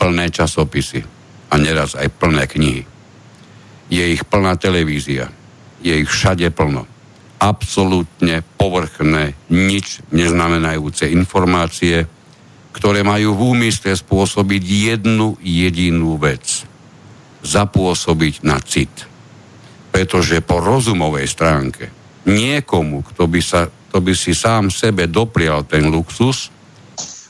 plné 0.00 0.32
časopisy 0.32 1.04
a 1.52 1.54
neraz 1.60 2.00
aj 2.00 2.08
plné 2.16 2.48
knihy. 2.48 2.82
Je 3.92 4.04
ich 4.08 4.24
plná 4.24 4.56
televízia, 4.56 5.28
je 5.84 6.00
ich 6.00 6.08
všade 6.08 6.48
plno 6.48 6.88
absolútne 7.38 8.42
povrchné, 8.58 9.34
nič 9.50 10.02
neznamenajúce 10.10 11.06
informácie, 11.10 12.04
ktoré 12.74 13.02
majú 13.02 13.34
v 13.34 13.40
úmysle 13.56 13.94
spôsobiť 13.94 14.62
jednu 14.62 15.38
jedinú 15.42 16.18
vec. 16.18 16.66
Zapôsobiť 17.42 18.42
na 18.46 18.58
cit. 18.62 18.92
Pretože 19.94 20.42
po 20.44 20.62
rozumovej 20.62 21.26
stránke 21.26 21.90
niekomu, 22.28 23.02
kto 23.02 23.24
by, 23.24 23.40
sa, 23.40 23.66
kto 23.66 23.98
by 24.04 24.12
si 24.12 24.36
sám 24.36 24.68
sebe 24.68 25.08
doprial 25.08 25.64
ten 25.64 25.88
luxus 25.88 26.52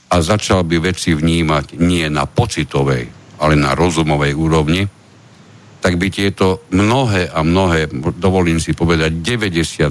a 0.08 0.18
začal 0.18 0.64
by 0.64 0.90
veci 0.90 1.14
vnímať 1.14 1.78
nie 1.78 2.08
na 2.08 2.24
pocitovej, 2.24 3.08
ale 3.38 3.54
na 3.54 3.76
rozumovej 3.76 4.32
úrovni, 4.34 4.88
tak 5.88 5.96
by 5.96 6.12
tieto 6.12 6.68
mnohé 6.68 7.32
a 7.32 7.40
mnohé, 7.40 7.88
dovolím 8.20 8.60
si 8.60 8.76
povedať, 8.76 9.24
90% 9.24 9.88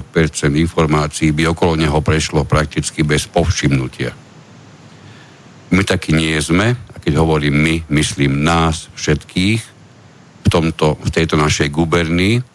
informácií 0.54 1.34
by 1.34 1.50
okolo 1.50 1.74
neho 1.74 1.98
prešlo 1.98 2.46
prakticky 2.46 3.02
bez 3.02 3.26
povšimnutia. 3.26 4.14
My 5.74 5.82
takí 5.82 6.14
nie 6.14 6.38
sme, 6.38 6.78
a 6.78 6.96
keď 7.02 7.18
hovorím 7.18 7.58
my, 7.58 7.74
myslím 7.98 8.46
nás 8.46 8.86
všetkých 8.94 9.60
v, 10.46 10.46
tomto, 10.46 11.02
v 11.02 11.10
tejto 11.10 11.34
našej 11.34 11.66
gubernii. 11.66 12.46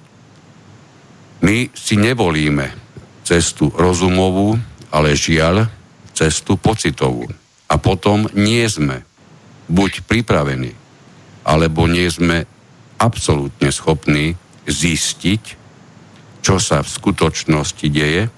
My 1.44 1.68
si 1.76 2.00
nevolíme 2.00 2.72
cestu 3.28 3.76
rozumovú, 3.76 4.56
ale 4.88 5.20
žiaľ 5.20 5.68
cestu 6.16 6.56
pocitovú. 6.56 7.28
A 7.68 7.76
potom 7.76 8.24
nie 8.40 8.64
sme 8.72 9.04
buď 9.68 10.08
pripravení, 10.08 10.72
alebo 11.44 11.92
nie 11.92 12.08
sme 12.08 12.53
absolútne 13.04 13.68
schopní 13.68 14.40
zistiť, 14.64 15.44
čo 16.40 16.56
sa 16.60 16.80
v 16.80 16.90
skutočnosti 16.90 17.88
deje 17.92 18.32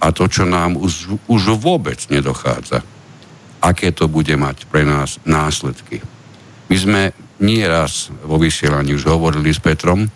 a 0.00 0.06
to, 0.16 0.24
čo 0.28 0.48
nám 0.48 0.80
už, 0.80 1.20
už 1.28 1.42
vôbec 1.60 2.00
nedochádza. 2.08 2.80
Aké 3.60 3.92
to 3.92 4.08
bude 4.08 4.32
mať 4.32 4.64
pre 4.70 4.86
nás 4.88 5.20
následky. 5.28 6.00
My 6.72 6.76
sme 6.76 7.02
nieraz 7.42 8.08
vo 8.24 8.40
vysielaní 8.40 8.96
už 8.96 9.08
hovorili 9.08 9.52
s 9.52 9.60
Petrom, 9.60 10.08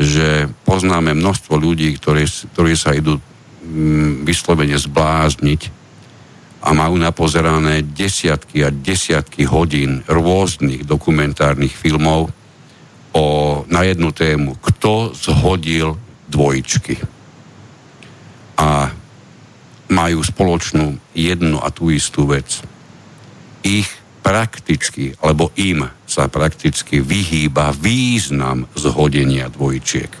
že 0.00 0.48
poznáme 0.64 1.12
množstvo 1.12 1.56
ľudí, 1.56 1.92
ktorí, 1.98 2.24
ktorí 2.54 2.72
sa 2.78 2.96
idú 2.96 3.20
mm, 3.20 4.24
vyslovene 4.24 4.76
zblázniť 4.76 5.80
a 6.60 6.76
majú 6.76 7.00
napozerané 7.00 7.80
desiatky 7.80 8.64
a 8.64 8.68
desiatky 8.68 9.48
hodín 9.48 10.04
rôznych 10.04 10.84
dokumentárnych 10.84 11.72
filmov, 11.72 12.28
o, 13.12 13.62
na 13.66 13.82
jednu 13.82 14.12
tému. 14.12 14.58
Kto 14.58 15.14
zhodil 15.14 15.98
dvojičky? 16.28 16.98
A 18.60 18.92
majú 19.90 20.22
spoločnú 20.22 20.96
jednu 21.16 21.58
a 21.58 21.68
tú 21.74 21.90
istú 21.90 22.30
vec. 22.30 22.62
Ich 23.66 23.90
prakticky, 24.22 25.16
alebo 25.18 25.50
im 25.58 25.88
sa 26.06 26.30
prakticky 26.30 27.02
vyhýba 27.02 27.74
význam 27.74 28.68
zhodenia 28.76 29.50
dvojčiek. 29.50 30.12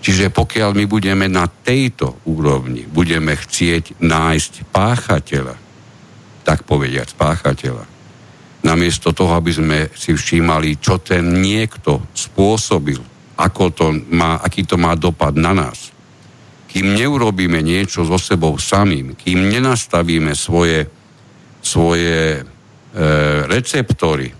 Čiže 0.00 0.32
pokiaľ 0.32 0.70
my 0.76 0.84
budeme 0.88 1.28
na 1.28 1.44
tejto 1.44 2.24
úrovni, 2.24 2.88
budeme 2.88 3.36
chcieť 3.36 4.00
nájsť 4.00 4.52
páchateľa, 4.72 5.56
tak 6.44 6.64
povediať 6.64 7.14
páchateľa, 7.20 7.84
namiesto 8.60 9.16
toho, 9.16 9.32
aby 9.36 9.52
sme 9.52 9.78
si 9.96 10.12
všímali, 10.12 10.80
čo 10.80 11.00
ten 11.00 11.40
niekto 11.40 12.12
spôsobil, 12.12 13.00
ako 13.40 13.64
to 13.72 13.86
má, 14.12 14.40
aký 14.40 14.68
to 14.68 14.76
má 14.76 14.92
dopad 14.96 15.32
na 15.36 15.56
nás. 15.56 15.92
Kým 16.70 16.94
neurobíme 16.94 17.64
niečo 17.64 18.06
so 18.06 18.20
sebou 18.20 18.54
samým, 18.60 19.18
kým 19.18 19.50
nenastavíme 19.50 20.36
svoje, 20.36 20.86
svoje 21.64 22.38
e, 22.38 22.42
receptory 23.48 24.30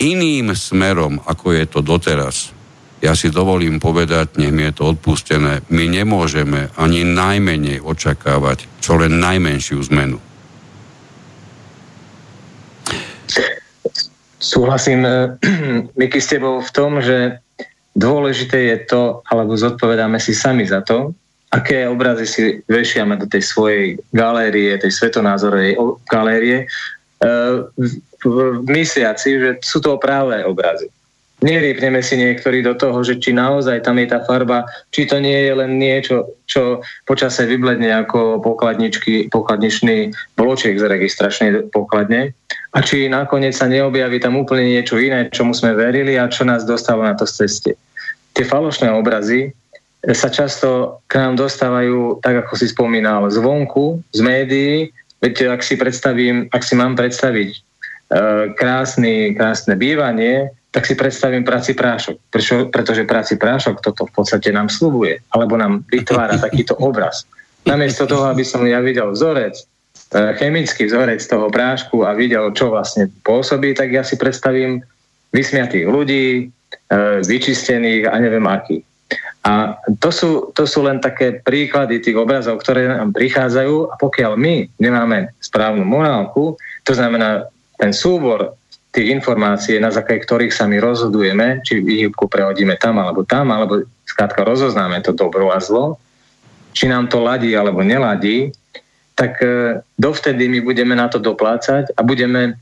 iným 0.00 0.56
smerom, 0.56 1.20
ako 1.20 1.52
je 1.52 1.64
to 1.68 1.80
doteraz, 1.84 2.56
ja 3.00 3.16
si 3.16 3.32
dovolím 3.32 3.80
povedať, 3.80 4.36
nech 4.36 4.52
mi 4.52 4.68
je 4.68 4.76
to 4.76 4.92
odpustené, 4.92 5.64
my 5.72 5.84
nemôžeme 5.88 6.68
ani 6.76 7.00
najmenej 7.08 7.80
očakávať 7.80 8.68
čo 8.84 9.00
len 9.00 9.16
najmenšiu 9.16 9.80
zmenu. 9.88 10.20
Súhlasím, 14.40 15.04
eh, 15.04 15.36
Miky, 16.00 16.20
s 16.20 16.32
tebou 16.32 16.64
v 16.64 16.70
tom, 16.72 17.04
že 17.04 17.36
dôležité 17.92 18.72
je 18.72 18.76
to, 18.88 19.02
alebo 19.28 19.52
zodpovedáme 19.52 20.16
si 20.16 20.32
sami 20.32 20.64
za 20.64 20.80
to, 20.80 21.12
aké 21.52 21.84
obrazy 21.84 22.26
si 22.26 22.42
vešiame 22.64 23.20
do 23.20 23.26
tej 23.28 23.42
svojej 23.44 23.84
galérie, 24.16 24.80
tej 24.80 24.96
svetonázorovej 24.96 25.76
galérie, 26.08 26.64
eh, 26.64 27.56
mysliaci, 28.64 29.28
že 29.36 29.50
sú 29.60 29.84
to 29.84 30.00
práve 30.00 30.40
obrazy. 30.48 30.88
Nerýpneme 31.40 32.04
si 32.04 32.20
niektorí 32.20 32.60
do 32.60 32.76
toho, 32.76 33.00
že 33.00 33.16
či 33.16 33.32
naozaj 33.32 33.80
tam 33.80 33.96
je 33.96 34.12
tá 34.12 34.20
farba, 34.28 34.68
či 34.92 35.08
to 35.08 35.16
nie 35.16 35.48
je 35.48 35.52
len 35.56 35.80
niečo, 35.80 36.36
čo 36.44 36.84
počase 37.08 37.48
vybledne 37.48 37.88
ako 37.96 38.44
pokladničky, 38.44 39.32
pokladničný 39.32 40.12
bloček 40.36 40.76
z 40.76 40.84
registračnej 40.84 41.72
pokladne 41.72 42.36
a 42.70 42.78
či 42.80 43.10
nakoniec 43.10 43.54
sa 43.54 43.66
neobjaví 43.66 44.22
tam 44.22 44.38
úplne 44.38 44.62
niečo 44.62 44.94
iné, 45.02 45.26
čomu 45.30 45.50
sme 45.50 45.74
verili 45.74 46.14
a 46.14 46.30
čo 46.30 46.46
nás 46.46 46.62
dostáva 46.62 47.10
na 47.10 47.14
to 47.18 47.26
z 47.26 47.44
ceste. 47.46 47.72
Tie 48.30 48.46
falošné 48.46 48.94
obrazy 48.94 49.50
sa 50.00 50.32
často 50.32 51.02
k 51.10 51.20
nám 51.20 51.36
dostávajú, 51.36 52.24
tak 52.24 52.46
ako 52.46 52.52
si 52.56 52.70
spomínal, 52.70 53.28
zvonku, 53.28 54.00
z 54.14 54.20
médií, 54.24 54.74
veď 55.20 55.52
ak 55.52 55.60
si 55.60 55.76
predstavím, 55.76 56.48
ak 56.48 56.62
si 56.64 56.74
mám 56.78 56.96
predstaviť 56.96 57.50
e, 57.52 57.58
krásny, 58.56 59.36
krásne 59.36 59.76
bývanie, 59.76 60.48
tak 60.70 60.86
si 60.86 60.96
predstavím 60.96 61.44
práci 61.44 61.76
prášok. 61.76 62.16
Prečo? 62.32 62.54
Pretože 62.72 63.04
práci 63.04 63.36
prášok 63.36 63.84
toto 63.84 64.08
v 64.08 64.12
podstate 64.14 64.54
nám 64.54 64.72
slubuje, 64.72 65.20
alebo 65.34 65.60
nám 65.60 65.84
vytvára 65.92 66.40
takýto 66.46 66.78
obraz. 66.80 67.28
Namiesto 67.68 68.08
toho, 68.08 68.24
aby 68.32 68.40
som 68.40 68.64
ja 68.64 68.80
videl 68.80 69.12
vzorec, 69.12 69.60
e, 69.60 69.64
chemický 70.10 70.90
vzorec 70.90 71.22
toho 71.22 71.46
prášku 71.54 72.02
a 72.02 72.18
videl, 72.18 72.50
čo 72.50 72.74
vlastne 72.74 73.06
pôsobí, 73.22 73.78
tak 73.78 73.94
ja 73.94 74.02
si 74.02 74.18
predstavím 74.18 74.82
vysmiatých 75.30 75.86
ľudí, 75.86 76.26
e, 76.42 76.44
vyčistených 77.22 78.10
a 78.10 78.18
neviem 78.18 78.42
aký. 78.50 78.82
A 79.46 79.78
to 80.02 80.10
sú, 80.12 80.30
to 80.52 80.66
sú 80.66 80.84
len 80.84 81.00
také 81.00 81.40
príklady 81.40 82.02
tých 82.02 82.18
obrazov, 82.18 82.60
ktoré 82.60 82.90
nám 82.90 83.14
prichádzajú 83.14 83.88
a 83.88 83.94
pokiaľ 83.96 84.36
my 84.36 84.68
nemáme 84.76 85.32
správnu 85.40 85.86
morálku, 85.86 86.58
to 86.84 86.92
znamená 86.92 87.48
ten 87.80 87.94
súbor 87.94 88.52
tých 88.90 89.14
informácií, 89.14 89.78
na 89.78 89.94
základe 89.94 90.26
ktorých 90.26 90.52
sa 90.52 90.66
my 90.66 90.82
rozhodujeme, 90.82 91.62
či 91.62 91.80
výhybku 91.80 92.26
prehodíme 92.26 92.74
tam 92.76 92.98
alebo 92.98 93.22
tam, 93.22 93.54
alebo 93.54 93.86
skrátka 94.02 94.42
rozoznáme 94.42 95.00
to 95.06 95.14
dobro 95.14 95.54
a 95.54 95.62
zlo, 95.62 95.96
či 96.74 96.90
nám 96.90 97.06
to 97.06 97.22
ladí 97.22 97.54
alebo 97.54 97.80
neladí, 97.80 98.50
tak 99.20 99.36
e, 99.44 99.84
dovtedy 100.00 100.48
my 100.48 100.64
budeme 100.64 100.96
na 100.96 101.12
to 101.12 101.20
doplácať 101.20 101.92
a 101.92 102.00
budeme 102.00 102.42
e, 102.48 102.52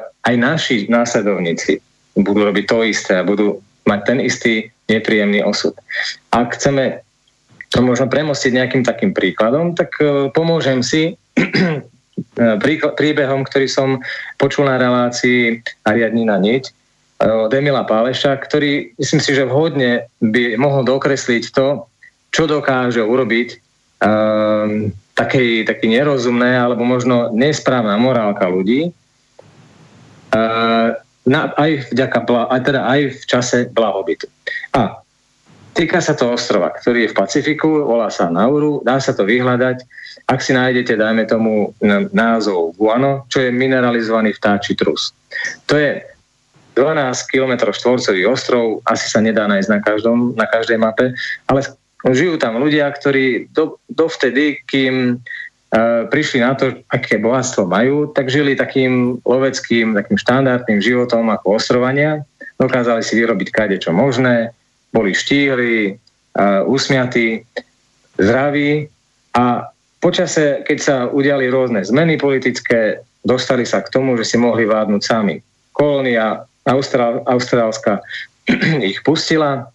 aj 0.00 0.34
naši 0.40 0.76
následovníci 0.88 1.84
budú 2.16 2.48
robiť 2.48 2.64
to 2.64 2.80
isté 2.80 3.20
a 3.20 3.28
budú 3.28 3.60
mať 3.84 4.00
ten 4.08 4.18
istý 4.24 4.72
nepríjemný 4.88 5.44
osud. 5.44 5.76
Ak 6.32 6.56
chceme 6.56 7.04
to 7.68 7.84
možno 7.84 8.08
premostiť 8.08 8.56
nejakým 8.56 8.88
takým 8.88 9.12
príkladom, 9.12 9.76
tak 9.76 9.92
e, 10.00 10.32
pomôžem 10.32 10.80
si 10.80 11.12
príbehom, 12.96 13.44
ktorý 13.44 13.68
som 13.68 14.00
počul 14.40 14.64
na 14.64 14.80
relácii 14.80 15.60
Ariadnina 15.84 16.40
Niť 16.40 16.72
od 17.20 17.52
Emila 17.52 17.84
Páleša, 17.84 18.32
ktorý 18.40 18.96
myslím 18.96 19.20
si, 19.20 19.32
že 19.36 19.48
vhodne 19.48 20.08
by 20.24 20.56
mohol 20.56 20.84
dokresliť 20.84 21.44
to, 21.52 21.84
čo 22.32 22.44
dokáže 22.44 23.00
urobiť 23.00 23.48
taký, 25.16 25.64
taký 25.64 25.88
nerozumné 25.88 26.60
alebo 26.60 26.84
možno 26.84 27.32
nesprávna 27.32 27.96
morálka 27.96 28.44
ľudí. 28.46 28.92
Uh, 30.30 30.92
na, 31.26 31.50
aj, 31.56 31.90
vďaka, 31.90 32.18
aj, 32.28 32.60
teda 32.62 32.80
aj 32.86 33.00
v 33.16 33.22
čase 33.26 33.58
blahobytu. 33.72 34.28
A 34.76 35.00
týka 35.74 35.98
sa 35.98 36.14
to 36.14 36.36
ostrova, 36.36 36.70
ktorý 36.70 37.08
je 37.08 37.12
v 37.16 37.18
Pacifiku, 37.18 37.82
volá 37.82 38.12
sa 38.12 38.30
Nauru, 38.30 38.84
dá 38.84 39.00
sa 39.02 39.16
to 39.16 39.26
vyhľadať. 39.26 39.82
Ak 40.28 40.44
si 40.44 40.54
nájdete, 40.54 40.94
dajme 40.94 41.26
tomu 41.26 41.74
názov 42.14 42.78
Guano, 42.78 43.26
čo 43.32 43.42
je 43.42 43.50
mineralizovaný 43.50 44.36
vtáči 44.36 44.78
trus. 44.78 45.10
To 45.66 45.74
je 45.74 46.04
12 46.76 47.32
km 47.32 47.72
štvorcový 47.72 48.22
ostrov, 48.28 48.84
asi 48.84 49.08
sa 49.08 49.24
nedá 49.24 49.48
nájsť 49.48 49.70
na, 49.72 49.80
každom, 49.80 50.18
na 50.36 50.44
každej 50.44 50.76
mape, 50.76 51.16
ale 51.48 51.60
žijú 52.04 52.36
tam 52.36 52.60
ľudia, 52.60 52.92
ktorí 52.92 53.52
do, 53.54 53.80
dovtedy, 53.88 54.60
kým 54.68 55.22
prišli 56.08 56.40
na 56.40 56.54
to, 56.54 56.78
aké 56.88 57.18
bohatstvo 57.18 57.66
majú, 57.66 58.08
tak 58.14 58.30
žili 58.30 58.56
takým 58.56 59.18
loveckým, 59.26 59.98
takým 59.98 60.16
štandardným 60.16 60.80
životom 60.80 61.28
ako 61.28 61.58
ostrovania. 61.58 62.22
Dokázali 62.56 63.04
si 63.04 63.18
vyrobiť 63.18 63.48
kade 63.52 63.76
čo 63.76 63.92
možné, 63.92 64.54
boli 64.94 65.12
štíhli, 65.12 65.98
usmiatí, 66.64 67.44
zdraví 68.16 68.88
a 69.36 69.68
počase, 70.00 70.64
keď 70.64 70.78
sa 70.80 70.96
udiali 71.10 71.50
rôzne 71.52 71.84
zmeny 71.84 72.16
politické, 72.16 73.04
dostali 73.26 73.68
sa 73.68 73.84
k 73.84 73.92
tomu, 73.92 74.16
že 74.16 74.24
si 74.24 74.36
mohli 74.40 74.64
vládnuť 74.64 75.02
sami. 75.02 75.42
Kolónia 75.76 76.46
Austrál, 76.66 77.22
austrálska 77.26 78.00
ich 78.90 79.02
pustila. 79.06 79.70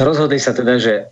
Rozhodli 0.00 0.40
sa 0.40 0.56
teda, 0.56 0.80
že 0.80 0.94
e, 0.94 1.04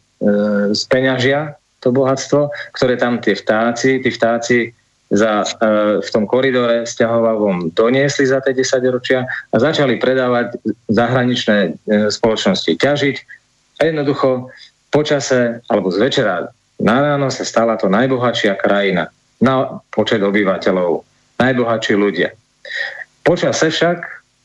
z 0.73 0.83
peňažia 0.87 1.59
to 1.83 1.91
bohatstvo, 1.91 2.55
ktoré 2.79 2.95
tam 2.95 3.19
tie 3.19 3.35
vtáci, 3.35 3.99
tí 3.99 4.11
vtáci 4.15 4.71
za, 5.13 5.45
e, 5.45 6.01
v 6.01 6.09
tom 6.09 6.25
koridore 6.25 6.89
stiahovavom 6.89 7.75
doniesli 7.77 8.25
za 8.25 8.41
tie 8.41 8.57
10 8.57 8.81
ročia 8.89 9.29
a 9.53 9.57
začali 9.61 10.01
predávať 10.01 10.57
zahraničné 10.89 11.59
e, 11.59 11.71
spoločnosti 12.09 12.73
ťažiť 12.79 13.17
a 13.83 13.93
jednoducho 13.93 14.49
počase 14.89 15.61
alebo 15.69 15.93
z 15.93 15.99
večera 16.01 16.49
na 16.81 16.97
ráno 16.99 17.29
sa 17.29 17.45
stala 17.45 17.77
to 17.77 17.93
najbohatšia 17.93 18.57
krajina 18.57 19.13
na 19.43 19.83
počet 19.93 20.23
obyvateľov, 20.23 21.05
najbohatší 21.39 21.95
ľudia. 21.99 22.33
Počase 23.23 23.71
však 23.71 23.99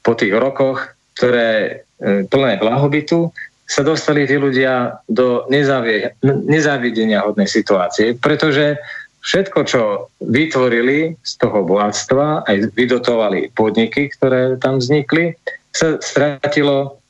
po 0.03 0.13
tých 0.17 0.35
rokoch, 0.35 0.83
ktoré 1.15 1.49
e, 1.97 2.27
plné 2.27 2.59
blahobytu, 2.59 3.31
sa 3.67 3.83
dostali 3.83 4.23
tí 4.23 4.39
ľudia 4.39 5.03
do 5.11 5.43
nezávidenia 5.51 7.19
hodnej 7.27 7.51
situácie, 7.51 8.15
pretože 8.15 8.79
všetko, 9.27 9.59
čo 9.67 9.81
vytvorili 10.23 11.19
z 11.19 11.31
toho 11.35 11.67
bohatstva, 11.67 12.47
aj 12.47 12.71
vydotovali 12.71 13.51
podniky, 13.51 14.07
ktoré 14.15 14.55
tam 14.55 14.79
vznikli, 14.79 15.35
sa 15.75 15.99
stratilo 15.99 17.03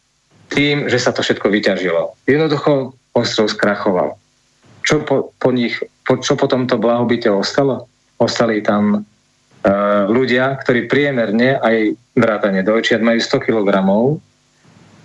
tým, 0.49 0.89
že 0.89 0.97
sa 0.97 1.13
to 1.13 1.21
všetko 1.21 1.45
vyťažilo. 1.45 2.17
Jednoducho 2.25 2.97
ostrov 3.13 3.53
skrachoval. 3.53 4.17
Čo 4.81 5.05
po, 5.05 5.29
po 5.37 5.49
nich, 5.53 5.77
po, 6.01 6.17
čo 6.17 6.33
po 6.33 6.49
tomto 6.49 6.81
blahobite 6.81 7.29
ostalo? 7.29 7.85
Ostali 8.17 8.65
tam 8.65 8.97
uh, 8.97 10.03
ľudia, 10.09 10.57
ktorí 10.57 10.89
priemerne 10.89 11.61
aj 11.61 11.93
vrátane 12.17 12.65
dojčiat 12.65 13.05
majú 13.05 13.19
100 13.21 13.45
kg. 13.45 13.69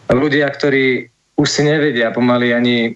Ľudia, 0.09 0.49
ktorí 0.49 1.12
už 1.37 1.49
si 1.49 1.63
nevedia 1.65 2.13
pomaly 2.13 2.53
ani 2.53 2.77
e, 2.87 2.91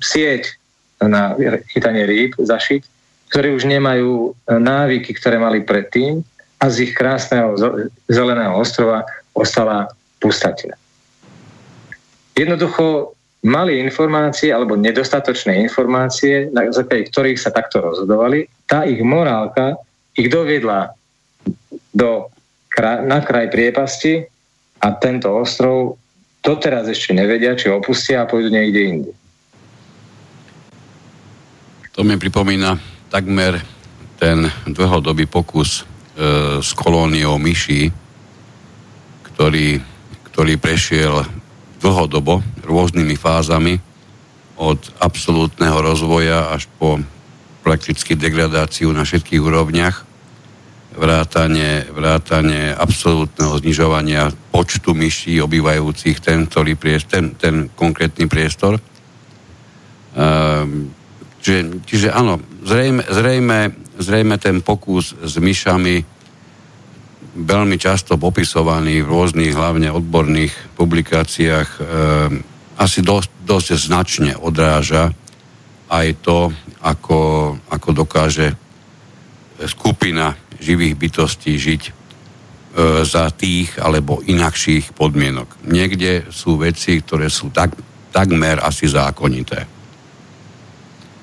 sieť 0.00 0.56
na 1.02 1.36
chytanie 1.68 2.08
rýb 2.08 2.38
zašiť, 2.40 2.82
ktorí 3.28 3.52
už 3.52 3.68
nemajú 3.68 4.10
e, 4.12 4.30
návyky, 4.56 5.12
ktoré 5.18 5.36
mali 5.36 5.66
predtým 5.66 6.24
a 6.56 6.64
z 6.72 6.88
ich 6.88 6.92
krásneho 6.96 7.52
zeleného 8.08 8.56
ostrova 8.56 9.04
ostala 9.36 9.92
pustatina. 10.22 10.78
Jednoducho 12.32 13.16
mali 13.44 13.78
informácie 13.78 14.50
alebo 14.50 14.74
nedostatočné 14.74 15.60
informácie, 15.60 16.48
na 16.50 16.68
základe 16.72 17.12
ktorých 17.12 17.38
sa 17.38 17.52
takto 17.52 17.84
rozhodovali, 17.84 18.48
tá 18.64 18.88
ich 18.88 19.00
morálka 19.04 19.76
ich 20.16 20.32
doviedla 20.32 20.96
do, 21.92 22.32
na 22.80 23.18
kraj 23.20 23.52
priepasti 23.52 24.24
a 24.80 24.88
tento 24.96 25.32
ostrov 25.32 26.00
doteraz 26.46 26.86
ešte 26.86 27.10
nevedia, 27.10 27.58
či 27.58 27.66
opustia 27.66 28.22
a 28.22 28.30
pôjdu 28.30 28.54
niekde 28.54 28.80
inde. 28.86 29.12
To 31.98 32.06
mi 32.06 32.14
pripomína 32.14 32.78
takmer 33.10 33.58
ten 34.22 34.46
dlhodobý 34.70 35.26
pokus 35.26 35.82
e, 35.82 36.62
s 36.62 36.70
kolóniou 36.70 37.34
myší, 37.42 37.90
ktorý, 39.32 39.82
ktorý 40.30 40.54
prešiel 40.56 41.26
dlhodobo 41.82 42.40
rôznymi 42.62 43.16
fázami 43.18 43.82
od 44.56 44.80
absolútneho 45.02 45.76
rozvoja 45.82 46.54
až 46.54 46.70
po 46.78 47.02
prakticky 47.66 48.14
degradáciu 48.14 48.94
na 48.94 49.02
všetkých 49.02 49.42
úrovniach 49.42 50.05
vrátanie, 50.96 51.84
vrátanie 51.92 52.72
absolútneho 52.72 53.60
znižovania 53.60 54.32
počtu 54.48 54.96
myší 54.96 55.38
obývajúcich 55.44 56.24
ten, 56.24 56.48
ktorý 56.48 56.74
priestor, 56.74 57.12
ten, 57.12 57.26
ten 57.36 57.56
konkrétny 57.68 58.24
priestor. 58.24 58.80
Um, 60.16 60.88
čiže, 61.44 61.84
čiže 61.84 62.08
áno, 62.08 62.40
zrejme, 62.64 63.04
zrejme, 63.04 63.58
zrejme 64.00 64.36
ten 64.40 64.64
pokus 64.64 65.12
s 65.12 65.36
myšami 65.36 66.16
veľmi 67.36 67.76
často 67.76 68.16
popisovaný 68.16 69.04
v 69.04 69.10
rôznych, 69.12 69.52
hlavne 69.52 69.92
odborných 69.92 70.80
publikáciách, 70.80 71.68
um, 71.76 71.84
asi 72.80 73.04
dosť, 73.04 73.30
dosť 73.44 73.68
značne 73.76 74.32
odráža 74.40 75.12
aj 75.92 76.06
to, 76.24 76.48
ako, 76.80 77.20
ako 77.68 77.88
dokáže 77.92 78.56
skupina 79.68 80.45
živých 80.60 80.94
bytostí 80.96 81.56
žiť 81.56 81.82
e, 81.86 81.90
za 83.04 83.30
tých 83.32 83.76
alebo 83.80 84.20
inakších 84.24 84.92
podmienok. 84.96 85.66
Niekde 85.66 86.28
sú 86.32 86.60
veci, 86.60 87.00
ktoré 87.00 87.30
sú 87.32 87.52
tak, 87.52 87.74
takmer 88.12 88.60
asi 88.62 88.88
zákonité. 88.88 89.68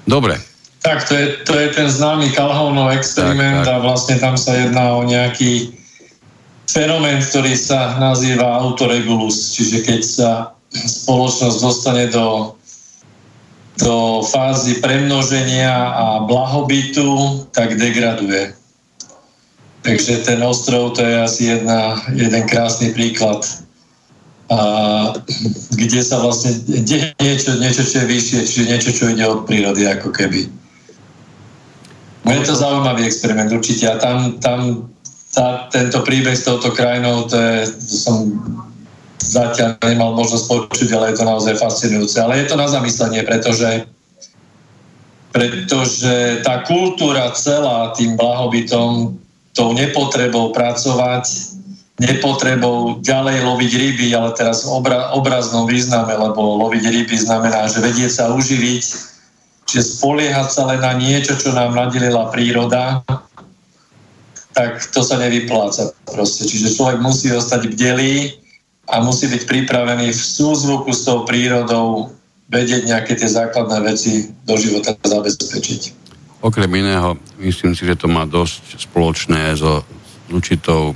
Dobre. 0.04 0.36
Tak, 0.84 1.08
to 1.08 1.16
je, 1.16 1.26
to 1.48 1.54
je 1.56 1.68
ten 1.72 1.88
známy 1.88 2.36
Calhounov 2.36 2.92
experiment 2.92 3.64
tak, 3.64 3.72
tak. 3.72 3.76
a 3.80 3.84
vlastne 3.84 4.16
tam 4.20 4.36
sa 4.36 4.52
jedná 4.52 5.00
o 5.00 5.08
nejaký 5.08 5.80
fenomén, 6.68 7.24
ktorý 7.24 7.56
sa 7.56 7.96
nazýva 7.96 8.60
autoregulus, 8.60 9.56
čiže 9.56 9.88
keď 9.88 10.02
sa 10.04 10.32
spoločnosť 10.74 11.58
dostane 11.64 12.12
do 12.12 12.58
do 13.82 14.22
fázy 14.22 14.78
premnoženia 14.78 15.74
a 15.74 16.06
blahobytu, 16.22 17.42
tak 17.50 17.74
degraduje. 17.74 18.54
Takže 19.84 20.24
ten 20.24 20.40
ostrov 20.44 20.96
to 20.96 21.04
je 21.04 21.16
asi 21.20 21.44
jedna, 21.52 22.00
jeden 22.16 22.44
krásny 22.48 22.96
príklad, 22.96 23.44
a, 24.48 24.60
kde 25.76 26.00
sa 26.00 26.24
vlastne 26.24 26.56
deje 26.88 27.12
niečo, 27.20 27.60
niečo, 27.60 27.84
čo 27.84 28.04
je 28.04 28.08
vyššie, 28.08 28.40
čiže 28.48 28.70
niečo, 28.72 28.92
čo 28.96 29.12
ide 29.12 29.28
od 29.28 29.44
prírody, 29.44 29.84
ako 29.84 30.16
keby. 30.16 30.48
No 32.24 32.32
je 32.32 32.48
to 32.48 32.56
zaujímavý 32.56 33.04
experiment 33.04 33.52
určite 33.52 33.92
a 33.92 34.00
tam, 34.00 34.40
tam 34.40 34.88
tá, 35.36 35.68
tento 35.68 36.00
príbeh 36.08 36.38
s 36.38 36.48
touto 36.48 36.72
krajinou, 36.72 37.28
to, 37.28 37.36
je, 37.36 37.68
to 37.68 37.96
som 38.00 38.16
zatiaľ 39.20 39.76
nemal 39.84 40.16
možnosť 40.16 40.46
počuť, 40.48 40.90
ale 40.96 41.12
je 41.12 41.18
to 41.20 41.26
naozaj 41.28 41.54
fascinujúce. 41.60 42.16
Ale 42.24 42.40
je 42.40 42.48
to 42.48 42.56
na 42.56 42.68
zamyslenie, 42.72 43.24
pretože 43.28 43.88
pretože 45.34 46.46
tá 46.46 46.62
kultúra 46.62 47.34
celá 47.34 47.90
tým 47.98 48.14
blahobytom, 48.14 49.18
tou 49.54 49.74
nepotrebou 49.74 50.50
pracovať, 50.52 51.54
nepotrebou 52.02 53.00
ďalej 53.06 53.46
loviť 53.46 53.72
ryby, 53.78 54.08
ale 54.18 54.34
teraz 54.34 54.66
v 54.66 54.74
obra, 54.74 55.14
obraznom 55.14 55.70
význame, 55.70 56.14
lebo 56.18 56.58
loviť 56.68 56.84
ryby 56.90 57.16
znamená, 57.16 57.70
že 57.70 57.86
vedieť 57.86 58.12
sa 58.12 58.26
uživiť, 58.34 58.84
že 59.70 59.82
spoliehať 59.82 60.48
sa 60.50 60.66
len 60.70 60.82
na 60.82 60.98
niečo, 60.98 61.38
čo 61.38 61.54
nám 61.54 61.78
nadelila 61.78 62.34
príroda, 62.34 63.06
tak 64.54 64.82
to 64.94 65.02
sa 65.02 65.18
nevypláca 65.18 65.94
proste. 66.06 66.46
Čiže 66.46 66.78
človek 66.78 67.02
musí 67.02 67.30
ostať 67.34 67.74
bdelý 67.74 68.38
a 68.90 69.02
musí 69.02 69.26
byť 69.30 69.50
pripravený 69.50 70.14
v 70.14 70.22
súzvuku 70.22 70.94
s 70.94 71.06
tou 71.06 71.26
prírodou 71.26 72.14
vedieť 72.54 72.86
nejaké 72.86 73.18
tie 73.18 73.30
základné 73.30 73.82
veci 73.82 74.30
do 74.46 74.54
života 74.58 74.94
zabezpečiť. 74.94 76.03
Okrem 76.44 76.68
iného, 76.76 77.16
myslím 77.40 77.72
si, 77.72 77.88
že 77.88 77.96
to 77.96 78.12
má 78.12 78.28
dosť 78.28 78.76
spoločné 78.76 79.56
so 79.56 79.88
určitou 80.28 80.92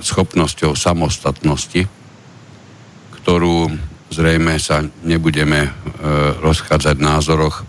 schopnosťou 0.00 0.72
samostatnosti, 0.72 1.84
ktorú 3.20 3.68
zrejme 4.08 4.56
sa 4.56 4.80
nebudeme 5.04 5.68
e, 5.68 5.70
rozchádzať 6.40 6.96
v 6.96 7.04
názoroch, 7.04 7.68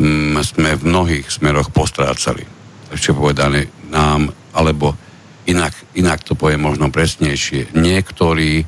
mm, 0.00 0.40
sme 0.40 0.70
v 0.80 0.82
mnohých 0.88 1.28
smeroch 1.28 1.68
postrácali. 1.68 2.48
Ešte 2.88 3.12
povedané 3.12 3.68
nám, 3.92 4.32
alebo 4.56 4.96
inak, 5.44 5.76
inak 5.92 6.24
to 6.24 6.32
poviem 6.32 6.64
možno 6.64 6.88
presnejšie, 6.88 7.76
niektorí 7.76 8.64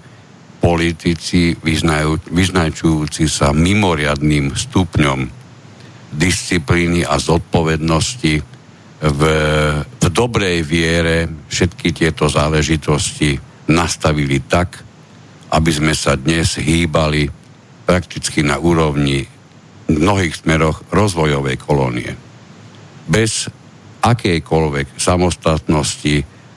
politici 0.61 1.57
vyznajú, 1.57 2.21
vyznačujúci 2.29 3.33
sa 3.33 3.57
mimoriadným 3.57 4.53
stupňom 4.53 5.46
disciplíny 6.17 7.05
a 7.05 7.21
zodpovednosti 7.21 8.35
v, 8.97 9.21
v 9.85 10.07
dobrej 10.09 10.65
viere 10.65 11.29
všetky 11.53 11.93
tieto 11.93 12.33
záležitosti 12.33 13.37
nastavili 13.69 14.41
tak, 14.41 14.81
aby 15.53 15.71
sme 15.71 15.93
sa 15.93 16.17
dnes 16.17 16.57
hýbali 16.57 17.29
prakticky 17.87 18.41
na 18.43 18.57
úrovni 18.59 19.29
v 19.87 19.95
mnohých 19.95 20.43
smeroch 20.43 20.83
rozvojovej 20.91 21.57
kolónie. 21.61 22.11
Bez 23.07 23.47
akejkoľvek 24.03 24.99
samostatnosti 24.99 26.17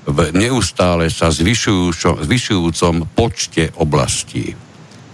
v 0.09 0.17
neustále 0.33 1.13
sa 1.13 1.29
zvyšujúcom 1.29 2.95
počte 3.13 3.69
oblastí. 3.77 4.57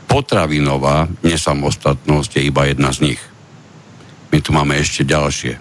Potravinová 0.08 1.12
nesamostatnosť 1.28 2.32
je 2.40 2.42
iba 2.48 2.64
jedna 2.72 2.96
z 2.96 3.12
nich. 3.12 3.22
My 4.36 4.44
tu 4.44 4.52
máme 4.52 4.76
ešte 4.76 5.08
ďalšie, 5.08 5.56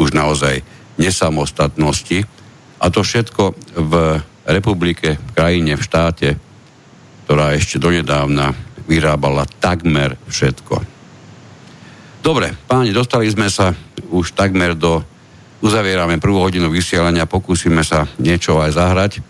už 0.00 0.16
naozaj 0.16 0.64
nesamostatnosti 0.96 2.24
a 2.80 2.88
to 2.88 3.04
všetko 3.04 3.52
v 3.76 3.92
republike, 4.48 5.20
v 5.20 5.30
krajine, 5.36 5.76
v 5.76 5.84
štáte, 5.84 6.28
ktorá 7.28 7.52
ešte 7.52 7.76
donedávna 7.76 8.56
vyrábala 8.88 9.44
takmer 9.60 10.16
všetko. 10.24 10.80
Dobre, 12.24 12.56
páni, 12.64 12.96
dostali 12.96 13.28
sme 13.28 13.52
sa 13.52 13.76
už 14.08 14.32
takmer 14.32 14.72
do 14.72 15.04
uzavierame 15.60 16.16
prvú 16.16 16.40
hodinu 16.40 16.72
vysielania, 16.72 17.28
pokúsime 17.28 17.84
sa 17.84 18.08
niečo 18.16 18.56
aj 18.56 18.72
zahrať. 18.72 19.12
E, 19.16 19.20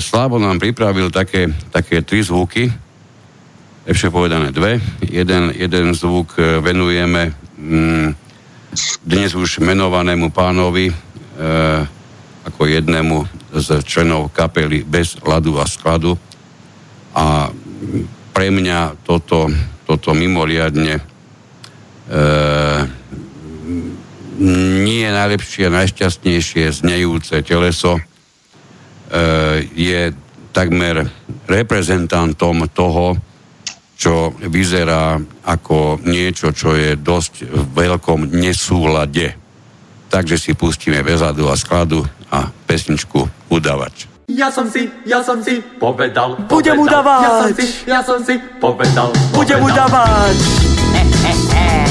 Slavo 0.00 0.40
nám 0.40 0.56
pripravil 0.56 1.12
také, 1.12 1.52
také 1.68 2.00
tri 2.00 2.24
zvuky, 2.24 2.72
lepšie 3.84 4.08
povedané 4.08 4.56
dve. 4.56 4.80
Jeden, 5.04 5.52
jeden 5.52 5.92
zvuk 5.92 6.32
e, 6.40 6.64
venujeme 6.64 7.47
dnes 9.02 9.34
už 9.34 9.58
menovanému 9.58 10.30
pánovi 10.30 10.86
e, 10.86 10.94
ako 12.46 12.62
jednému 12.70 13.26
z 13.50 13.82
členov 13.82 14.30
kapely 14.30 14.86
bez 14.86 15.18
ľadu 15.26 15.58
a 15.58 15.66
skladu. 15.66 16.14
A 17.18 17.50
pre 18.30 18.54
mňa 18.54 19.02
toto, 19.02 19.50
toto 19.82 20.14
mimoriadne 20.14 21.02
e, 21.02 21.02
nie 24.78 25.06
najlepšie, 25.10 25.66
najšťastnejšie 25.66 26.70
znejúce 26.70 27.42
teleso 27.42 27.98
e, 27.98 28.02
je 29.74 30.14
takmer 30.54 31.10
reprezentantom 31.50 32.70
toho, 32.70 33.18
čo 33.98 34.30
vyzerá 34.38 35.18
ako 35.42 35.98
niečo, 36.06 36.54
čo 36.54 36.78
je 36.78 36.94
dosť 36.94 37.50
v 37.50 37.62
veľkom 37.74 38.30
nesúlade. 38.30 39.34
Takže 40.08 40.38
si 40.38 40.54
pustíme 40.54 41.02
bezadu 41.02 41.50
a 41.50 41.58
skladu 41.58 42.06
a 42.30 42.46
pesničku 42.70 43.50
Udavač. 43.50 44.06
Ja 44.30 44.54
som 44.54 44.70
si, 44.70 44.86
ja 45.02 45.24
som 45.24 45.42
si 45.42 45.58
povedal, 45.80 46.36
povedal 46.36 46.52
Budem 46.52 46.76
udávať 46.84 47.24
Ja 47.24 47.32
som 47.32 47.50
si, 47.56 47.64
ja 47.88 48.00
som 48.04 48.18
si 48.20 48.34
povedal, 48.60 49.08
Budem 49.32 49.56
udávať 49.64 50.36
eh, 50.92 51.08
eh, 51.24 51.40
eh. 51.56 51.88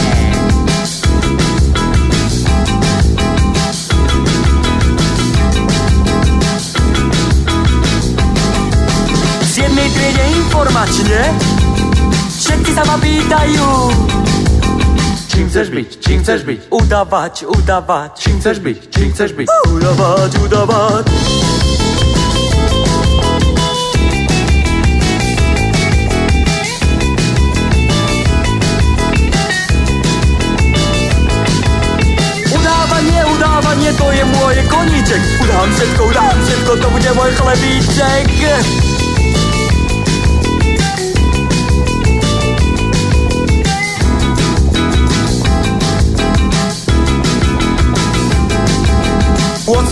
triede 9.88 10.26
informačne 10.46 11.57
Všetci 12.48 12.72
sa 12.72 12.84
ma 12.88 12.96
pýtajú. 12.96 13.68
Čím 15.28 15.46
chceš 15.52 15.68
byť, 15.76 15.90
čím 16.00 16.20
chceš 16.24 16.42
byť? 16.48 16.60
Udavač, 16.72 17.44
udavač 17.44 18.16
Čím 18.16 18.40
chceš 18.40 18.58
byť, 18.64 18.78
čím 18.88 19.10
chceš 19.12 19.32
byť? 19.36 19.48
Udavač 19.68 20.32
Udávanie, 32.48 33.20
udávanie, 33.28 33.92
to 33.92 34.08
je 34.16 34.24
môj 34.24 34.56
koníček. 34.72 35.22
Udám 35.44 35.70
všetko, 35.76 36.02
udám 36.16 36.38
všetko, 36.48 36.72
to 36.80 36.88
bude 36.96 37.12
môj 37.12 37.32
chlebíček 37.36 38.97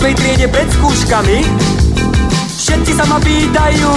8. 0.06 0.14
triede 0.14 0.46
pred 0.54 0.70
skúškami. 0.70 1.42
Všetci 2.62 2.92
sa 2.94 3.10
ma 3.10 3.18
pýtajú 3.18 3.90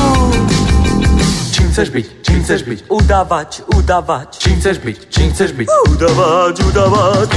Čím 1.52 1.68
chceš 1.68 1.88
byť, 1.92 2.06
čím 2.24 2.38
chceš 2.48 2.60
byť? 2.64 2.78
Udavač, 2.88 3.60
udavač. 3.76 4.40
Čím 4.40 4.56
chceš 4.56 4.76
byť, 4.88 4.98
čím 5.12 5.28
chceš 5.36 5.50
byť? 5.52 5.68
Udavač, 5.68 6.56
udavač. 6.64 7.28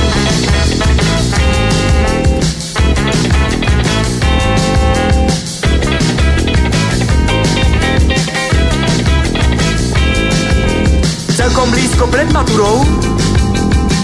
Celkom 11.36 11.68
blízko 11.76 12.08
pred 12.08 12.32
maturou. 12.32 12.88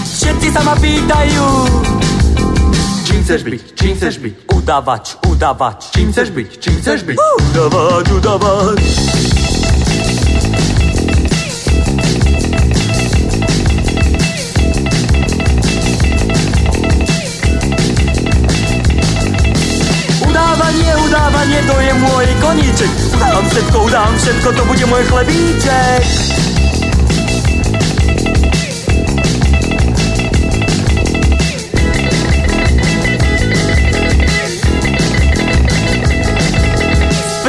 Všetci 0.04 0.48
sa 0.52 0.60
ma 0.60 0.76
pýtajú 0.76 1.87
Čím 3.08 3.24
chceš 3.24 3.40
byť? 3.40 3.62
Čím 3.72 3.92
chceš 3.96 4.14
byť? 4.20 4.34
Udavač, 4.52 5.16
udavač. 5.24 5.80
Čím 5.96 6.12
chceš 6.12 6.28
byť? 6.28 6.48
Čím 6.60 6.76
chceš 6.84 7.00
byť? 7.08 7.16
Udavač, 7.16 8.06
udavač. 8.12 8.84
Udávanie, 20.28 20.92
udávanie, 21.08 21.60
to 21.64 21.76
je 21.80 21.92
môj 22.04 22.26
koníček. 22.44 22.92
Udám 23.16 23.44
všetko, 23.48 23.76
udám 23.88 24.12
všetko, 24.20 24.48
to 24.52 24.62
bude 24.68 24.84
môj 24.84 25.02
chlebíček. 25.08 26.47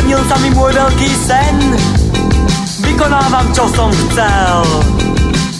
splnil 0.10 0.26
sa 0.26 0.38
mi 0.42 0.50
môj 0.58 0.74
veľký 0.74 1.10
sen. 1.22 1.58
Vykonávam, 2.82 3.46
čo 3.54 3.70
som 3.70 3.94
chcel. 3.94 4.66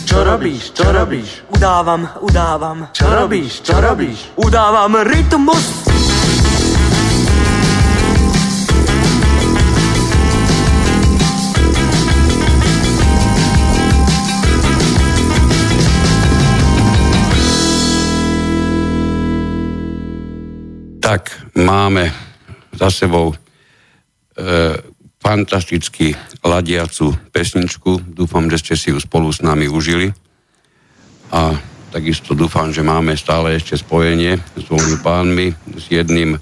Čo 0.02 0.26
robíš, 0.26 0.74
čo 0.74 0.90
robíš? 0.90 1.46
Udávam, 1.54 2.02
udávam. 2.18 2.90
Čo 2.90 3.06
robíš, 3.14 3.62
čo 3.62 3.78
robíš? 3.78 4.34
Udávam 4.34 5.06
rytmus. 5.06 5.86
Tak, 20.98 21.54
máme 21.54 22.10
za 22.74 22.90
sebou 22.90 23.30
fantasticky 25.20 26.16
ladiacu 26.40 27.12
pesničku. 27.30 28.00
Dúfam, 28.08 28.48
že 28.48 28.58
ste 28.58 28.74
si 28.74 28.88
ju 28.90 28.98
spolu 28.98 29.28
s 29.28 29.44
nami 29.44 29.68
užili. 29.68 30.08
A 31.30 31.54
takisto 31.92 32.32
dúfam, 32.32 32.72
že 32.72 32.80
máme 32.80 33.14
stále 33.14 33.54
ešte 33.54 33.76
spojenie 33.76 34.40
s 34.56 34.62
dvomi 34.66 34.96
pánmi, 35.04 35.46
s 35.76 35.84
jedným 35.92 36.40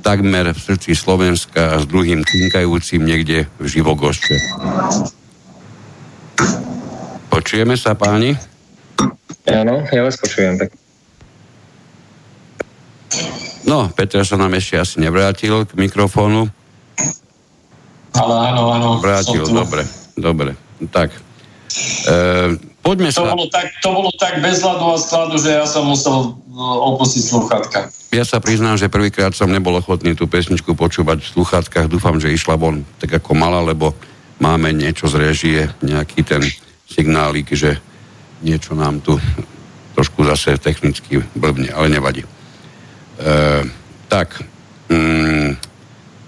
takmer 0.00 0.54
v 0.54 0.58
srdci 0.58 0.94
Slovenska 0.96 1.76
a 1.76 1.82
s 1.82 1.86
druhým 1.86 2.22
tinkajúcim 2.22 3.02
niekde 3.02 3.50
v 3.58 3.66
Živogošte. 3.66 4.34
Počujeme 7.28 7.76
sa, 7.76 7.92
páni? 7.98 8.38
Áno, 9.46 9.84
ja 9.92 10.00
vás 10.02 10.16
počujem. 10.18 10.58
Tak. 10.58 10.70
No, 13.66 13.90
Peter 13.92 14.22
sa 14.22 14.38
nám 14.38 14.54
ešte 14.54 14.78
asi 14.78 15.02
nevrátil 15.02 15.66
k 15.66 15.74
mikrofónu. 15.74 16.46
Ale 18.16 18.34
áno, 18.52 18.62
áno. 18.72 18.88
Vrátil, 18.98 19.44
dobre, 19.44 19.84
dobre. 20.16 20.50
Tak, 20.88 21.12
e, 22.08 22.16
poďme 22.80 23.12
To 23.12 23.24
sa... 23.24 23.32
bolo, 23.32 23.46
tak, 23.52 23.66
to 23.80 23.88
bolo 23.92 24.10
tak 24.16 24.40
bez 24.40 24.64
hladu 24.64 24.92
a 24.92 24.98
skladu, 25.00 25.36
že 25.36 25.56
ja 25.56 25.64
som 25.68 25.84
musel 25.84 26.36
no, 26.48 26.96
opustiť 26.96 27.22
sluchatka. 27.22 27.80
Ja 28.14 28.24
sa 28.24 28.40
priznám, 28.40 28.80
že 28.80 28.88
prvýkrát 28.88 29.36
som 29.36 29.52
nebol 29.52 29.76
ochotný 29.76 30.16
tú 30.16 30.24
pesničku 30.24 30.72
počúvať 30.72 31.20
v 31.20 31.32
sluchátkach. 31.36 31.90
Dúfam, 31.90 32.16
že 32.16 32.32
išla 32.32 32.56
von 32.56 32.86
tak 32.96 33.20
ako 33.20 33.36
mala, 33.36 33.60
lebo 33.60 33.92
máme 34.40 34.72
niečo 34.72 35.08
z 35.08 35.16
režie, 35.20 35.60
nejaký 35.84 36.24
ten 36.24 36.40
signálik, 36.88 37.52
že 37.52 37.76
niečo 38.40 38.76
nám 38.76 39.00
tu 39.00 39.16
trošku 39.96 40.24
zase 40.28 40.60
technicky 40.60 41.24
blbne, 41.32 41.72
ale 41.72 41.88
nevadí. 41.88 42.20
E, 42.20 42.28
tak, 44.12 44.44
mm, 44.92 45.56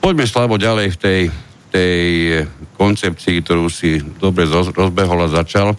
poďme 0.00 0.24
Slavo 0.24 0.56
ďalej 0.56 0.96
v 0.96 0.98
tej, 0.98 1.20
tej 1.68 2.02
koncepcii, 2.76 3.44
ktorú 3.44 3.68
si 3.68 4.00
dobre 4.20 4.48
roz- 4.48 4.72
rozbehol 4.72 5.24
a 5.24 5.28
začal. 5.28 5.76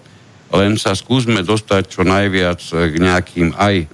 Len 0.50 0.78
sa 0.82 0.98
skúsme 0.98 1.46
dostať 1.46 1.84
čo 1.94 2.02
najviac 2.02 2.62
k 2.62 2.96
nejakým 2.98 3.54
aj 3.54 3.86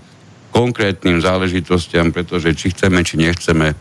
konkrétnym 0.56 1.20
záležitostiam, 1.20 2.16
pretože 2.16 2.56
či 2.56 2.72
chceme, 2.72 3.04
či 3.04 3.20
nechceme, 3.20 3.76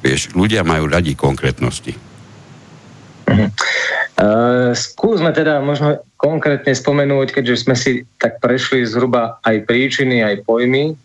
vieš, 0.00 0.32
ľudia 0.32 0.64
majú 0.64 0.88
radi 0.88 1.12
konkrétnosti. 1.12 1.92
Uh, 3.26 4.72
skúsme 4.72 5.28
teda 5.36 5.60
možno 5.60 6.00
konkrétne 6.16 6.72
spomenúť, 6.72 7.36
keďže 7.36 7.68
sme 7.68 7.76
si 7.76 8.08
tak 8.16 8.40
prešli 8.40 8.86
zhruba 8.88 9.36
aj 9.44 9.68
príčiny, 9.68 10.24
aj 10.24 10.46
pojmy. 10.48 10.96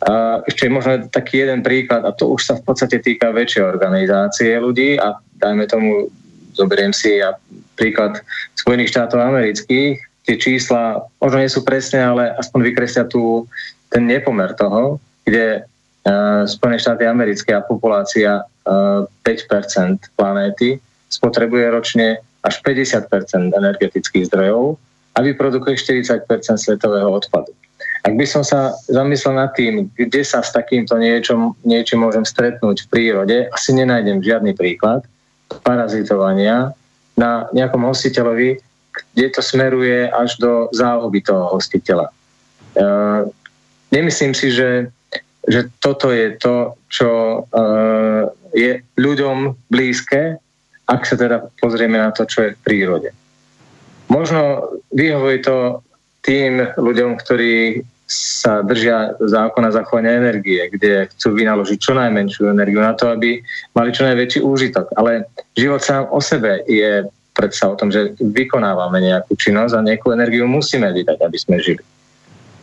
Uh, 0.00 0.40
ešte 0.48 0.64
možno 0.72 1.12
taký 1.12 1.44
jeden 1.44 1.60
príklad, 1.60 2.08
a 2.08 2.16
to 2.16 2.32
už 2.32 2.40
sa 2.40 2.54
v 2.56 2.64
podstate 2.64 3.04
týka 3.04 3.36
väčšej 3.36 3.68
organizácie 3.68 4.56
ľudí 4.56 4.96
a 4.96 5.20
dajme 5.36 5.68
tomu, 5.68 6.08
zoberiem 6.56 6.96
si 6.96 7.20
ja 7.20 7.36
príklad 7.76 8.24
Spojených 8.56 8.96
štátov 8.96 9.20
amerických, 9.20 10.00
tie 10.24 10.36
čísla 10.40 11.04
možno 11.20 11.38
nie 11.44 11.52
sú 11.52 11.60
presné, 11.68 12.00
ale 12.00 12.32
aspoň 12.40 12.72
vykreslia 12.72 13.04
tu 13.12 13.44
ten 13.92 14.08
nepomer 14.08 14.56
toho, 14.56 14.96
kde 15.28 15.68
uh, 15.68 16.48
Spojené 16.48 16.80
štáty 16.80 17.04
americké 17.04 17.52
a 17.52 17.60
populácia 17.60 18.40
uh, 18.40 19.04
5% 19.28 20.16
planéty 20.16 20.80
spotrebuje 21.12 21.64
ročne 21.68 22.24
až 22.40 22.56
50% 22.64 23.52
energetických 23.52 24.32
zdrojov 24.32 24.80
a 25.12 25.18
vyprodukuje 25.20 25.76
40% 25.76 26.24
svetového 26.56 27.10
odpadu. 27.12 27.52
Ak 28.00 28.16
by 28.16 28.24
som 28.24 28.40
sa 28.40 28.72
zamyslel 28.88 29.36
nad 29.36 29.52
tým, 29.52 29.92
kde 29.92 30.24
sa 30.24 30.40
s 30.40 30.56
takýmto 30.56 30.96
niečom, 30.96 31.52
niečím 31.68 32.00
môžem 32.00 32.24
stretnúť 32.24 32.88
v 32.88 32.90
prírode, 32.90 33.36
asi 33.52 33.76
nenájdem 33.76 34.24
žiadny 34.24 34.56
príklad 34.56 35.04
parazitovania 35.60 36.72
na 37.18 37.50
nejakom 37.52 37.84
hostiteľovi, 37.84 38.56
kde 39.12 39.26
to 39.34 39.44
smeruje 39.44 40.08
až 40.08 40.40
do 40.40 40.72
záhuby 40.72 41.20
toho 41.20 41.52
hostiteľa. 41.52 42.08
E, 42.08 42.12
nemyslím 43.92 44.32
si, 44.32 44.48
že, 44.48 44.88
že 45.44 45.68
toto 45.84 46.08
je 46.08 46.40
to, 46.40 46.80
čo 46.88 47.10
e, 47.10 47.38
je 48.56 48.72
ľuďom 48.96 49.68
blízke, 49.68 50.40
ak 50.88 51.02
sa 51.04 51.14
teda 51.20 51.52
pozrieme 51.60 52.00
na 52.00 52.10
to, 52.10 52.24
čo 52.24 52.48
je 52.48 52.54
v 52.56 52.62
prírode. 52.64 53.10
Možno 54.10 54.72
vyhovuje 54.90 55.38
to 55.44 55.86
tým 56.20 56.76
ľuďom, 56.76 57.16
ktorí 57.20 57.84
sa 58.10 58.66
držia 58.66 59.14
zákona 59.22 59.70
zachovania 59.70 60.18
energie, 60.18 60.58
kde 60.66 61.06
chcú 61.14 61.38
vynaložiť 61.38 61.78
čo 61.78 61.94
najmenšiu 61.94 62.50
energiu 62.50 62.82
na 62.82 62.98
to, 62.98 63.06
aby 63.14 63.38
mali 63.70 63.94
čo 63.94 64.02
najväčší 64.02 64.42
úžitok. 64.42 64.90
Ale 64.98 65.30
život 65.54 65.78
sám 65.78 66.10
o 66.10 66.18
sebe 66.18 66.66
je 66.66 67.06
predsa 67.30 67.70
o 67.70 67.78
tom, 67.78 67.94
že 67.94 68.18
vykonávame 68.18 68.98
nejakú 68.98 69.38
činnosť 69.38 69.72
a 69.78 69.86
nejakú 69.86 70.10
energiu 70.10 70.50
musíme 70.50 70.90
vydať, 70.90 71.22
aby 71.22 71.38
sme 71.38 71.62
žili. 71.62 71.82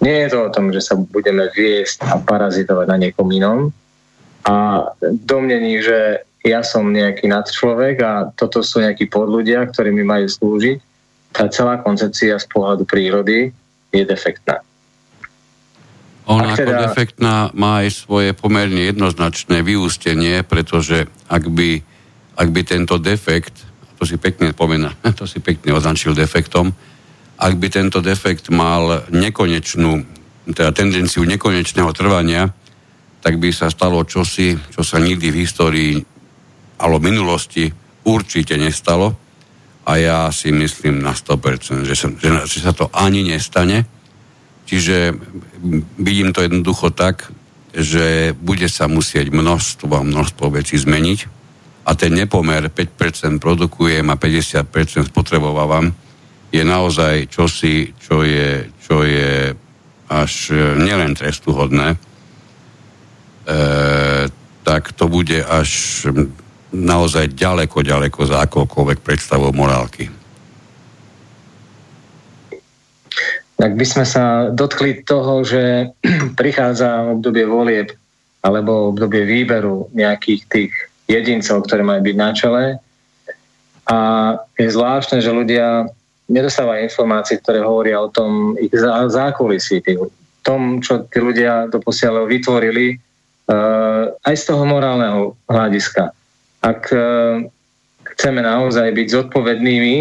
Nie 0.04 0.28
je 0.28 0.36
to 0.36 0.52
o 0.52 0.54
tom, 0.54 0.70
že 0.76 0.84
sa 0.84 1.00
budeme 1.00 1.48
viesť 1.56 2.04
a 2.06 2.20
parazitovať 2.20 2.86
na 2.92 2.98
niekom 3.00 3.32
inom 3.32 3.72
a 4.44 4.84
domnení, 5.24 5.80
že 5.80 6.28
ja 6.46 6.62
som 6.62 6.92
nejaký 6.92 7.28
nadčlovek 7.28 7.98
a 8.04 8.12
toto 8.36 8.62
sú 8.62 8.84
nejakí 8.84 9.10
podľudia, 9.10 9.68
ktorí 9.68 9.96
mi 9.96 10.04
majú 10.06 10.28
slúžiť, 10.28 10.80
tá 11.38 11.46
celá 11.54 11.78
koncepcia 11.86 12.42
z 12.42 12.46
pohľadu 12.50 12.90
prírody 12.90 13.54
je 13.94 14.04
defektná. 14.04 14.66
Ona 16.26 16.58
Ak 16.58 16.60
teda... 16.60 16.66
ako 16.66 16.84
defektná 16.92 17.36
má 17.54 17.86
aj 17.86 18.04
svoje 18.04 18.34
pomerne 18.34 18.90
jednoznačné 18.90 19.62
vyústenie, 19.62 20.42
pretože 20.42 21.06
ak 21.30 21.46
by, 21.46 21.86
ak 22.36 22.50
by 22.50 22.62
tento 22.66 22.98
defekt, 22.98 23.54
to 24.02 24.04
si 24.04 24.18
pekne 24.18 24.52
pomena, 24.52 24.98
to 25.20 25.30
si 25.30 25.38
pekne 25.40 25.78
označil 25.78 26.18
defektom, 26.18 26.74
ak 27.38 27.54
by 27.54 27.68
tento 27.70 28.02
defekt 28.02 28.50
mal 28.50 29.06
nekonečnú, 29.14 30.02
teda 30.58 30.74
tendenciu 30.74 31.22
nekonečného 31.22 31.94
trvania, 31.94 32.50
tak 33.22 33.38
by 33.38 33.54
sa 33.54 33.70
stalo 33.70 34.02
čosi, 34.02 34.58
čo 34.74 34.82
sa 34.82 34.98
nikdy 34.98 35.30
v 35.30 35.40
histórii 35.46 35.94
alebo 36.82 36.98
minulosti 36.98 37.70
určite 38.10 38.58
nestalo. 38.58 39.27
A 39.88 39.92
ja 39.96 40.20
si 40.36 40.52
myslím 40.52 41.00
na 41.00 41.16
100%, 41.16 41.88
že 41.88 41.96
sa, 41.96 42.08
že, 42.12 42.30
že 42.44 42.60
sa 42.60 42.76
to 42.76 42.92
ani 42.92 43.24
nestane. 43.24 43.88
Čiže 44.68 45.16
vidím 45.96 46.36
to 46.36 46.44
jednoducho 46.44 46.92
tak, 46.92 47.32
že 47.72 48.36
bude 48.36 48.68
sa 48.68 48.92
musieť 48.92 49.32
množstvo 49.32 49.92
a 49.96 50.04
množstvo 50.04 50.60
vecí 50.60 50.76
zmeniť 50.76 51.20
a 51.88 51.96
ten 51.96 52.12
nepomer 52.12 52.68
5% 52.68 53.40
produkujem 53.40 54.04
a 54.12 54.20
50% 54.20 55.08
spotrebovávam 55.08 55.96
je 56.52 56.64
naozaj 56.64 57.32
čosi, 57.32 57.96
čo 57.96 58.28
je, 58.28 58.68
čo 58.84 59.08
je 59.08 59.56
až 60.08 60.34
nielen 60.80 61.16
trestuhodné, 61.16 61.96
e, 61.96 61.98
tak 64.64 64.92
to 64.96 65.12
bude 65.12 65.44
až 65.44 66.04
naozaj 66.72 67.32
ďaleko, 67.32 67.84
ďaleko 67.84 68.20
za 68.28 68.44
akokoľvek 68.44 69.00
predstavou 69.04 69.56
morálky. 69.56 70.12
Tak 73.58 73.74
by 73.74 73.86
sme 73.90 74.06
sa 74.06 74.54
dotkli 74.54 75.02
toho, 75.02 75.42
že 75.42 75.90
prichádza 76.40 77.18
obdobie 77.18 77.48
volieb 77.48 77.90
alebo 78.46 78.94
obdobie 78.94 79.26
výberu 79.26 79.90
nejakých 79.98 80.42
tých 80.48 80.72
jedincov, 81.10 81.66
ktoré 81.66 81.82
majú 81.82 82.02
byť 82.06 82.16
na 82.16 82.30
čele. 82.36 82.64
A 83.88 83.98
je 84.60 84.68
zvláštne, 84.68 85.24
že 85.24 85.32
ľudia 85.34 85.88
nedostávajú 86.28 86.92
informácie, 86.92 87.40
ktoré 87.40 87.64
hovoria 87.64 88.04
o 88.04 88.12
tom 88.12 88.60
ich 88.60 88.72
zá- 88.76 89.08
zákulisí, 89.08 89.80
tom, 90.44 90.80
čo 90.80 91.04
tí 91.08 91.20
ľudia 91.20 91.68
doposiaľ 91.68 92.28
vytvorili, 92.28 92.96
uh, 92.96 94.16
aj 94.24 94.36
z 94.36 94.44
toho 94.48 94.64
morálneho 94.64 95.36
hľadiska. 95.52 96.16
Ak 96.68 96.92
uh, 96.92 97.48
chceme 98.04 98.44
naozaj 98.44 98.92
byť 98.92 99.08
zodpovednými, 99.08 99.96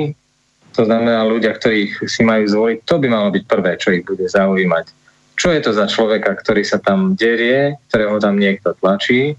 to 0.75 0.83
znamená 0.83 1.23
ľudia, 1.23 1.55
ktorých 1.55 2.11
si 2.11 2.27
majú 2.27 2.45
zvoliť, 2.51 2.79
to 2.83 2.99
by 2.99 3.07
malo 3.07 3.31
byť 3.31 3.45
prvé, 3.47 3.79
čo 3.79 3.95
ich 3.95 4.03
bude 4.03 4.27
zaujímať. 4.27 4.91
Čo 5.39 5.55
je 5.55 5.61
to 5.63 5.71
za 5.71 5.87
človeka, 5.87 6.35
ktorý 6.35 6.67
sa 6.67 6.83
tam 6.83 7.15
derie, 7.15 7.79
ktorého 7.89 8.19
tam 8.19 8.37
niekto 8.37 8.75
tlačí 8.83 9.39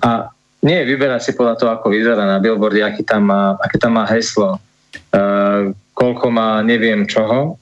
a 0.00 0.32
nie 0.62 0.78
vyberať 0.86 1.20
si 1.22 1.32
podľa 1.34 1.58
toho, 1.58 1.70
ako 1.74 1.90
vyzerá 1.90 2.22
na 2.22 2.38
billboarde, 2.38 2.82
aký 2.82 3.02
tam 3.02 3.30
má, 3.30 3.58
aké 3.58 3.76
tam 3.78 3.98
má 3.98 4.06
heslo, 4.06 4.58
uh, 4.58 5.70
koľko 5.94 6.26
má 6.30 6.62
neviem 6.62 7.06
čoho, 7.06 7.58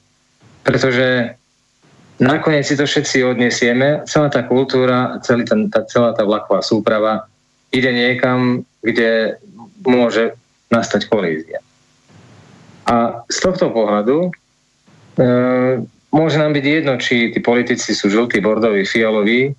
pretože 0.61 1.33
nakoniec 2.21 2.65
si 2.65 2.77
to 2.77 2.85
všetci 2.85 3.25
odnesieme, 3.25 4.05
celá 4.05 4.29
tá 4.29 4.45
kultúra, 4.45 5.17
celý 5.25 5.45
ten, 5.45 5.67
tá, 5.73 5.81
celá 5.89 6.13
tá 6.13 6.21
vlaková 6.21 6.61
súprava 6.61 7.25
ide 7.73 7.89
niekam, 7.89 8.61
kde 8.81 9.37
môže 9.85 10.33
nastať 10.73 11.09
kolízia. 11.09 11.61
A 12.89 13.23
z 13.29 13.37
tohto 13.39 13.69
pohľadu 13.69 14.27
e, 14.27 14.29
môže 16.11 16.37
nám 16.37 16.51
byť 16.57 16.65
jedno, 16.65 16.93
či 16.97 17.31
tí 17.31 17.39
politici 17.39 17.95
sú 17.95 18.11
žltí, 18.11 18.43
bordoví, 18.43 18.83
fialoví. 18.83 19.55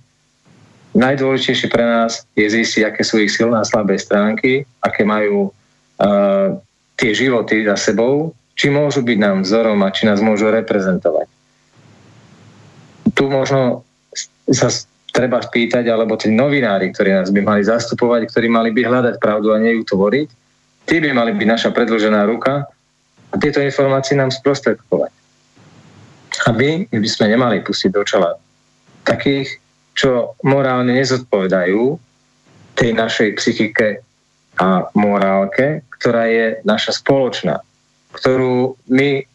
najdôležitejšie 0.92 1.68
pre 1.72 1.84
nás 1.84 2.28
je 2.36 2.44
zistiť, 2.44 2.82
aké 2.84 3.02
sú 3.02 3.22
ich 3.22 3.32
silné 3.32 3.56
a 3.56 3.68
slabé 3.68 3.96
stránky, 3.96 4.68
aké 4.84 5.08
majú 5.08 5.48
uh, 5.48 6.60
tie 7.00 7.16
životy 7.16 7.64
za 7.64 7.80
sebou, 7.80 8.36
či 8.52 8.68
môžu 8.68 9.00
byť 9.00 9.18
nám 9.18 9.48
vzorom 9.48 9.80
a 9.80 9.88
či 9.88 10.04
nás 10.04 10.20
môžu 10.20 10.52
reprezentovať. 10.52 11.24
Tu 13.16 13.24
možno 13.24 13.88
sa 14.52 14.68
treba 15.12 15.44
spýtať, 15.44 15.84
alebo 15.92 16.16
tí 16.16 16.32
novinári, 16.32 16.88
ktorí 16.88 17.12
nás 17.12 17.28
by 17.28 17.44
mali 17.44 17.62
zastupovať, 17.62 18.32
ktorí 18.32 18.48
mali 18.48 18.72
by 18.72 18.82
hľadať 18.88 19.14
pravdu 19.20 19.52
a 19.52 19.60
nie 19.60 19.76
ju 19.76 19.84
tvoriť, 19.84 20.28
tí 20.88 20.96
by 20.98 21.12
mali 21.12 21.36
byť 21.36 21.46
naša 21.46 21.70
predložená 21.76 22.24
ruka 22.24 22.64
a 23.28 23.34
tieto 23.36 23.60
informácie 23.60 24.16
nám 24.16 24.32
sprostredkovať. 24.32 25.12
Aby 26.48 26.88
by 26.88 27.08
sme 27.08 27.28
nemali 27.28 27.60
pustiť 27.60 27.92
do 27.92 28.02
čela 28.08 28.40
takých, 29.04 29.60
čo 29.92 30.32
morálne 30.48 30.96
nezodpovedajú 30.96 32.00
tej 32.72 32.90
našej 32.96 33.36
psychike 33.36 34.00
a 34.56 34.88
morálke, 34.96 35.84
ktorá 36.00 36.24
je 36.32 36.46
naša 36.64 36.96
spoločná, 36.96 37.60
ktorú 38.16 38.80
my, 38.88 39.28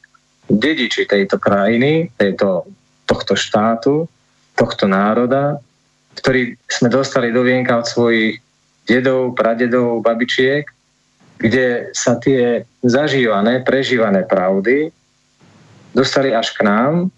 dediči 0.50 1.06
tejto 1.06 1.38
krajiny, 1.38 2.10
tejto, 2.18 2.66
tohto 3.06 3.38
štátu, 3.38 4.10
tohto 4.58 4.90
národa, 4.90 5.62
ktorý 6.18 6.58
sme 6.68 6.90
dostali 6.90 7.30
do 7.30 7.46
vienka 7.46 7.78
od 7.78 7.88
svojich 7.88 8.42
dedov, 8.88 9.36
pradedov, 9.38 10.02
babičiek, 10.02 10.66
kde 11.38 11.94
sa 11.94 12.18
tie 12.18 12.66
zažívané, 12.82 13.62
prežívané 13.62 14.26
pravdy 14.26 14.90
dostali 15.94 16.34
až 16.34 16.54
k 16.54 16.66
nám 16.66 17.14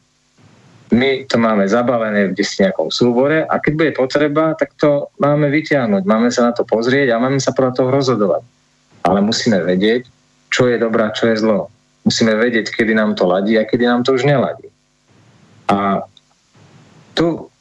my 0.89 1.29
to 1.29 1.37
máme 1.37 1.69
zabalené 1.69 2.33
v 2.33 2.41
nejakom 2.41 2.89
súbore 2.89 3.45
a 3.45 3.61
keď 3.61 3.73
bude 3.77 3.91
potreba, 3.93 4.57
tak 4.57 4.73
to 4.73 5.13
máme 5.21 5.45
vyťahnuť, 5.53 6.01
máme 6.01 6.33
sa 6.33 6.49
na 6.49 6.51
to 6.51 6.65
pozrieť 6.65 7.13
a 7.13 7.21
máme 7.21 7.37
sa 7.37 7.53
podľa 7.53 7.73
toho 7.77 7.89
rozhodovať. 7.93 8.43
Ale 9.05 9.21
musíme 9.21 9.61
vedieť, 9.61 10.09
čo 10.49 10.65
je 10.65 10.81
dobrá, 10.81 11.13
čo 11.13 11.29
je 11.29 11.37
zlo. 11.37 11.69
Musíme 12.09 12.33
vedieť, 12.33 12.73
kedy 12.73 12.97
nám 12.97 13.13
to 13.13 13.29
ladí 13.29 13.53
a 13.53 13.69
kedy 13.69 13.85
nám 13.85 14.01
to 14.01 14.17
už 14.17 14.25
neladí. 14.25 14.65
A 15.69 16.01
tu 17.13 17.53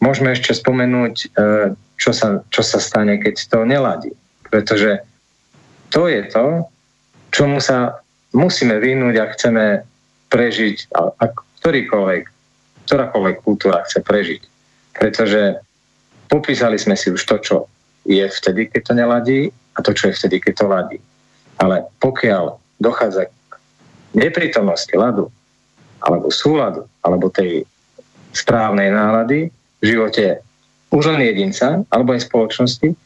môžeme 0.00 0.32
ešte 0.32 0.52
spomenúť, 0.56 1.14
e, 1.14 1.26
čo 1.96 2.10
sa, 2.12 2.44
čo 2.52 2.62
sa 2.62 2.78
stane, 2.78 3.16
keď 3.16 3.34
to 3.48 3.58
neladí. 3.64 4.12
Pretože 4.46 5.00
to 5.90 6.08
je 6.10 6.22
to, 6.28 6.68
čomu 7.32 7.60
sa 7.60 8.00
musíme 8.36 8.76
vynúť 8.76 9.14
a 9.16 9.30
chceme 9.32 9.64
prežiť, 10.28 10.92
ak, 10.92 11.32
ktorýkoľvek, 11.62 12.22
ktorákoľvek 12.86 13.36
kultúra 13.42 13.82
chce 13.88 14.04
prežiť. 14.04 14.42
Pretože 14.96 15.60
popísali 16.28 16.76
sme 16.76 16.96
si 16.96 17.08
už 17.12 17.22
to, 17.24 17.36
čo 17.40 17.56
je 18.06 18.22
vtedy, 18.22 18.70
keď 18.70 18.82
to 18.86 18.92
neladí 18.94 19.40
a 19.76 19.78
to, 19.82 19.90
čo 19.92 20.12
je 20.12 20.16
vtedy, 20.16 20.36
keď 20.40 20.52
to 20.56 20.66
ladí. 20.68 20.98
Ale 21.58 21.88
pokiaľ 21.98 22.60
dochádza 22.78 23.28
k 23.28 23.52
neprítomnosti 24.12 24.92
ľadu 24.92 25.32
alebo 26.04 26.28
súladu 26.28 26.84
alebo 27.00 27.32
tej 27.32 27.64
správnej 28.36 28.92
nálady 28.92 29.48
v 29.86 29.94
živote 29.94 30.42
už 30.90 31.14
len 31.14 31.22
jedinca 31.22 31.86
alebo 31.94 32.18
aj 32.18 32.26
spoločnosti, 32.26 32.98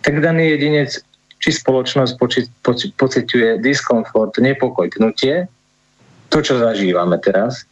tak 0.00 0.14
daný 0.24 0.56
jedinec 0.56 0.96
či 1.36 1.50
spoločnosť 1.52 2.12
poči, 2.16 2.40
poci, 2.64 2.88
pociťuje 2.96 3.60
diskomfort, 3.60 4.40
nepokoj, 4.40 4.88
pnutie, 4.88 5.44
to, 6.32 6.38
čo 6.40 6.56
zažívame 6.56 7.20
teraz, 7.20 7.68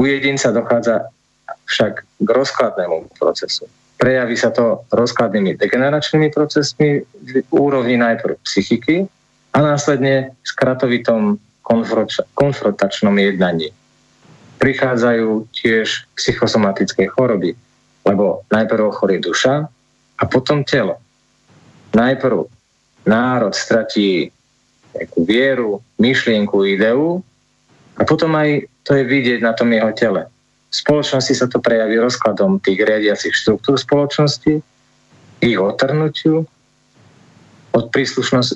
u 0.00 0.08
jedinca 0.08 0.48
dochádza 0.54 1.12
však 1.68 1.92
k 2.24 2.28
rozkladnému 2.28 3.12
procesu. 3.18 3.68
Prejaví 4.00 4.38
sa 4.38 4.54
to 4.54 4.86
rozkladnými 4.94 5.58
degeneračnými 5.60 6.32
procesmi 6.32 7.04
v 7.04 7.28
úrovni 7.52 8.00
najprv 8.00 8.40
psychiky 8.46 9.04
a 9.54 9.58
následne 9.62 10.34
skratovitom 10.46 11.38
konfrontačnom 12.34 13.16
jednaní. 13.16 13.70
Prichádzajú 14.64 15.52
tiež 15.52 16.08
psychosomatické 16.16 17.04
choroby, 17.12 17.52
lebo 18.08 18.48
najprv 18.48 18.88
ochorí 18.88 19.20
duša 19.20 19.68
a 20.16 20.22
potom 20.24 20.64
telo. 20.64 20.96
Najprv 21.92 22.48
národ 23.04 23.52
stratí 23.52 24.32
nejakú 24.96 25.20
vieru, 25.28 25.84
myšlienku, 26.00 26.64
ideu 26.64 27.20
a 28.00 28.08
potom 28.08 28.32
aj 28.40 28.64
to 28.88 28.96
je 28.96 29.04
vidieť 29.04 29.44
na 29.44 29.52
tom 29.52 29.68
jeho 29.68 29.92
tele. 29.92 30.32
V 30.72 30.74
spoločnosti 30.74 31.34
sa 31.36 31.46
to 31.46 31.60
prejaví 31.60 32.00
rozkladom 32.00 32.56
tých 32.58 32.80
riadiacich 32.80 33.36
štruktúr 33.36 33.76
spoločnosti, 33.76 34.64
ich 35.44 35.58
otrhnutiu 35.60 36.48
od 37.74 37.84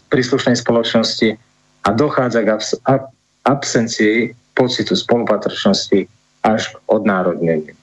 príslušnej 0.08 0.56
spoločnosti 0.56 1.36
a 1.84 1.88
dochádza 1.92 2.40
k 2.42 2.48
abs- 2.54 2.80
ab- 2.88 3.12
absencii 3.44 4.32
pocitu 4.58 4.98
spolupatrčnosti 4.98 6.10
až 6.42 6.74
k 6.74 6.76
odnárodneniu. 6.90 7.78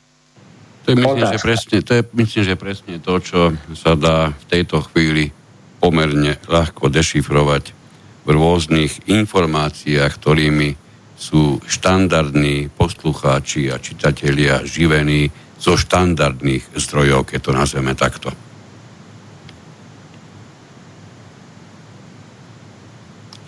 To 0.86 0.94
je, 0.94 1.02
myslím, 1.02 1.26
že 1.32 1.40
presne, 1.42 1.78
to 1.82 1.92
je 1.98 2.02
myslím, 2.14 2.44
že 2.46 2.56
presne 2.60 2.96
to, 3.02 3.14
čo 3.18 3.40
sa 3.74 3.98
dá 3.98 4.36
v 4.36 4.46
tejto 4.52 4.86
chvíli 4.92 5.34
pomerne 5.82 6.38
ľahko 6.46 6.94
dešifrovať 6.94 7.74
v 8.26 8.30
rôznych 8.30 9.08
informáciách, 9.10 10.12
ktorými 10.14 10.78
sú 11.16 11.64
štandardní 11.66 12.70
poslucháči 12.76 13.72
a 13.72 13.80
čitatelia 13.80 14.62
živení 14.68 15.32
zo 15.58 15.80
štandardných 15.80 16.76
zdrojov, 16.78 17.32
keď 17.34 17.40
to 17.40 17.52
nazveme 17.56 17.94
takto. 17.98 18.30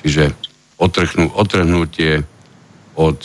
Čiže 0.02 0.32
otrhnú, 0.80 1.36
otrhnutie 1.36 2.24
od, 2.98 3.18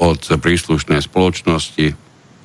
od 0.00 0.20
príslušnej 0.40 1.04
spoločnosti, 1.04 1.92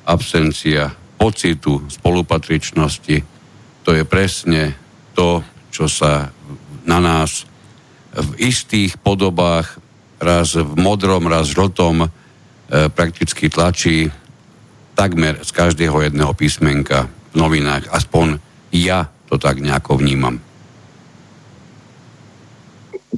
absencia 0.04 0.92
pocitu 1.16 1.80
spolupatričnosti, 1.88 3.16
to 3.84 3.90
je 3.96 4.04
presne 4.04 4.76
to, 5.16 5.40
čo 5.72 5.88
sa 5.88 6.28
na 6.84 7.00
nás 7.00 7.48
v 8.14 8.30
istých 8.38 9.00
podobách 9.00 9.80
raz 10.20 10.54
v 10.54 10.72
modrom, 10.78 11.26
raz 11.26 11.50
žltom, 11.50 12.06
e, 12.06 12.08
prakticky 12.92 13.50
tlačí 13.50 14.08
takmer 14.94 15.42
z 15.42 15.50
každého 15.50 16.00
jedného 16.06 16.32
písmenka 16.32 17.10
v 17.32 17.34
novinách. 17.34 17.90
Aspoň 17.90 18.38
ja 18.70 19.10
to 19.26 19.36
tak 19.36 19.58
nejako 19.58 19.98
vnímam. 19.98 20.38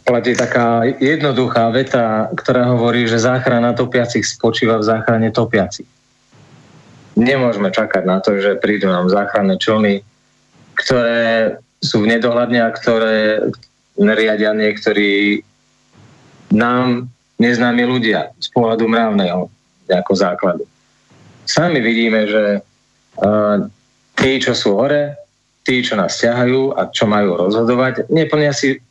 Platí 0.05 0.37
taká 0.37 0.85
jednoduchá 1.01 1.73
veta, 1.73 2.29
ktorá 2.37 2.77
hovorí, 2.77 3.09
že 3.09 3.23
záchrana 3.23 3.73
topiacich 3.73 4.29
spočíva 4.29 4.77
v 4.77 4.85
záchrane 4.85 5.33
topiacich. 5.33 5.89
Nemôžeme 7.17 7.73
čakať 7.73 8.05
na 8.05 8.21
to, 8.21 8.37
že 8.37 8.61
prídu 8.61 8.93
nám 8.93 9.09
záchranné 9.09 9.57
člny, 9.57 10.05
ktoré 10.77 11.57
sú 11.81 12.05
v 12.05 12.13
nedohľadne 12.13 12.61
a 12.61 12.75
ktoré 12.77 13.49
riadia 13.97 14.53
niektorí 14.53 15.41
nám 16.53 17.09
neznámi 17.41 17.85
ľudia 17.89 18.37
z 18.37 18.49
pohľadu 18.53 18.85
mravného 18.85 19.49
ako 19.89 20.13
základu. 20.13 20.65
Sami 21.47 21.81
vidíme, 21.81 22.27
že 22.27 22.45
uh, 23.23 23.57
tí, 24.19 24.43
čo 24.43 24.53
sú 24.53 24.77
hore, 24.77 25.15
tí, 25.63 25.81
čo 25.81 25.95
nás 25.95 26.19
ťahajú 26.19 26.75
a 26.75 26.91
čo 26.91 27.07
majú 27.07 27.39
rozhodovať, 27.39 28.11
neplnia 28.11 28.51
si 28.51 28.83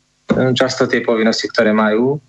často 0.56 0.88
tie 0.88 1.02
povinnosti, 1.02 1.48
ktoré 1.48 1.72
majú, 1.72 2.20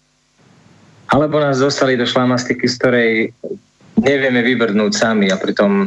alebo 1.10 1.38
nás 1.38 1.62
dostali 1.62 1.94
do 1.94 2.06
šlamastiky, 2.06 2.66
z 2.66 2.74
ktorej 2.78 3.10
nevieme 4.02 4.42
vybrnúť 4.42 4.92
sami 4.92 5.30
a 5.30 5.38
pritom 5.38 5.86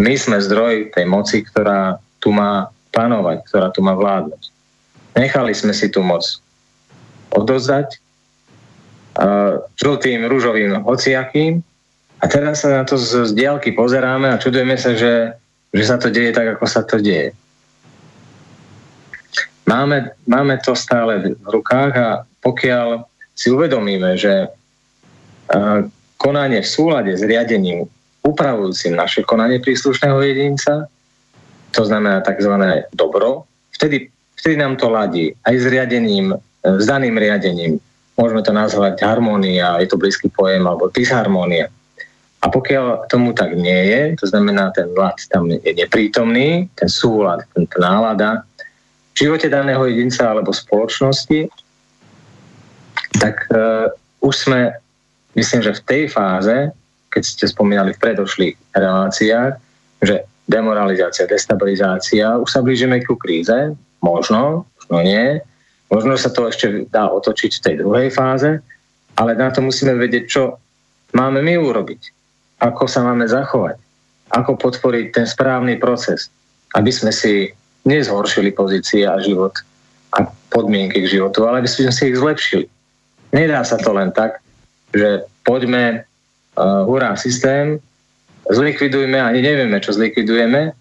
my 0.00 0.14
sme 0.16 0.38
zdroj 0.40 0.94
tej 0.94 1.04
moci, 1.04 1.44
ktorá 1.44 1.98
tu 2.22 2.32
má 2.32 2.70
panovať, 2.94 3.38
ktorá 3.48 3.68
tu 3.74 3.84
má 3.84 3.92
vládnuť. 3.92 4.42
Nechali 5.18 5.52
sme 5.52 5.76
si 5.76 5.92
tú 5.92 6.00
moc 6.00 6.24
odozdať 7.32 8.00
žltým, 9.76 10.24
rúžovým, 10.24 10.80
hociakým. 10.84 11.60
A 12.22 12.24
teraz 12.30 12.62
sa 12.62 12.80
na 12.80 12.84
to 12.86 12.94
z, 12.96 13.28
z 13.28 13.30
diálky 13.34 13.74
pozeráme 13.74 14.30
a 14.30 14.40
čudujeme 14.40 14.78
sa, 14.78 14.94
že, 14.94 15.36
že 15.74 15.82
sa 15.84 15.98
to 15.98 16.08
deje 16.08 16.30
tak, 16.30 16.56
ako 16.56 16.64
sa 16.70 16.86
to 16.86 17.02
deje. 17.02 17.34
Máme, 19.66 20.10
máme 20.26 20.58
to 20.60 20.74
stále 20.74 21.22
v 21.22 21.46
rukách 21.46 21.92
a 21.94 22.08
pokiaľ 22.42 23.06
si 23.32 23.48
uvedomíme, 23.48 24.18
že 24.18 24.50
konanie 26.18 26.60
v 26.62 26.68
súlade 26.68 27.12
s 27.14 27.22
riadením 27.22 27.86
upravujúcim 28.22 28.94
naše 28.94 29.26
konanie 29.26 29.58
príslušného 29.58 30.18
jedinca, 30.22 30.86
to 31.74 31.82
znamená 31.82 32.22
tzv. 32.22 32.52
dobro, 32.94 33.48
vtedy, 33.74 34.10
vtedy 34.38 34.56
nám 34.60 34.78
to 34.78 34.86
ladí 34.90 35.34
aj 35.42 35.54
s 35.58 35.66
riadením, 35.66 36.36
s 36.62 36.84
daným 36.86 37.18
riadením 37.18 37.82
môžeme 38.14 38.44
to 38.44 38.52
nazvať 38.52 39.02
harmónia, 39.02 39.80
je 39.80 39.88
to 39.88 39.98
blízky 39.98 40.28
pojem, 40.28 40.62
alebo 40.62 40.92
disharmónia. 40.92 41.66
A 42.42 42.50
pokiaľ 42.50 43.06
tomu 43.06 43.30
tak 43.34 43.54
nie 43.54 43.86
je, 43.86 44.00
to 44.18 44.26
znamená, 44.26 44.74
ten 44.74 44.90
ľad 44.90 45.14
tam 45.30 45.46
je 45.46 45.72
neprítomný, 45.78 46.66
ten 46.74 46.90
súlad, 46.90 47.46
ten 47.54 47.70
nálada 47.78 48.42
v 49.12 49.16
živote 49.28 49.48
daného 49.52 49.84
jedinca 49.88 50.32
alebo 50.32 50.56
spoločnosti, 50.56 51.52
tak 53.20 53.44
uh, 53.52 53.92
už 54.24 54.34
sme, 54.34 54.72
myslím, 55.36 55.60
že 55.62 55.76
v 55.76 55.84
tej 55.84 56.02
fáze, 56.08 56.72
keď 57.12 57.22
ste 57.22 57.44
spomínali 57.44 57.92
v 57.92 58.02
predošlých 58.02 58.56
reláciách, 58.72 59.52
že 60.00 60.24
demoralizácia, 60.48 61.28
destabilizácia, 61.28 62.40
už 62.40 62.48
sa 62.50 62.64
blížime 62.64 63.04
ku 63.04 63.14
kríze, 63.14 63.76
možno, 64.02 64.66
možno 64.80 64.98
nie, 65.04 65.38
možno 65.92 66.16
sa 66.16 66.32
to 66.32 66.48
ešte 66.48 66.88
dá 66.90 67.06
otočiť 67.12 67.52
v 67.60 67.64
tej 67.68 67.74
druhej 67.84 68.08
fáze, 68.10 68.58
ale 69.14 69.36
na 69.36 69.52
to 69.52 69.60
musíme 69.60 69.94
vedieť, 70.00 70.24
čo 70.26 70.56
máme 71.12 71.44
my 71.44 71.60
urobiť, 71.60 72.00
ako 72.64 72.88
sa 72.88 73.04
máme 73.04 73.28
zachovať, 73.28 73.76
ako 74.32 74.56
podporiť 74.56 75.06
ten 75.12 75.26
správny 75.28 75.76
proces, 75.76 76.32
aby 76.72 76.88
sme 76.88 77.12
si 77.12 77.52
nezhoršili 77.82 78.54
pozície 78.54 79.06
a 79.06 79.18
život 79.18 79.52
a 80.14 80.28
podmienky 80.52 81.02
k 81.02 81.18
životu, 81.18 81.48
ale 81.48 81.64
aby 81.64 81.68
sme 81.70 81.90
si 81.90 82.12
ich 82.12 82.18
zlepšili. 82.20 82.66
Nedá 83.32 83.64
sa 83.64 83.80
to 83.80 83.96
len 83.96 84.12
tak, 84.12 84.44
že 84.92 85.24
poďme, 85.42 86.04
uh, 86.60 87.16
systém, 87.16 87.80
zlikvidujme, 88.50 89.16
ani 89.16 89.40
nevieme, 89.40 89.80
čo 89.80 89.96
zlikvidujeme 89.96 90.76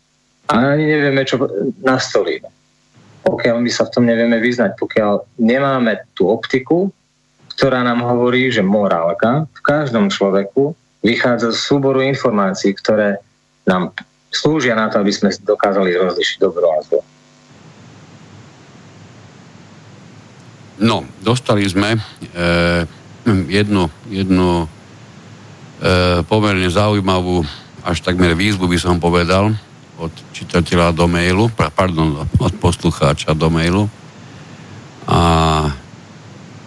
a 0.52 0.54
ani 0.54 0.86
nevieme, 0.86 1.24
čo 1.24 1.40
nastolíme. 1.80 2.50
Pokiaľ 3.24 3.56
my 3.62 3.70
sa 3.72 3.88
v 3.88 3.94
tom 3.94 4.04
nevieme 4.04 4.42
vyznať, 4.42 4.76
pokiaľ 4.76 5.40
nemáme 5.40 6.04
tú 6.18 6.28
optiku, 6.28 6.92
ktorá 7.56 7.86
nám 7.86 8.02
hovorí, 8.04 8.50
že 8.50 8.66
morálka 8.66 9.46
v 9.48 9.62
každom 9.62 10.10
človeku 10.10 10.74
vychádza 11.06 11.54
z 11.54 11.60
súboru 11.62 12.02
informácií, 12.02 12.74
ktoré 12.74 13.22
nám 13.70 13.94
slúžia 14.32 14.74
na 14.74 14.88
to, 14.88 15.04
aby 15.04 15.12
sme 15.12 15.30
dokázali 15.44 15.92
rozlišiť 15.92 16.38
dobro 16.40 16.72
a 16.72 16.80
zlo. 16.88 17.02
No, 20.82 21.06
dostali 21.22 21.62
sme 21.70 21.94
e, 21.94 22.00
jednu, 23.52 23.86
jednu 24.10 24.66
e, 24.66 24.68
pomerne 26.26 26.66
zaujímavú, 26.72 27.46
až 27.86 28.02
takmer 28.02 28.34
výzvu 28.34 28.66
by 28.66 28.80
som 28.82 28.98
povedal, 28.98 29.54
od 30.02 30.10
čitateľa 30.34 30.98
do 30.98 31.06
mailu, 31.06 31.54
pardon, 31.54 32.26
od 32.26 32.54
poslucháča 32.58 33.38
do 33.38 33.54
mailu 33.54 33.86
a 35.06 35.22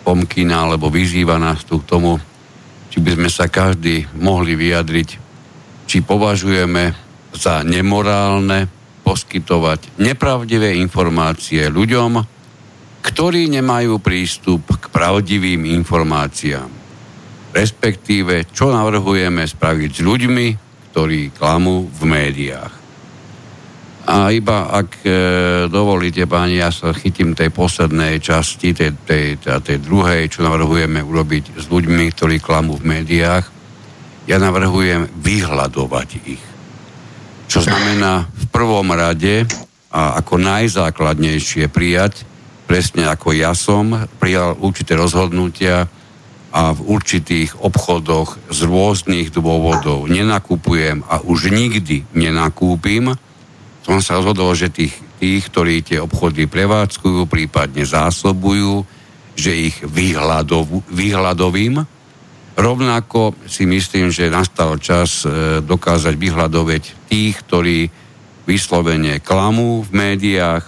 pomkýna 0.07 0.71
alebo 0.71 0.87
vyzýva 0.87 1.43
nás 1.43 1.67
tu 1.67 1.83
k 1.83 1.89
tomu, 1.91 2.23
či 2.95 3.03
by 3.03 3.19
sme 3.19 3.27
sa 3.27 3.51
každý 3.51 4.07
mohli 4.15 4.55
vyjadriť, 4.55 5.09
či 5.91 5.99
považujeme 6.07 7.04
za 7.35 7.67
nemorálne 7.67 8.71
poskytovať 9.05 10.01
nepravdivé 10.01 10.79
informácie 10.81 11.69
ľuďom, 11.69 12.23
ktorí 13.05 13.53
nemajú 13.53 14.01
prístup 14.01 14.65
k 14.81 14.89
pravdivým 14.89 15.69
informáciám 15.69 16.85
respektíve 17.55 18.51
čo 18.51 18.75
navrhujeme 18.75 19.47
spraviť 19.47 19.91
s 19.95 20.01
ľuďmi, 20.03 20.47
ktorí 20.91 21.31
klamú 21.31 21.87
v 21.87 22.03
médiách. 22.03 22.75
A 24.05 24.29
iba 24.37 24.69
ak 24.69 25.01
e, 25.01 25.11
dovolíte, 25.73 26.29
páni, 26.29 26.61
ja 26.61 26.69
sa 26.69 26.93
chytím 26.93 27.33
tej 27.33 27.49
poslednej 27.49 28.21
časti, 28.21 28.77
tej, 28.77 28.93
tej, 29.09 29.41
tej, 29.41 29.79
druhej, 29.81 30.29
čo 30.29 30.45
navrhujeme 30.45 31.01
urobiť 31.01 31.57
s 31.57 31.65
ľuďmi, 31.73 32.13
ktorí 32.13 32.37
klamú 32.37 32.77
v 32.77 33.01
médiách, 33.01 33.49
ja 34.29 34.37
navrhujem 34.37 35.09
vyhľadovať 35.09 36.09
ich. 36.29 36.45
Čo 37.49 37.61
znamená 37.65 38.27
v 38.31 38.45
prvom 38.51 38.89
rade 38.93 39.47
a 39.95 40.19
ako 40.19 40.41
najzákladnejšie 40.43 41.71
prijať, 41.71 42.27
presne 42.65 43.07
ako 43.07 43.37
ja 43.37 43.53
som 43.53 44.09
prijal 44.19 44.59
určité 44.59 44.99
rozhodnutia, 44.99 45.87
a 46.55 46.71
v 46.71 46.87
určitých 46.87 47.59
obchodoch 47.59 48.39
z 48.47 48.71
rôznych 48.71 49.35
dôvodov 49.35 50.07
nenakupujem 50.07 51.03
a 51.03 51.19
už 51.19 51.51
nikdy 51.51 52.07
nenakúpim, 52.15 53.11
som 53.83 53.99
sa 53.99 54.23
rozhodol, 54.23 54.55
že 54.55 54.71
tých, 54.71 54.95
tých, 55.19 55.51
ktorí 55.51 55.83
tie 55.83 55.99
obchody 55.99 56.47
prevádzkujú, 56.47 57.27
prípadne 57.27 57.83
zásobujú, 57.83 58.87
že 59.35 59.51
ich 59.51 59.77
vyhľadov, 59.83 60.87
vyhľadovím. 60.89 61.83
Rovnako 62.55 63.35
si 63.51 63.67
myslím, 63.67 64.15
že 64.15 64.31
nastal 64.31 64.79
čas 64.79 65.27
e, 65.27 65.59
dokázať 65.59 66.15
vyhľadovať 66.15 67.11
tých, 67.11 67.35
ktorí 67.43 67.91
vyslovene 68.47 69.19
klamú 69.19 69.83
v 69.83 69.91
médiách. 69.91 70.63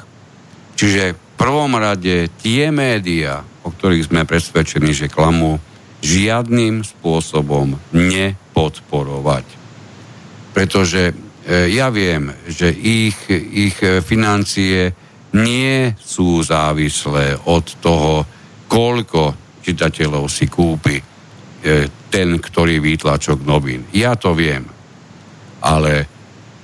Čiže 0.75 1.15
v 1.15 1.21
prvom 1.39 1.79
rade 1.79 2.27
tie 2.43 2.75
médiá, 2.75 3.47
o 3.63 3.71
ktorých 3.71 4.11
sme 4.11 4.27
presvedčení, 4.27 4.91
že 4.91 5.07
klamú, 5.07 5.63
žiadnym 6.03 6.83
spôsobom 6.83 7.79
nepodporovať. 7.95 9.47
Pretože 10.59 11.15
e, 11.15 11.71
ja 11.71 11.87
viem, 11.95 12.35
že 12.51 12.67
ich, 12.75 13.15
ich 13.31 13.79
financie 14.03 14.91
nie 15.39 15.95
sú 16.03 16.43
závislé 16.43 17.39
od 17.47 17.79
toho, 17.79 18.27
koľko 18.67 19.39
čitateľov 19.63 20.27
si 20.27 20.51
kúpi 20.51 21.16
ten, 22.11 22.29
ktorý 22.39 22.79
výtlačok 22.79 23.43
novín. 23.43 23.85
Ja 23.91 24.15
to 24.15 24.33
viem. 24.33 24.65
Ale 25.61 26.07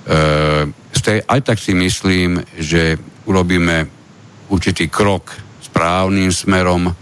e, 0.07 1.21
aj 1.27 1.41
tak 1.43 1.59
si 1.59 1.75
myslím, 1.75 2.39
že 2.55 2.95
urobíme 3.27 3.87
určitý 4.49 4.87
krok 4.87 5.35
správnym 5.59 6.31
smerom, 6.31 6.93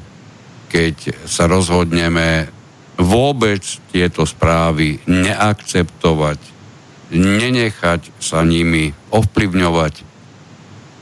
keď 0.72 1.28
sa 1.28 1.45
rozhodneme 1.45 2.48
vôbec 3.02 3.61
tieto 3.91 4.23
správy 4.23 5.02
neakceptovať, 5.10 6.40
nenechať 7.11 8.02
sa 8.22 8.45
nimi 8.45 8.94
ovplyvňovať, 9.11 9.94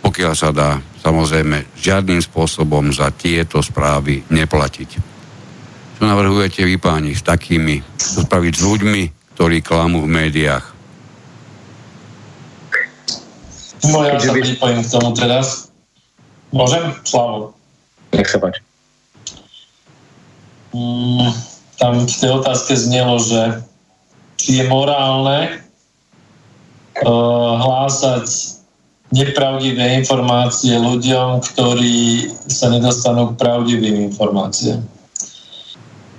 pokiaľ 0.01 0.33
sa 0.33 0.49
dá, 0.49 0.81
samozrejme, 1.05 1.77
žiadnym 1.77 2.23
spôsobom 2.23 2.89
za 2.89 3.13
tieto 3.13 3.61
správy 3.61 4.25
neplatiť. 4.31 5.08
Čo 5.99 6.07
navrhujete 6.07 6.63
vy 6.63 6.79
páni 6.79 7.11
s 7.11 7.19
takými, 7.27 7.83
čo 7.99 8.23
spraviť 8.23 8.53
s 8.55 8.63
ľuďmi, 8.63 9.01
ktorí 9.35 9.59
klamú 9.59 10.07
v 10.07 10.07
médiách? 10.07 10.63
No 13.83 14.07
ja 14.07 14.15
sa 14.15 14.31
pripojím 14.31 14.79
k 14.79 14.91
tomu 14.95 15.11
teraz. 15.11 15.67
Môžem? 16.55 16.95
Slavo. 17.03 17.51
Nech 18.15 18.31
sa 18.31 18.39
páči. 18.39 18.63
Mm, 20.71 21.35
tam 21.75 22.07
v 22.07 22.15
tej 22.15 22.31
otázke 22.31 22.79
znelo, 22.79 23.19
že 23.19 23.59
či 24.39 24.63
je 24.63 24.71
morálne 24.71 25.59
uh, 27.03 27.53
hlásať 27.59 28.55
nepravdivé 29.11 29.99
informácie 29.99 30.79
ľuďom, 30.79 31.43
ktorí 31.43 32.31
sa 32.47 32.71
nedostanú 32.71 33.35
k 33.35 33.39
pravdivým 33.43 34.07
informáciám. 34.07 34.98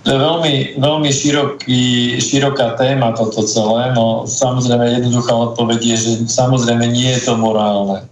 To 0.01 0.09
je 0.09 0.17
veľmi, 0.17 0.55
veľmi 0.81 1.11
široký, 1.13 2.17
široká 2.25 2.81
téma 2.81 3.13
toto 3.13 3.45
celé, 3.45 3.93
no 3.93 4.25
samozrejme 4.25 4.97
jednoduchá 4.97 5.53
odpoveď 5.53 5.81
je, 5.93 5.97
že 5.97 6.13
samozrejme 6.25 6.89
nie 6.89 7.13
je 7.21 7.29
to 7.29 7.37
morálne. 7.37 8.09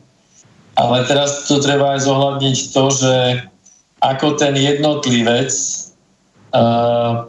Ale 0.77 0.97
teraz 1.09 1.49
tu 1.49 1.57
treba 1.65 1.97
aj 1.97 2.05
zohľadniť 2.05 2.57
to, 2.77 2.85
že 2.93 3.15
ako 4.05 4.37
ten 4.37 4.53
jednotlivec 4.55 5.51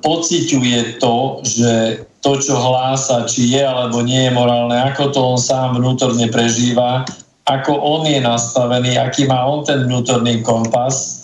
pociťuje 0.03 0.99
to, 0.99 1.40
že 1.48 1.72
to, 2.19 2.31
čo 2.40 2.56
hlása, 2.60 3.31
či 3.31 3.56
je 3.56 3.64
alebo 3.64 4.03
nie 4.03 4.27
je 4.27 4.36
morálne, 4.36 4.76
ako 4.76 5.03
to 5.11 5.19
on 5.23 5.40
sám 5.40 5.80
vnútorne 5.80 6.27
prežíva, 6.27 7.07
ako 7.48 7.80
on 7.80 8.03
je 8.06 8.19
nastavený, 8.19 8.99
aký 8.99 9.23
má 9.23 9.48
on 9.48 9.64
ten 9.64 9.88
vnútorný 9.88 10.44
kompas, 10.44 11.19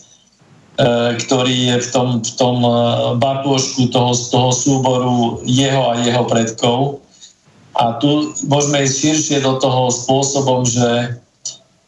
ktorý 1.24 1.56
je 1.72 1.78
v 1.80 1.88
tom, 1.92 2.08
v 2.20 2.32
tom 2.36 2.58
e, 2.60 2.72
batôžku 3.16 3.88
toho, 3.96 4.12
toho 4.12 4.52
súboru 4.52 5.40
jeho 5.48 5.96
a 5.96 6.04
jeho 6.04 6.28
predkov. 6.28 7.00
A 7.80 7.96
tu 8.00 8.36
môžeme 8.48 8.84
ísť 8.84 8.96
širšie 9.00 9.38
do 9.44 9.56
toho 9.60 9.88
spôsobom, 9.92 10.68
že 10.68 11.16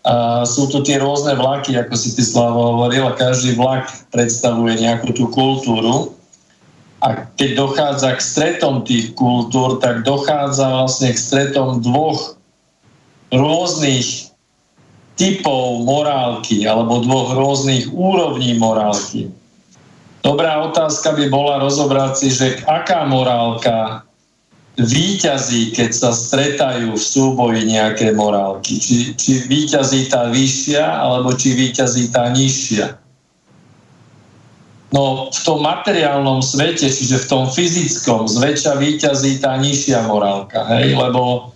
a 0.07 0.47
sú 0.47 0.71
tu 0.71 0.79
tie 0.87 1.03
rôzne 1.03 1.35
vlaky, 1.35 1.75
ako 1.75 1.99
si 1.99 2.15
ty 2.15 2.23
Slavo 2.23 2.79
hovoril, 2.79 3.11
a 3.11 3.19
každý 3.19 3.59
vlak 3.59 3.91
predstavuje 4.15 4.79
nejakú 4.79 5.11
tú 5.11 5.27
kultúru. 5.27 6.15
A 7.03 7.27
keď 7.35 7.59
dochádza 7.59 8.15
k 8.15 8.21
stretom 8.23 8.87
tých 8.87 9.11
kultúr, 9.19 9.83
tak 9.83 10.07
dochádza 10.07 10.63
vlastne 10.71 11.11
k 11.11 11.19
stretom 11.19 11.83
dvoch 11.83 12.39
rôznych 13.35 14.26
typov 15.17 15.83
morálky 15.83 16.63
alebo 16.69 17.01
dvoch 17.01 17.33
rôznych 17.33 17.89
úrovní 17.89 18.55
morálky. 18.55 19.33
Dobrá 20.21 20.61
otázka 20.61 21.17
by 21.17 21.25
bola 21.27 21.57
rozobrať 21.57 22.11
si, 22.15 22.27
že 22.29 22.47
aká 22.69 23.09
morálka 23.09 24.05
výťazí, 24.77 25.73
keď 25.73 25.89
sa 25.89 26.09
stretajú 26.13 26.93
v 26.93 27.01
súboji 27.01 27.65
nejaké 27.65 28.13
morálky. 28.13 28.77
Či, 28.77 29.17
či 29.17 29.31
výťazí 29.49 30.05
tá 30.05 30.29
vyššia, 30.29 30.85
alebo 30.85 31.33
či 31.33 31.57
výťazí 31.57 32.13
tá 32.13 32.29
nižšia. 32.29 32.93
No 34.93 35.33
v 35.33 35.39
tom 35.43 35.65
materiálnom 35.65 36.45
svete, 36.45 36.87
čiže 36.87 37.25
v 37.25 37.27
tom 37.27 37.43
fyzickom, 37.49 38.29
zväčša 38.29 38.77
výťazí 38.77 39.41
tá 39.41 39.57
nižšia 39.57 40.05
morálka, 40.05 40.63
hej? 40.77 40.93
Lebo, 40.93 41.51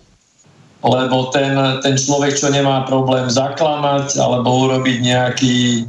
lebo 0.82 1.30
ten, 1.30 1.54
ten 1.80 1.94
človek, 1.94 2.34
čo 2.34 2.50
nemá 2.50 2.82
problém 2.84 3.30
zaklamať 3.30 4.18
alebo 4.18 4.66
urobiť 4.66 4.98
nejaký, 4.98 5.86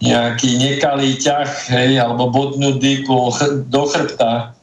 nejaký 0.00 0.50
nekalý 0.56 1.20
ťah, 1.20 1.48
hej, 1.68 2.00
alebo 2.00 2.32
bodnúť 2.32 2.76
dýku 2.80 3.16
do 3.68 3.82
chrbta, 3.84 4.56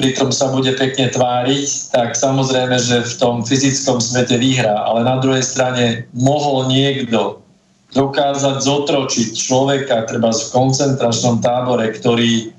pritom 0.00 0.32
sa 0.32 0.48
bude 0.54 0.72
pekne 0.78 1.12
tváriť, 1.12 1.92
tak 1.92 2.16
samozrejme, 2.16 2.80
že 2.80 3.04
v 3.04 3.14
tom 3.20 3.34
fyzickom 3.44 4.00
svete 4.00 4.40
vyhrá. 4.40 4.88
Ale 4.88 5.04
na 5.04 5.20
druhej 5.20 5.44
strane 5.44 6.08
mohol 6.16 6.70
niekto 6.72 7.44
dokázať 7.92 8.56
zotročiť 8.62 9.28
človeka, 9.36 10.08
treba 10.08 10.32
v 10.32 10.48
koncentračnom 10.52 11.40
tábore, 11.44 11.92
ktorý 11.92 12.57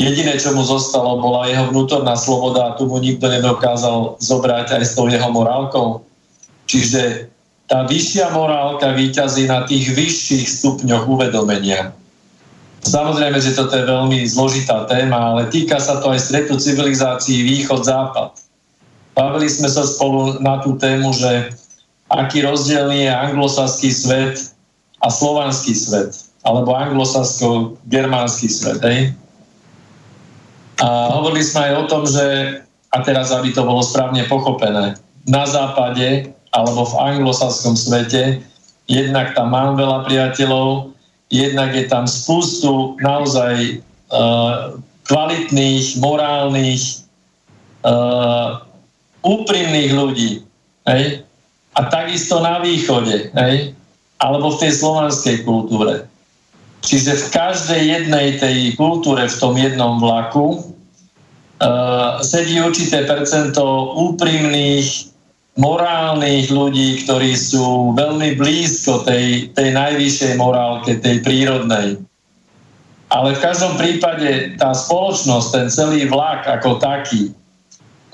jediné, 0.00 0.40
čo 0.40 0.56
mu 0.56 0.64
zostalo, 0.64 1.20
bola 1.20 1.44
jeho 1.52 1.68
vnútorná 1.68 2.16
sloboda 2.16 2.72
a 2.72 2.76
tu 2.80 2.88
mu 2.88 2.96
nikto 2.96 3.28
nedokázal 3.28 4.16
zobrať 4.16 4.80
aj 4.80 4.82
s 4.88 4.96
tou 4.96 5.06
jeho 5.12 5.28
morálkou. 5.28 6.00
Čiže 6.64 7.28
tá 7.68 7.84
vyššia 7.84 8.32
morálka 8.32 8.96
výťazí 8.96 9.46
na 9.46 9.68
tých 9.68 9.92
vyšších 9.92 10.46
stupňoch 10.48 11.04
uvedomenia. 11.06 11.92
Samozrejme, 12.80 13.36
že 13.38 13.52
toto 13.52 13.76
je 13.76 13.84
veľmi 13.84 14.24
zložitá 14.24 14.88
téma, 14.88 15.36
ale 15.36 15.52
týka 15.52 15.76
sa 15.76 16.00
to 16.00 16.16
aj 16.16 16.18
stretu 16.18 16.56
civilizácií 16.56 17.44
východ-západ. 17.44 18.32
Bavili 19.12 19.52
sme 19.52 19.68
sa 19.68 19.84
spolu 19.84 20.40
na 20.40 20.64
tú 20.64 20.80
tému, 20.80 21.12
že 21.12 21.52
aký 22.08 22.40
rozdielný 22.40 23.04
je 23.04 23.12
anglosaský 23.12 23.92
svet 23.92 24.56
a 25.04 25.12
slovanský 25.12 25.76
svet, 25.76 26.16
alebo 26.40 26.72
anglosasko-germánsky 26.72 28.48
svet. 28.48 28.80
Hej? 28.80 29.12
A 30.80 31.12
hovorili 31.12 31.44
sme 31.44 31.70
aj 31.70 31.74
o 31.76 31.84
tom, 31.88 32.02
že, 32.08 32.24
a 32.90 32.96
teraz 33.04 33.30
aby 33.30 33.52
to 33.52 33.62
bolo 33.64 33.84
správne 33.84 34.24
pochopené, 34.24 34.96
na 35.28 35.44
západe 35.44 36.32
alebo 36.50 36.88
v 36.88 36.98
anglosaskom 36.98 37.76
svete 37.76 38.40
jednak 38.90 39.38
tam 39.38 39.54
mám 39.54 39.78
veľa 39.78 40.02
priateľov, 40.10 40.90
jednak 41.30 41.70
je 41.78 41.86
tam 41.86 42.10
spustu 42.10 42.98
naozaj 42.98 43.78
uh, 44.10 44.74
kvalitných, 45.06 46.02
morálnych, 46.02 47.06
uh, 47.86 48.58
úprimných 49.22 49.92
ľudí. 49.94 50.30
Hej? 50.90 51.22
A 51.78 51.80
takisto 51.86 52.42
na 52.42 52.58
východe, 52.58 53.30
hej? 53.30 53.78
alebo 54.18 54.50
v 54.50 54.66
tej 54.66 54.72
slovanskej 54.82 55.46
kultúre. 55.46 56.10
Čiže 56.80 57.12
v 57.12 57.26
každej 57.28 57.82
jednej 57.82 58.40
tej 58.40 58.72
kultúre, 58.74 59.28
v 59.28 59.36
tom 59.36 59.54
jednom 59.56 60.00
vlaku, 60.00 60.64
uh, 61.60 62.18
sedí 62.24 62.56
určité 62.56 63.04
percento 63.04 63.94
úprimných, 64.00 65.12
morálnych 65.60 66.48
ľudí, 66.48 67.04
ktorí 67.04 67.36
sú 67.36 67.92
veľmi 67.92 68.40
blízko 68.40 69.04
tej, 69.04 69.52
tej 69.52 69.76
najvyššej 69.76 70.32
morálke, 70.40 70.96
tej 70.96 71.20
prírodnej. 71.20 72.00
Ale 73.10 73.34
v 73.34 73.42
každom 73.42 73.74
prípade 73.76 74.56
tá 74.56 74.70
spoločnosť, 74.72 75.46
ten 75.50 75.66
celý 75.68 76.06
vlak 76.08 76.46
ako 76.46 76.78
taký, 76.78 77.34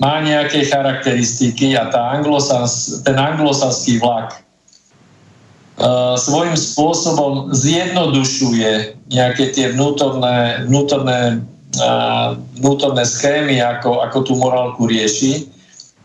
má 0.01 0.19
nejaké 0.21 0.65
charakteristiky 0.67 1.77
a 1.77 1.89
tá 1.89 2.17
anglosas, 2.17 3.01
ten 3.05 3.15
anglosaský 3.17 4.01
vlak 4.01 4.46
svojím 6.17 6.57
spôsobom 6.57 7.53
zjednodušuje 7.53 8.97
nejaké 9.13 9.53
tie 9.53 9.77
vnútorné, 9.77 10.65
vnútorné, 10.65 11.45
uh, 11.77 12.33
vnútorné 12.57 13.05
schémy, 13.05 13.61
ako, 13.61 14.01
ako 14.01 14.17
tú 14.25 14.33
morálku 14.41 14.89
rieši 14.89 15.53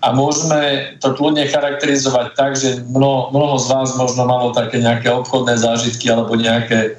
a 0.03 0.11
môžeme 0.11 0.93
to 0.99 1.15
kľudne 1.15 1.47
charakterizovať 1.47 2.27
tak, 2.35 2.59
že 2.59 2.83
mnoho, 2.91 3.31
mnoho 3.31 3.57
z 3.63 3.67
vás 3.71 3.89
možno 3.95 4.27
malo 4.27 4.51
také 4.51 4.83
nejaké 4.83 5.07
obchodné 5.07 5.55
zážitky 5.55 6.11
alebo 6.11 6.35
nejaké, 6.35 6.99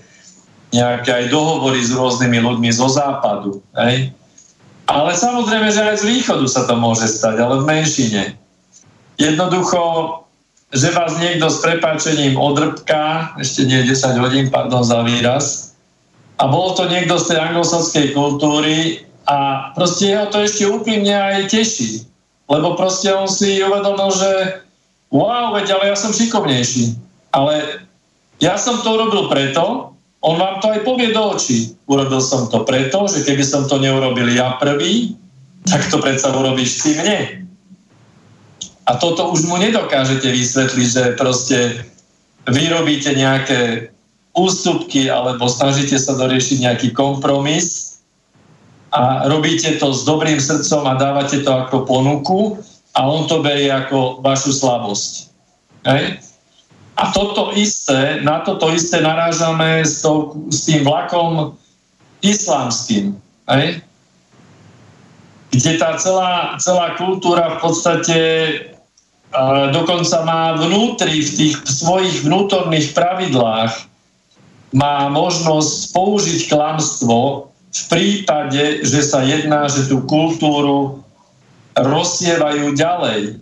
nejaké 0.71 1.11
aj 1.11 1.25
dohovory 1.27 1.83
s 1.83 1.91
rôznymi 1.91 2.39
ľuďmi 2.39 2.69
zo 2.71 2.87
západu. 2.87 3.59
Hej? 3.75 4.15
Ale 4.87 5.11
samozrejme, 5.11 5.67
že 5.67 5.83
aj 5.83 5.99
z 5.99 6.05
východu 6.15 6.47
sa 6.47 6.63
to 6.63 6.79
môže 6.79 7.11
stať, 7.11 7.43
ale 7.43 7.59
v 7.59 7.67
menšine. 7.67 8.23
Jednoducho, 9.19 9.79
že 10.73 10.89
vás 10.91 11.15
niekto 11.21 11.47
s 11.49 11.61
prepáčením 11.61 12.35
odrbká, 12.35 13.37
ešte 13.37 13.69
nie 13.69 13.85
10 13.85 14.17
hodín, 14.17 14.49
pardon 14.49 14.81
za 14.81 15.05
výraz, 15.05 15.77
a 16.41 16.49
bol 16.49 16.73
to 16.73 16.89
niekto 16.89 17.15
z 17.21 17.33
tej 17.33 17.39
anglosaskej 17.39 18.05
kultúry 18.17 19.05
a 19.29 19.69
proste 19.77 20.17
ho 20.17 20.27
to 20.27 20.41
ešte 20.41 20.65
úprimne 20.65 21.13
aj 21.13 21.47
teší 21.47 22.09
lebo 22.49 22.75
proste 22.75 23.09
on 23.13 23.25
si 23.25 23.63
uvedomil, 23.63 24.11
že 24.11 24.31
wow, 25.13 25.55
veď 25.55 25.79
ale 25.79 25.83
ja 25.93 25.95
som 25.95 26.11
šikovnejší. 26.11 26.99
Ale 27.33 27.85
ja 28.43 28.59
som 28.59 28.83
to 28.83 28.93
urobil 28.93 29.31
preto, 29.31 29.95
on 30.23 30.35
vám 30.39 30.61
to 30.61 30.71
aj 30.71 30.85
povie 30.87 31.11
do 31.11 31.35
očí. 31.35 31.75
Urobil 31.87 32.21
som 32.23 32.47
to 32.47 32.63
preto, 32.63 33.09
že 33.09 33.25
keby 33.27 33.43
som 33.43 33.67
to 33.67 33.79
neurobil 33.79 34.27
ja 34.31 34.55
prvý, 34.59 35.15
tak 35.67 35.87
to 35.89 35.99
predsa 35.99 36.31
urobíš 36.31 36.83
ty 36.83 36.95
mne. 36.95 37.42
A 38.83 38.99
toto 38.99 39.31
už 39.31 39.47
mu 39.47 39.55
nedokážete 39.55 40.27
vysvetliť, 40.27 40.87
že 40.91 41.03
proste 41.15 41.87
vyrobíte 42.43 43.15
nejaké 43.15 43.93
ústupky 44.35 45.07
alebo 45.07 45.47
snažíte 45.47 45.95
sa 45.95 46.17
doriešiť 46.17 46.57
nejaký 46.67 46.89
kompromis 46.91 48.01
a 48.91 49.25
robíte 49.29 49.77
to 49.79 49.93
s 49.93 50.03
dobrým 50.03 50.41
srdcom 50.41 50.83
a 50.89 50.99
dávate 50.99 51.41
to 51.41 51.51
ako 51.53 51.85
ponuku 51.87 52.59
a 52.93 53.07
on 53.07 53.25
to 53.25 53.41
berie 53.41 53.69
ako 53.71 54.21
vašu 54.21 54.53
slabosť. 54.53 55.31
Hej? 55.87 56.21
A 56.93 57.09
toto 57.09 57.55
isté, 57.57 58.21
na 58.21 58.45
toto 58.45 58.69
isté 58.69 59.01
narážame 59.01 59.81
s, 59.81 60.05
to, 60.05 60.37
s 60.53 60.69
tým 60.69 60.85
vlakom 60.85 61.57
islamským. 62.21 63.17
Hej? 63.49 63.81
Kde 65.53 65.71
tá 65.77 65.97
celá, 65.97 66.57
celá 66.61 66.93
kultúra 66.97 67.57
v 67.57 67.61
podstate 67.61 68.17
dokonca 69.73 70.17
má 70.21 70.53
vnútri 70.61 71.25
v 71.25 71.31
tých 71.33 71.55
svojich 71.65 72.21
vnútorných 72.21 72.93
pravidlách 72.93 73.73
má 74.73 75.09
možnosť 75.09 75.93
použiť 75.93 76.39
klamstvo 76.49 77.49
v 77.73 77.81
prípade, 77.89 78.85
že 78.85 79.01
sa 79.01 79.25
jedná, 79.25 79.65
že 79.69 79.89
tú 79.89 80.05
kultúru 80.05 81.01
rozsievajú 81.73 82.77
ďalej. 82.77 83.41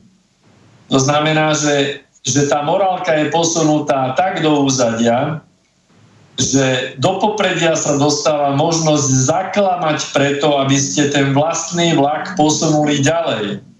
To 0.91 0.99
znamená, 0.99 1.55
že, 1.55 2.03
že 2.23 2.47
tá 2.47 2.63
morálka 2.63 3.15
je 3.15 3.31
posunutá 3.31 4.15
tak 4.15 4.43
do 4.43 4.63
úzadia, 4.63 5.43
že 6.39 6.95
do 6.95 7.19
popredia 7.19 7.75
sa 7.75 7.99
dostáva 7.99 8.55
možnosť 8.55 9.07
zaklamať 9.27 9.99
preto, 10.15 10.55
aby 10.59 10.79
ste 10.79 11.11
ten 11.11 11.35
vlastný 11.35 11.95
vlak 11.95 12.39
posunuli 12.39 13.03
ďalej. 13.03 13.70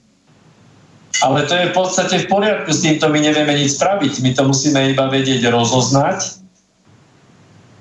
Ale 1.22 1.45
to 1.45 1.53
je 1.53 1.69
v 1.69 1.76
podstate 1.77 2.15
v 2.26 2.27
poriadku, 2.27 2.73
s 2.73 2.81
týmto 2.81 3.06
my 3.14 3.22
nevieme 3.22 3.53
nič 3.53 3.77
spraviť. 3.77 4.26
My 4.26 4.34
to 4.34 4.49
musíme 4.49 4.81
iba 4.89 5.06
vedieť 5.06 5.45
rozoznať 5.53 6.41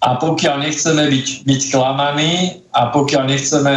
a 0.01 0.17
pokiaľ 0.17 0.65
nechceme 0.65 1.09
byť, 1.09 1.27
byť 1.45 1.61
klamaní 1.73 2.61
a 2.73 2.93
pokiaľ 2.93 3.25
nechceme 3.33 3.75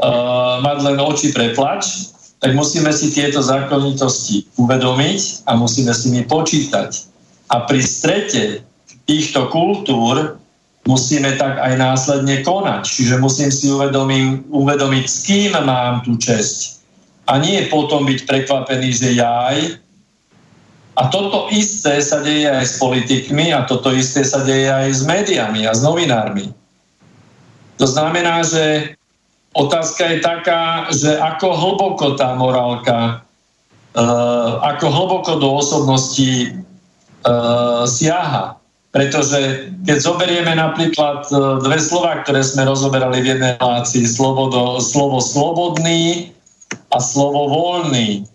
uh, 0.00 0.64
mať 0.64 0.78
len 0.84 0.96
oči 1.00 1.32
preplač, 1.32 2.12
tak 2.40 2.56
musíme 2.56 2.88
si 2.92 3.12
tieto 3.12 3.44
zákonitosti 3.44 4.48
uvedomiť 4.56 5.44
a 5.44 5.60
musíme 5.60 5.92
s 5.92 6.08
nimi 6.08 6.24
počítať. 6.24 6.88
A 7.52 7.68
pri 7.68 7.84
strete 7.84 8.64
týchto 9.04 9.52
kultúr 9.52 10.40
musíme 10.88 11.36
tak 11.36 11.60
aj 11.60 11.76
následne 11.76 12.40
konať. 12.40 12.88
Čiže 12.88 13.20
musím 13.20 13.52
si 13.52 13.68
uvedomiť, 13.68 14.48
uvedomiť 14.48 15.04
s 15.04 15.18
kým 15.28 15.52
mám 15.52 16.00
tú 16.00 16.16
česť. 16.16 16.79
A 17.30 17.38
nie 17.38 17.70
potom 17.70 18.02
byť 18.02 18.26
prekvapený, 18.26 18.90
že 18.90 19.14
jaj, 19.14 19.78
a 21.00 21.08
toto 21.08 21.48
isté 21.48 22.02
sa 22.04 22.20
deje 22.20 22.44
aj 22.44 22.66
s 22.66 22.74
politikmi 22.76 23.56
a 23.56 23.64
toto 23.64 23.88
isté 23.88 24.20
sa 24.20 24.44
deje 24.44 24.68
aj 24.68 24.88
s 24.90 25.02
médiami 25.08 25.64
a 25.64 25.72
s 25.72 25.80
novinármi. 25.80 26.52
To 27.80 27.86
znamená, 27.88 28.44
že 28.44 28.98
otázka 29.56 30.12
je 30.12 30.18
taká, 30.20 30.92
že 30.92 31.16
ako 31.16 31.56
hlboko 31.56 32.20
tá 32.20 32.36
morálka, 32.36 33.24
uh, 33.96 34.60
ako 34.76 34.86
hlboko 34.92 35.32
do 35.40 35.48
osobnosti 35.56 36.52
uh, 37.24 37.88
siaha. 37.88 38.60
Pretože 38.90 39.70
keď 39.86 39.98
zoberieme 40.02 40.52
napríklad 40.52 41.24
uh, 41.32 41.62
dve 41.64 41.80
slova, 41.80 42.20
ktoré 42.20 42.44
sme 42.44 42.68
rozoberali 42.68 43.24
v 43.24 43.38
jednej 43.38 43.56
relácii, 43.56 44.04
slovo, 44.04 44.52
do, 44.52 44.64
slovo 44.84 45.22
slobodný 45.22 46.34
a 46.90 46.98
slovo 46.98 47.50
voľný. 47.50 48.26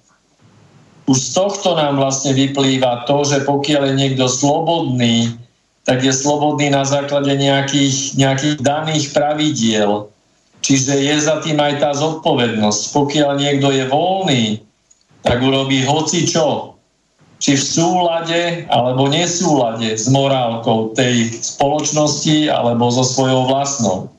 Už 1.05 1.17
z 1.21 1.29
tohto 1.37 1.77
nám 1.77 2.01
vlastne 2.01 2.33
vyplýva 2.33 3.05
to, 3.05 3.21
že 3.27 3.45
pokiaľ 3.45 3.93
je 3.93 3.93
niekto 3.93 4.25
slobodný, 4.25 5.37
tak 5.85 6.01
je 6.01 6.09
slobodný 6.09 6.73
na 6.73 6.81
základe 6.81 7.29
nejakých, 7.37 8.17
nejakých 8.17 8.55
daných 8.57 9.05
pravidiel. 9.13 10.09
Čiže 10.65 10.97
je 10.97 11.15
za 11.21 11.45
tým 11.45 11.61
aj 11.61 11.77
tá 11.77 11.93
zodpovednosť. 11.93 12.81
Pokiaľ 12.89 13.37
niekto 13.37 13.69
je 13.69 13.85
voľný, 13.85 14.43
tak 15.21 15.45
urobí 15.45 15.85
hoci 15.85 16.25
čo. 16.25 16.73
Či 17.37 17.53
v 17.53 17.63
súlade 17.69 18.41
alebo 18.73 19.05
nesúlade 19.05 19.93
s 19.93 20.09
morálkou 20.09 20.97
tej 20.97 21.37
spoločnosti 21.37 22.49
alebo 22.49 22.89
so 22.89 23.05
svojou 23.05 23.45
vlastnou. 23.45 24.09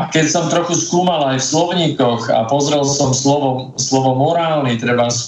A 0.00 0.08
keď 0.08 0.32
som 0.32 0.48
trochu 0.48 0.80
skúmal 0.80 1.28
aj 1.28 1.44
v 1.44 1.48
slovníkoch 1.52 2.32
a 2.32 2.48
pozrel 2.48 2.80
som 2.88 3.12
slovo, 3.12 3.76
slovo 3.76 4.16
morálny, 4.16 4.80
treba 4.80 5.12
v, 5.12 5.20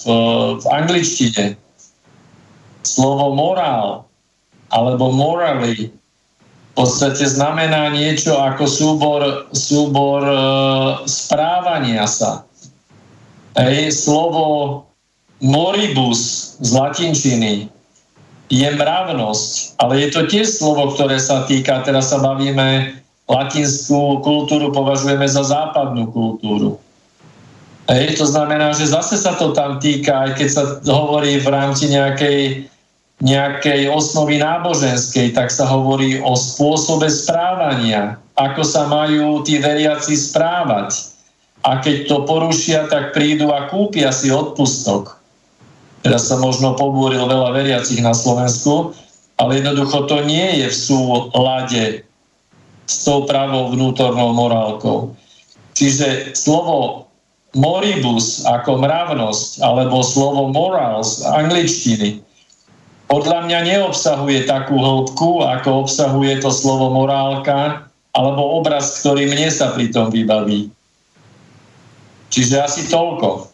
v 0.57 0.67
angličtine, 0.73 1.61
slovo 2.81 3.37
morál 3.37 4.09
alebo 4.73 5.13
morally 5.13 5.93
v 6.73 6.89
podstate 6.89 7.29
znamená 7.29 7.93
niečo 7.93 8.33
ako 8.41 8.65
súbor, 8.65 9.23
súbor 9.53 10.25
e, 10.25 10.37
správania 11.05 12.09
sa. 12.09 12.49
Ej, 13.61 13.93
slovo 13.93 14.89
moribus 15.45 16.57
z 16.65 16.73
latinčiny 16.73 17.69
je 18.49 18.69
mravnosť, 18.73 19.77
ale 19.85 20.01
je 20.01 20.09
to 20.17 20.21
tiež 20.25 20.49
slovo, 20.49 20.97
ktoré 20.97 21.21
sa 21.21 21.45
týka, 21.45 21.85
teraz 21.85 22.09
sa 22.09 22.25
bavíme, 22.25 23.02
latinskú 23.31 24.21
kultúru 24.21 24.75
považujeme 24.75 25.25
za 25.27 25.47
západnú 25.47 26.11
kultúru. 26.11 26.79
Ej, 27.91 28.15
to 28.19 28.27
znamená, 28.27 28.71
že 28.73 28.91
zase 28.91 29.19
sa 29.19 29.35
to 29.35 29.51
tam 29.51 29.83
týka, 29.83 30.31
aj 30.31 30.31
keď 30.39 30.49
sa 30.49 30.63
hovorí 30.87 31.43
v 31.43 31.49
rámci 31.51 31.91
nejakej 31.91 32.71
nejakej 33.23 33.87
osnovy 33.87 34.43
náboženskej, 34.43 35.31
tak 35.31 35.55
sa 35.55 35.71
hovorí 35.71 36.19
o 36.19 36.35
spôsobe 36.35 37.07
správania, 37.07 38.19
ako 38.35 38.67
sa 38.67 38.91
majú 38.91 39.47
tí 39.47 39.63
veriaci 39.63 40.19
správať. 40.19 41.15
A 41.63 41.79
keď 41.79 42.11
to 42.11 42.27
porušia, 42.27 42.91
tak 42.91 43.15
prídu 43.15 43.55
a 43.55 43.71
kúpia 43.71 44.11
si 44.11 44.35
odpustok. 44.35 45.23
Teraz 46.03 46.27
sa 46.27 46.35
možno 46.35 46.75
pobúril 46.75 47.23
veľa 47.23 47.55
veriacich 47.55 48.03
na 48.03 48.11
Slovensku, 48.11 48.91
ale 49.39 49.63
jednoducho 49.63 50.11
to 50.11 50.27
nie 50.27 50.59
je 50.59 50.67
v 50.67 50.77
súlade 50.77 51.83
s 52.87 53.07
tou 53.07 53.25
pravou 53.25 53.73
vnútornou 53.73 54.35
morálkou. 54.35 55.15
Čiže 55.73 56.37
slovo 56.37 57.09
moribus 57.53 58.45
ako 58.49 58.81
mravnosť 58.81 59.61
alebo 59.61 60.01
slovo 60.05 60.49
morals 60.51 61.21
angličtiny 61.25 62.23
podľa 63.13 63.45
mňa 63.45 63.59
neobsahuje 63.69 64.49
takú 64.49 64.81
hĺbku, 64.81 65.45
ako 65.45 65.85
obsahuje 65.85 66.41
to 66.41 66.49
slovo 66.49 66.89
morálka, 66.97 67.85
alebo 68.17 68.57
obraz, 68.57 69.05
ktorý 69.05 69.29
mne 69.29 69.53
sa 69.53 69.69
pri 69.77 69.93
tom 69.93 70.09
vybaví. 70.09 70.73
Čiže 72.33 72.65
asi 72.65 72.89
toľko. 72.89 73.53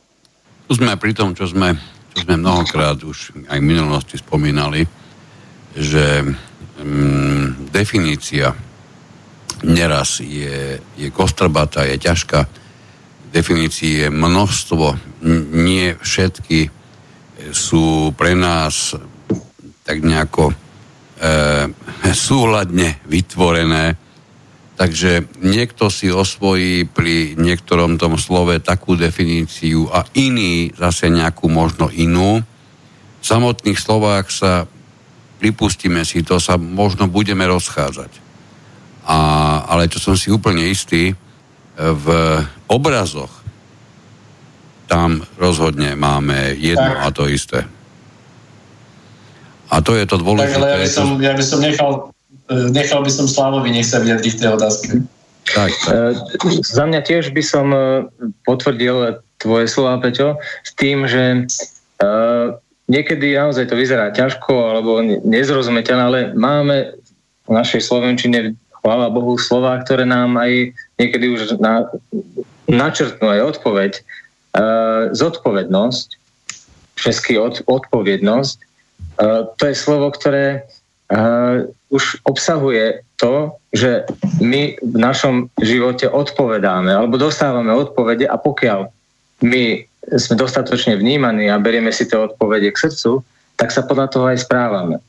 Tu 0.71 0.79
sme 0.79 0.95
pri 0.95 1.11
tom, 1.11 1.35
čo 1.35 1.51
sme, 1.51 1.75
čo 2.15 2.23
sme 2.23 2.39
mnohokrát 2.39 3.03
už 3.03 3.35
aj 3.51 3.59
v 3.59 3.67
minulosti 3.67 4.15
spomínali, 4.23 4.87
že 5.75 6.23
mm, 6.79 7.75
definícia 7.75 8.55
neraz 9.65 10.21
je, 10.23 10.79
je 10.99 11.09
kostrbata, 11.11 11.87
je 11.87 11.97
ťažká. 11.99 12.47
Definície 13.29 14.07
je 14.07 14.09
množstvo, 14.09 14.87
nie 15.53 15.93
všetky 15.99 16.71
sú 17.53 18.13
pre 18.17 18.35
nás 18.35 18.97
tak 19.85 20.05
nejako 20.05 20.53
e, 20.53 20.55
súhľadne 22.29 23.01
vytvorené. 23.09 23.97
Takže 24.79 25.43
niekto 25.43 25.91
si 25.91 26.07
osvojí 26.07 26.87
pri 26.87 27.35
niektorom 27.35 27.99
tom 27.99 28.15
slove 28.15 28.63
takú 28.63 28.95
definíciu 28.95 29.91
a 29.91 30.07
iný 30.15 30.71
zase 30.79 31.11
nejakú 31.11 31.51
možno 31.51 31.91
inú. 31.91 32.39
V 33.19 33.25
samotných 33.27 33.75
slovách 33.75 34.31
sa, 34.31 34.71
pripustíme 35.43 36.07
si 36.07 36.23
to, 36.23 36.39
sa 36.39 36.55
možno 36.55 37.11
budeme 37.11 37.43
rozchádzať. 37.51 38.28
A, 39.09 39.19
ale 39.65 39.89
čo 39.89 39.99
som 39.99 40.15
si 40.15 40.29
úplne 40.29 40.69
istý, 40.69 41.17
v 41.79 42.07
obrazoch 42.69 43.39
tam 44.89 45.21
rozhodne 45.37 45.95
máme 45.95 46.57
jedno 46.57 46.97
tak. 46.97 47.05
a 47.05 47.09
to 47.13 47.25
isté. 47.29 47.61
A 49.69 49.85
to 49.85 49.93
je 49.93 50.09
to 50.09 50.17
dôležité. 50.17 50.57
Tak, 50.57 50.65
ale 50.65 50.69
ja 50.73 50.81
by 50.81 50.89
som, 50.89 51.09
ja 51.21 51.33
by 51.37 51.45
som 51.45 51.59
nechal, 51.61 51.91
e, 52.49 52.73
nechal 52.73 53.01
by 53.05 53.13
som 53.13 53.29
Slavovi, 53.29 53.69
nech 53.69 53.85
sa 53.85 54.01
vyjadri 54.01 54.33
v 54.33 54.39
tej 54.41 54.51
otázke. 54.57 54.89
Tak, 55.53 55.71
tak. 55.85 55.93
E, 55.93 56.65
za 56.65 56.85
mňa 56.89 57.01
tiež 57.05 57.37
by 57.37 57.43
som 57.45 57.69
e, 57.69 58.09
potvrdil 58.49 59.21
tvoje 59.37 59.69
slova, 59.69 60.01
Peťo, 60.01 60.41
s 60.65 60.73
tým, 60.75 61.07
že 61.07 61.47
niekedy 62.91 63.39
naozaj 63.39 63.71
to 63.71 63.79
vyzerá 63.79 64.11
ťažko 64.11 64.51
alebo 64.51 64.99
nezrozumiteľné, 65.03 66.03
ale 66.03 66.21
máme 66.35 66.99
v 67.47 67.51
našej 67.55 67.87
Slovenčine, 67.87 68.59
chvála 68.81 69.13
Bohu, 69.13 69.39
slova, 69.39 69.79
ktoré 69.83 70.05
nám 70.07 70.39
aj 70.39 70.75
niekedy 70.99 71.27
už 71.35 71.59
na, 71.59 71.87
načrtnú 72.67 73.29
aj 73.29 73.59
odpoveď. 73.59 73.93
Zodpovednosť, 75.15 76.09
český 76.99 77.39
od, 77.39 77.63
odpovednosť, 77.69 78.59
Eh, 79.19 79.41
to 79.59 79.63
je 79.67 79.75
slovo, 79.75 80.15
ktoré 80.15 80.63
uh, 81.11 81.67
už 81.91 82.23
obsahuje 82.23 83.03
to, 83.19 83.51
že 83.75 84.07
my 84.39 84.79
v 84.79 84.97
našom 84.99 85.51
živote 85.59 86.07
odpovedáme 86.07 86.95
alebo 86.95 87.19
dostávame 87.19 87.75
odpovede 87.75 88.31
a 88.31 88.39
pokiaľ 88.39 88.87
my 89.43 89.83
sme 90.15 90.35
dostatočne 90.39 90.95
vnímaní 90.95 91.51
a 91.51 91.59
berieme 91.59 91.91
si 91.91 92.07
tie 92.07 92.15
odpovede 92.15 92.71
k 92.71 92.87
srdcu, 92.87 93.27
tak 93.59 93.75
sa 93.75 93.83
podľa 93.83 94.07
toho 94.07 94.31
aj 94.31 94.47
správame. 94.47 95.03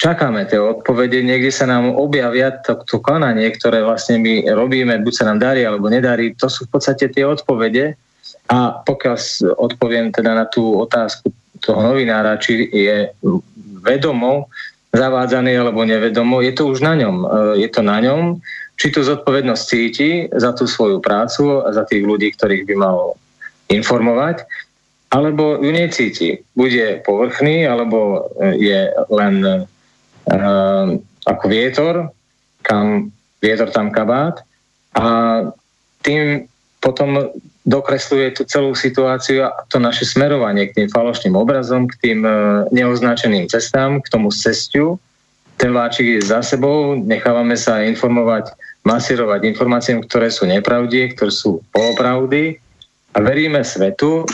Čakáme 0.00 0.48
tie 0.48 0.56
odpovede, 0.56 1.20
niekde 1.20 1.52
sa 1.52 1.68
nám 1.68 1.92
objavia 1.92 2.56
to, 2.64 2.80
to 2.88 3.04
konanie, 3.04 3.52
ktoré 3.52 3.84
vlastne 3.84 4.16
my 4.16 4.48
robíme, 4.48 4.96
buď 5.04 5.12
sa 5.12 5.28
nám 5.28 5.44
darí 5.44 5.60
alebo 5.60 5.92
nedarí, 5.92 6.32
to 6.32 6.48
sú 6.48 6.64
v 6.64 6.72
podstate 6.72 7.12
tie 7.12 7.28
odpovede 7.28 8.00
a 8.48 8.80
pokiaľ 8.80 9.16
odpoviem 9.60 10.08
teda 10.08 10.32
na 10.32 10.48
tú 10.48 10.80
otázku 10.80 11.28
toho 11.60 11.84
novinára, 11.84 12.40
či 12.40 12.64
je 12.72 13.12
vedomo 13.84 14.48
zavádzaný 14.96 15.60
alebo 15.60 15.84
nevedomo, 15.84 16.40
je 16.40 16.56
to 16.56 16.72
už 16.72 16.80
na 16.80 16.96
ňom. 16.96 17.16
E, 17.20 17.26
je 17.62 17.68
to 17.68 17.84
na 17.84 18.00
ňom, 18.00 18.40
či 18.80 18.88
tú 18.88 19.04
zodpovednosť 19.04 19.62
cíti 19.68 20.10
za 20.32 20.56
tú 20.56 20.64
svoju 20.64 21.04
prácu 21.04 21.60
a 21.60 21.76
za 21.76 21.84
tých 21.84 22.02
ľudí, 22.02 22.32
ktorých 22.32 22.64
by 22.64 22.74
mal 22.74 23.20
informovať, 23.68 24.48
alebo 25.12 25.60
ju 25.60 25.70
necíti. 25.70 26.40
Bude 26.56 27.04
povrchný, 27.04 27.68
alebo 27.68 28.32
je 28.40 28.90
len 29.12 29.68
ako 31.26 31.44
vietor, 31.50 32.14
kam 32.62 33.10
vietor 33.42 33.70
tam 33.74 33.90
kabát. 33.90 34.42
A 34.94 35.06
tým 36.00 36.46
potom 36.80 37.30
dokresluje 37.68 38.32
tú 38.32 38.42
celú 38.48 38.72
situáciu 38.72 39.44
a 39.44 39.52
to 39.68 39.76
naše 39.76 40.08
smerovanie 40.08 40.72
k 40.72 40.82
tým 40.82 40.88
falošným 40.88 41.36
obrazom, 41.36 41.86
k 41.86 41.94
tým 42.00 42.20
e, 42.24 42.32
neoznačeným 42.72 43.46
cestám, 43.52 44.00
k 44.00 44.08
tomu 44.08 44.32
cestiu. 44.32 44.96
Ten 45.60 45.76
vláčik 45.76 46.08
je 46.08 46.20
za 46.24 46.40
sebou, 46.40 46.96
nechávame 46.96 47.52
sa 47.60 47.84
informovať, 47.84 48.56
masírovať 48.80 49.44
informáciám, 49.44 50.08
ktoré 50.08 50.32
sú 50.32 50.48
nepravdie, 50.48 51.12
ktoré 51.12 51.28
sú 51.28 51.60
polopravdy. 51.76 52.56
A 53.12 53.18
veríme 53.20 53.60
svetu, 53.60 54.24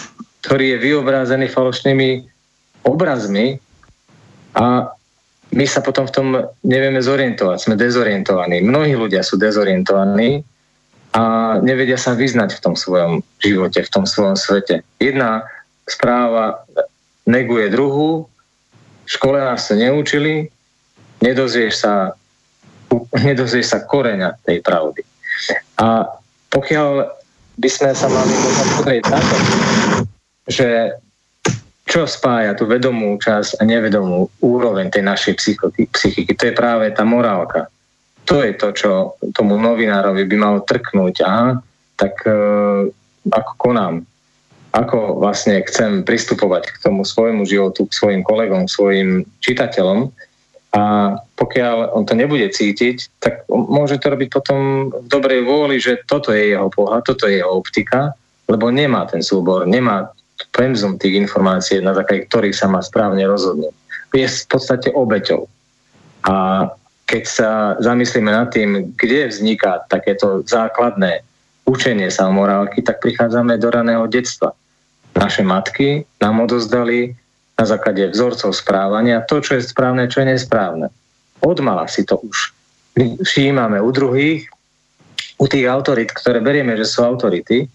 ktorý 0.47 0.79
je 0.79 0.83
vyobrázený 0.87 1.51
falošnými 1.51 2.23
obrazmi. 2.87 3.59
A 4.55 4.96
my 5.57 5.65
sa 5.65 5.81
potom 5.81 6.05
v 6.05 6.13
tom 6.13 6.29
nevieme 6.61 7.01
zorientovať, 7.01 7.57
sme 7.57 7.75
dezorientovaní. 7.81 8.61
Mnohí 8.61 8.93
ľudia 8.93 9.25
sú 9.25 9.41
dezorientovaní, 9.41 10.45
a 11.17 11.57
nevedia 11.65 11.97
sa 11.97 12.13
vyznať 12.13 12.61
v 12.61 12.63
tom 12.63 12.75
svojom 12.77 13.25
živote, 13.41 13.81
v 13.81 13.89
tom 13.89 14.05
svojom 14.05 14.37
svete. 14.37 14.85
Jedna 15.01 15.49
správa 15.89 16.61
neguje 17.25 17.73
druhú, 17.73 18.29
v 19.09 19.11
škole 19.11 19.41
nás 19.41 19.65
to 19.65 19.81
neučili, 19.81 20.53
nedozvieš 21.25 21.75
sa, 21.81 22.13
nedozvieš 23.17 23.67
sa 23.73 23.79
koreňa 23.81 24.37
tej 24.45 24.61
pravdy. 24.61 25.01
A 25.81 26.05
pokiaľ 26.53 27.09
by 27.57 27.69
sme 27.73 27.97
sa 27.97 28.13
mali 28.13 28.37
možno 28.37 28.65
pozrieť 28.77 29.05
na 29.09 29.21
že 30.47 31.01
čo 31.97 32.05
spája 32.05 32.53
tú 32.53 32.69
vedomú 32.69 33.17
časť 33.17 33.57
a 33.57 33.63
nevedomú 33.65 34.29
úroveň 34.45 34.93
tej 34.93 35.01
našej 35.01 35.35
psychiky, 35.89 36.37
to 36.37 36.53
je 36.53 36.53
práve 36.53 36.93
tá 36.93 37.09
morálka 37.09 37.73
to 38.27 38.43
je 38.43 38.53
to, 38.59 38.69
čo 38.75 38.91
tomu 39.33 39.55
novinárovi 39.57 40.27
by 40.27 40.37
malo 40.37 40.59
trknúť. 40.67 41.15
Aha, 41.23 41.63
tak 41.95 42.27
e, 42.27 42.35
ako 43.31 43.53
konám, 43.57 44.03
ako 44.75 45.23
vlastne 45.23 45.63
chcem 45.63 46.03
pristupovať 46.03 46.75
k 46.75 46.77
tomu 46.83 47.07
svojmu 47.07 47.47
životu, 47.47 47.87
k 47.87 47.97
svojim 47.97 48.23
kolegom, 48.27 48.67
k 48.67 48.75
svojim 48.75 49.11
čitateľom. 49.41 50.11
A 50.77 51.17
pokiaľ 51.39 51.97
on 51.97 52.05
to 52.05 52.19
nebude 52.19 52.45
cítiť, 52.53 53.23
tak 53.23 53.49
môže 53.49 53.97
to 54.03 54.13
robiť 54.13 54.29
potom 54.29 54.91
v 54.93 55.07
dobrej 55.09 55.47
vôli, 55.47 55.81
že 55.81 56.05
toto 56.05 56.35
je 56.35 56.53
jeho 56.53 56.69
pohľad, 56.69 57.07
toto 57.07 57.31
je 57.31 57.41
jeho 57.41 57.49
optika, 57.49 58.13
lebo 58.51 58.69
nemá 58.69 59.09
ten 59.09 59.25
súbor, 59.25 59.65
nemá 59.65 60.13
penzum 60.57 60.97
tých 60.97 61.21
informácií, 61.21 61.85
na 61.85 61.93
základe 61.93 62.25
ktorých 62.33 62.57
sa 62.57 62.67
má 62.67 62.81
správne 62.81 63.23
rozhodnúť. 63.29 63.77
Je 64.17 64.25
v 64.25 64.47
podstate 64.49 64.89
obeťou. 64.97 65.45
A 66.25 66.67
keď 67.05 67.25
sa 67.29 67.51
zamyslíme 67.79 68.33
nad 68.33 68.49
tým, 68.49 68.97
kde 68.97 69.29
vzniká 69.29 69.85
takéto 69.93 70.41
základné 70.49 71.21
učenie 71.69 72.09
sa 72.09 72.33
morálky, 72.33 72.81
tak 72.81 73.05
prichádzame 73.05 73.61
do 73.61 73.69
raného 73.69 74.09
detstva 74.09 74.57
naše 75.17 75.41
matky 75.41 76.05
nám 76.21 76.45
odozdali 76.45 77.17
na 77.57 77.65
základe 77.65 78.13
vzorcov 78.13 78.53
správania 78.53 79.25
to, 79.25 79.41
čo 79.41 79.57
je 79.57 79.65
správne, 79.65 80.05
čo 80.13 80.21
je 80.21 80.37
nesprávne. 80.37 80.93
Odmala 81.41 81.89
si 81.89 82.05
to 82.05 82.21
už 82.21 82.53
všímame 83.25 83.81
u 83.81 83.91
druhých, 83.93 84.45
u 85.41 85.47
tých 85.49 85.69
autorit, 85.69 86.13
ktoré 86.13 86.41
berieme, 86.41 86.77
že 86.77 86.89
sú 86.89 87.05
autority, 87.05 87.69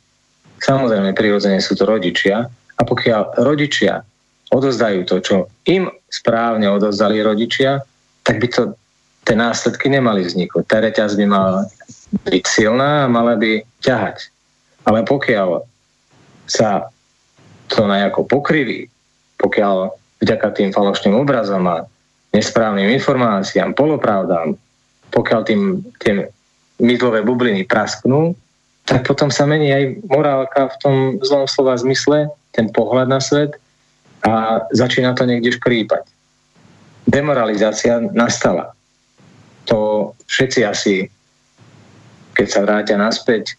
samozrejme 0.62 1.14
prirodzene 1.18 1.62
sú 1.62 1.74
to 1.78 1.86
rodičia, 1.86 2.50
a 2.82 2.84
pokiaľ 2.84 3.46
rodičia 3.46 4.02
odozdajú 4.50 5.06
to, 5.06 5.22
čo 5.22 5.36
im 5.70 5.88
správne 6.10 6.66
odozdali 6.74 7.22
rodičia, 7.22 7.86
tak 8.26 8.42
by 8.42 8.48
to 8.50 8.62
tie 9.24 9.38
následky 9.38 9.88
nemali 9.88 10.26
vzniknúť. 10.26 10.66
Tá 10.66 10.82
reťaz 10.82 11.14
by 11.14 11.26
mala 11.30 11.70
byť 12.26 12.44
silná 12.50 13.06
a 13.06 13.12
mala 13.12 13.38
by 13.38 13.62
ťahať. 13.86 14.34
Ale 14.84 15.06
pokiaľ 15.06 15.62
sa 16.50 16.90
to 17.70 17.86
nejako 17.86 18.26
pokriví, 18.28 18.90
pokiaľ 19.38 19.94
vďaka 20.20 20.48
tým 20.58 20.70
falošným 20.74 21.16
obrazom 21.16 21.64
a 21.70 21.86
nesprávnym 22.34 22.90
informáciám, 22.98 23.78
polopravdám, 23.78 24.58
pokiaľ 25.14 25.42
tým, 25.46 25.62
tie 26.02 26.28
mydlové 26.82 27.22
bubliny 27.22 27.64
prasknú, 27.64 28.34
tak 28.90 29.06
potom 29.06 29.30
sa 29.30 29.46
mení 29.46 29.70
aj 29.70 29.84
morálka 30.10 30.74
v 30.74 30.76
tom 30.82 30.96
zlom 31.22 31.46
slova 31.46 31.78
zmysle, 31.78 32.28
ten 32.52 32.68
pohľad 32.72 33.08
na 33.08 33.20
svet 33.24 33.56
a 34.22 34.64
začína 34.72 35.18
to 35.18 35.26
niekde 35.26 35.58
škrípať. 35.58 36.06
Demoralizácia 37.10 37.98
nastala. 38.14 38.78
To 39.66 40.12
všetci 40.30 40.60
asi, 40.62 40.96
keď 42.38 42.48
sa 42.48 42.60
vrátia 42.62 42.98
naspäť 43.00 43.58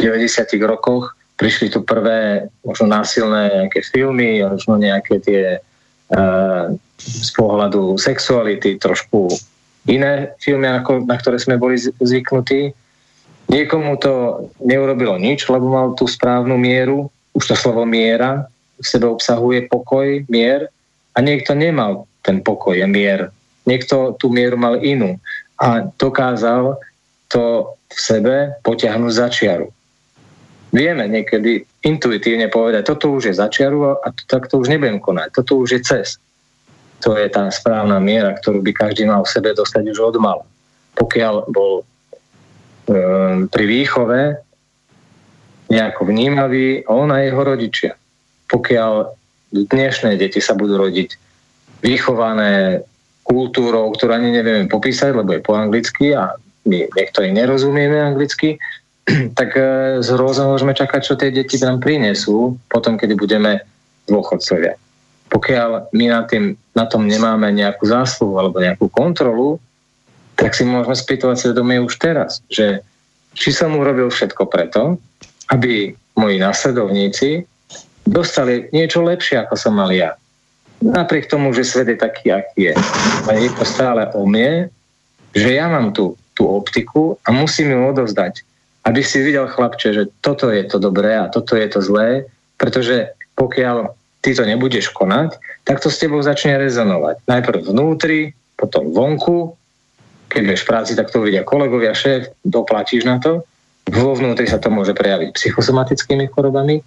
v 0.00 0.08
90. 0.08 0.56
rokoch, 0.64 1.12
prišli 1.36 1.72
tu 1.72 1.84
prvé 1.84 2.48
možno 2.64 2.88
násilné 2.88 3.64
nejaké 3.64 3.80
filmy, 3.84 4.44
možno 4.44 4.76
nejaké 4.76 5.20
tie 5.20 5.42
uh, 5.60 6.64
z 7.00 7.30
pohľadu 7.32 7.96
sexuality 7.96 8.76
trošku 8.76 9.32
iné 9.88 10.36
filmy, 10.36 10.68
ako, 10.68 11.08
na 11.08 11.16
ktoré 11.16 11.40
sme 11.40 11.56
boli 11.56 11.80
zvyknutí. 11.80 12.76
Niekomu 13.48 13.96
to 13.98 14.46
neurobilo 14.60 15.16
nič, 15.16 15.48
lebo 15.48 15.72
mal 15.72 15.96
tú 15.96 16.04
správnu 16.04 16.54
mieru, 16.60 17.08
už 17.36 17.44
to 17.50 17.54
slovo 17.54 17.86
miera 17.86 18.46
v 18.80 18.86
sebe 18.86 19.06
obsahuje 19.06 19.68
pokoj, 19.68 20.24
mier 20.32 20.72
a 21.12 21.18
niekto 21.20 21.52
nemal 21.52 22.08
ten 22.24 22.40
pokoj 22.40 22.76
a 22.80 22.88
mier. 22.88 23.28
Niekto 23.68 24.16
tú 24.16 24.32
mieru 24.32 24.56
mal 24.56 24.80
inú 24.80 25.20
a 25.60 25.84
dokázal 26.00 26.80
to 27.28 27.76
v 27.92 27.98
sebe 27.98 28.34
potiahnuť 28.64 29.12
za 29.12 29.28
čiaru 29.28 29.68
vieme 30.70 31.04
niekedy 31.10 31.66
intuitívne 31.82 32.46
povedať, 32.48 32.86
toto 32.86 33.18
už 33.18 33.30
je 33.30 33.34
začiaru 33.34 33.98
a 34.00 34.08
tak 34.26 34.46
to 34.46 34.62
už 34.62 34.70
nebudem 34.70 35.02
konať, 35.02 35.34
toto 35.34 35.62
už 35.62 35.78
je 35.78 35.80
cest. 35.82 36.22
To 37.00 37.16
je 37.16 37.26
tá 37.32 37.48
správna 37.48 37.96
miera, 37.98 38.36
ktorú 38.36 38.60
by 38.60 38.72
každý 38.76 39.08
mal 39.08 39.24
v 39.24 39.32
sebe 39.32 39.50
dostať 39.56 39.90
už 39.90 39.98
od 39.98 40.16
mala. 40.20 40.44
Pokiaľ 40.94 41.48
bol 41.48 41.80
um, 41.80 43.48
pri 43.48 43.64
výchove 43.64 44.36
nejako 45.70 46.02
vnímavý 46.04 46.84
on 46.90 47.14
a 47.14 47.22
jeho 47.22 47.40
rodičia. 47.40 47.92
Pokiaľ 48.50 48.92
dnešné 49.54 50.18
deti 50.18 50.42
sa 50.42 50.58
budú 50.58 50.78
rodiť 50.78 51.14
vychované 51.80 52.82
kultúrou, 53.22 53.94
ktorú 53.94 54.10
ani 54.18 54.34
nevieme 54.34 54.66
popísať, 54.66 55.14
lebo 55.14 55.38
je 55.38 55.46
po 55.46 55.54
anglicky 55.54 56.12
a 56.12 56.34
my 56.66 56.90
niektorí 56.90 57.30
nerozumieme 57.30 57.96
anglicky, 57.96 58.58
tak 59.38 59.54
e, 59.54 59.62
z 60.02 60.08
hrôzou 60.18 60.50
môžeme 60.50 60.74
čakať, 60.74 61.00
čo 61.06 61.14
tie 61.14 61.30
deti 61.30 61.56
nám 61.62 61.78
prinesú 61.78 62.58
potom, 62.66 62.98
kedy 62.98 63.14
budeme 63.14 63.62
dôchodcovia. 64.10 64.74
Pokiaľ 65.30 65.94
my 65.94 66.04
na, 66.10 66.26
tým, 66.26 66.58
na 66.74 66.90
tom 66.90 67.06
nemáme 67.06 67.54
nejakú 67.54 67.86
zásluhu 67.86 68.34
alebo 68.34 68.58
nejakú 68.58 68.90
kontrolu, 68.90 69.62
tak 70.34 70.58
si 70.58 70.66
môžeme 70.66 70.98
spýtovať 70.98 71.36
svedomie 71.38 71.78
už 71.78 71.94
teraz, 72.02 72.42
že 72.50 72.82
či 73.38 73.54
som 73.54 73.78
urobil 73.78 74.10
všetko 74.10 74.50
preto, 74.50 74.98
aby 75.50 75.94
moji 76.16 76.36
nasledovníci 76.38 77.44
dostali 78.06 78.70
niečo 78.74 79.02
lepšie, 79.02 79.42
ako 79.42 79.54
som 79.54 79.76
mal 79.76 79.90
ja. 79.92 80.14
Napriek 80.80 81.28
tomu, 81.28 81.52
že 81.52 81.68
svet 81.68 81.92
je 81.92 81.98
taký, 82.00 82.32
aký 82.32 82.72
je. 82.72 82.74
A 83.28 83.36
je 83.36 83.52
to 83.52 83.64
stále 83.68 84.08
o 84.16 84.24
mne, 84.24 84.72
že 85.36 85.60
ja 85.60 85.68
mám 85.68 85.92
tú, 85.92 86.16
tú 86.32 86.48
optiku 86.48 87.20
a 87.28 87.30
musím 87.30 87.76
ju 87.76 87.78
odovzdať 87.92 88.42
aby 88.84 89.00
si 89.04 89.20
videl 89.20 89.48
chlapče, 89.48 89.88
že 89.92 90.04
toto 90.24 90.48
je 90.48 90.64
to 90.64 90.80
dobré 90.80 91.12
a 91.12 91.28
toto 91.28 91.56
je 91.56 91.68
to 91.68 91.84
zlé, 91.84 92.24
pretože 92.56 93.12
pokiaľ 93.36 93.92
ty 94.24 94.32
to 94.32 94.44
nebudeš 94.44 94.92
konať, 94.92 95.36
tak 95.64 95.80
to 95.80 95.92
s 95.92 96.00
tebou 96.00 96.20
začne 96.24 96.56
rezonovať. 96.56 97.24
Najprv 97.28 97.70
vnútri, 97.72 98.32
potom 98.56 98.92
vonku, 98.92 99.56
keď 100.28 100.40
budeš 100.44 100.62
v 100.64 100.70
práci, 100.70 100.92
tak 100.96 101.12
to 101.12 101.24
vidia 101.24 101.44
kolegovia, 101.44 101.96
šéf, 101.96 102.32
doplatíš 102.44 103.04
na 103.04 103.20
to. 103.20 103.44
Vo 103.88 104.12
vnútri 104.12 104.44
sa 104.50 104.60
to 104.60 104.68
môže 104.68 104.92
prejaviť 104.92 105.32
psychosomatickými 105.32 106.28
chorobami. 106.28 106.78
E, 106.78 106.82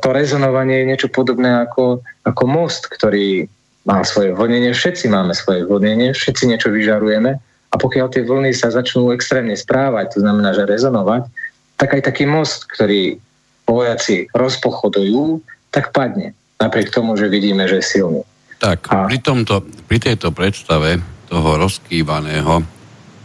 to 0.00 0.08
rezonovanie 0.14 0.82
je 0.82 0.88
niečo 0.88 1.08
podobné 1.12 1.66
ako, 1.68 2.00
ako 2.24 2.42
most, 2.48 2.88
ktorý 2.88 3.50
má 3.84 4.00
svoje 4.04 4.32
vhodnenie. 4.32 4.72
Všetci 4.72 5.12
máme 5.12 5.36
svoje 5.36 5.68
vhodnenie, 5.68 6.16
všetci 6.16 6.48
niečo 6.48 6.68
vyžarujeme 6.72 7.38
a 7.70 7.74
pokiaľ 7.78 8.06
tie 8.10 8.26
vlny 8.26 8.50
sa 8.50 8.74
začnú 8.74 9.14
extrémne 9.14 9.54
správať, 9.54 10.18
to 10.18 10.26
znamená, 10.26 10.50
že 10.50 10.66
rezonovať, 10.66 11.30
tak 11.78 11.96
aj 11.96 12.02
taký 12.02 12.26
most, 12.26 12.66
ktorý 12.66 13.22
vojaci 13.64 14.26
rozpochodujú, 14.34 15.38
tak 15.70 15.94
padne. 15.94 16.34
Napriek 16.58 16.90
tomu, 16.90 17.14
že 17.14 17.30
vidíme, 17.30 17.70
že 17.70 17.78
je 17.78 17.86
silný. 17.86 18.22
Tak, 18.58 18.90
a... 18.90 19.06
pri, 19.06 19.22
tomto, 19.22 19.64
pri 19.86 19.98
tejto 20.02 20.34
predstave 20.34 20.98
toho 21.30 21.50
rozkývaného, 21.56 22.66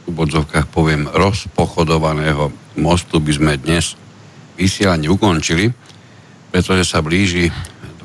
v 0.06 0.12
bodzovkách 0.14 0.70
poviem, 0.70 1.10
rozpochodovaného 1.10 2.54
mostu 2.78 3.18
by 3.18 3.32
sme 3.34 3.54
dnes 3.58 3.98
vysielanie 4.54 5.10
ukončili, 5.10 5.74
pretože 6.54 6.86
sa 6.86 7.02
blíži 7.02 7.50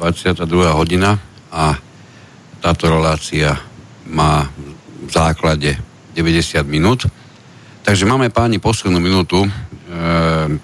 22. 0.01 0.49
hodina 0.73 1.21
a 1.53 1.77
táto 2.65 2.89
relácia 2.89 3.57
má 4.09 4.49
v 5.05 5.11
základe 5.13 5.77
90 6.17 6.65
minút. 6.67 7.05
Takže 7.85 8.09
máme 8.09 8.33
páni 8.33 8.61
poslednú 8.61 9.01
minútu. 9.01 9.45
Ehm, 9.45 10.61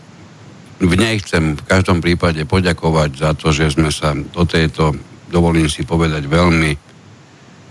v 0.76 0.94
nej 0.96 1.20
chcem 1.24 1.56
v 1.56 1.62
každom 1.64 2.04
prípade 2.04 2.44
poďakovať 2.44 3.10
za 3.16 3.30
to, 3.32 3.48
že 3.52 3.76
sme 3.76 3.88
sa 3.88 4.12
do 4.12 4.44
tejto, 4.44 4.92
dovolím 5.32 5.72
si 5.72 5.84
povedať, 5.88 6.28
veľmi, 6.28 6.72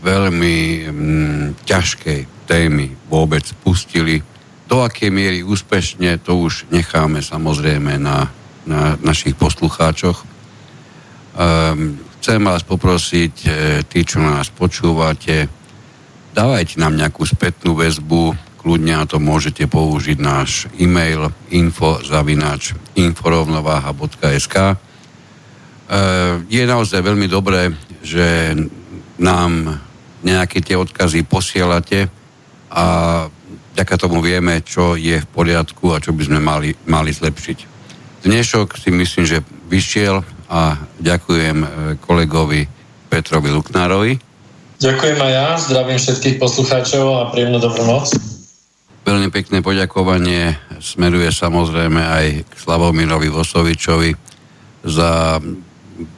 veľmi 0.02 0.56
mm, 0.90 1.46
ťažkej 1.66 2.35
témy 2.46 2.94
vôbec 3.10 3.44
pustili. 3.66 4.22
Do 4.66 4.82
akej 4.82 5.10
miery 5.14 5.40
úspešne, 5.46 6.22
to 6.22 6.38
už 6.42 6.70
necháme 6.74 7.22
samozrejme 7.22 8.02
na, 8.02 8.30
na 8.66 8.98
našich 9.02 9.38
poslucháčoch. 9.38 10.26
Um, 11.36 12.00
chcem 12.22 12.42
vás 12.42 12.66
poprosiť, 12.66 13.36
e, 13.46 13.50
tí, 13.86 14.02
čo 14.02 14.18
nás 14.18 14.50
počúvate, 14.50 15.46
dávajte 16.34 16.82
nám 16.82 16.98
nejakú 16.98 17.22
spätnú 17.22 17.78
väzbu, 17.78 18.34
kľudne 18.58 18.98
na 18.98 19.06
to 19.06 19.22
môžete 19.22 19.70
použiť 19.70 20.18
náš 20.18 20.66
e-mail 20.82 21.30
info 21.54 22.02
zavinač 22.02 22.74
inforovnováha.sk 22.98 24.56
e, 24.58 24.76
Je 26.50 26.64
naozaj 26.66 27.06
veľmi 27.06 27.30
dobré, 27.30 27.70
že 28.02 28.58
nám 29.22 29.78
nejaké 30.26 30.66
tie 30.66 30.74
odkazy 30.74 31.22
posielate 31.30 32.10
a 32.76 32.86
vďaka 33.72 33.96
tomu 33.96 34.20
vieme, 34.20 34.60
čo 34.60 35.00
je 35.00 35.16
v 35.16 35.32
poriadku 35.32 35.96
a 35.96 36.04
čo 36.04 36.12
by 36.12 36.28
sme 36.28 36.40
mali, 36.44 36.76
mali 36.84 37.16
zlepšiť. 37.16 37.58
Dnešok 38.28 38.76
si 38.76 38.92
myslím, 38.92 39.24
že 39.24 39.40
vyšiel 39.72 40.20
a 40.52 40.76
ďakujem 41.00 41.58
e, 41.64 41.68
kolegovi 42.04 42.68
Petrovi 43.08 43.50
Luknárovi. 43.54 44.14
Ďakujem 44.84 45.18
aj 45.24 45.32
ja, 45.32 45.48
zdravím 45.56 46.00
všetkých 46.02 46.36
poslucháčov 46.36 47.06
a 47.16 47.30
príjemnú 47.32 47.64
dobrú 47.64 47.88
noc. 47.88 48.12
Veľmi 49.06 49.30
pekné 49.32 49.62
poďakovanie 49.62 50.58
smeruje 50.82 51.30
samozrejme 51.32 52.02
aj 52.02 52.26
k 52.44 52.54
Slavomirovi 52.58 53.30
Vosovičovi 53.30 54.12
za, 54.84 55.38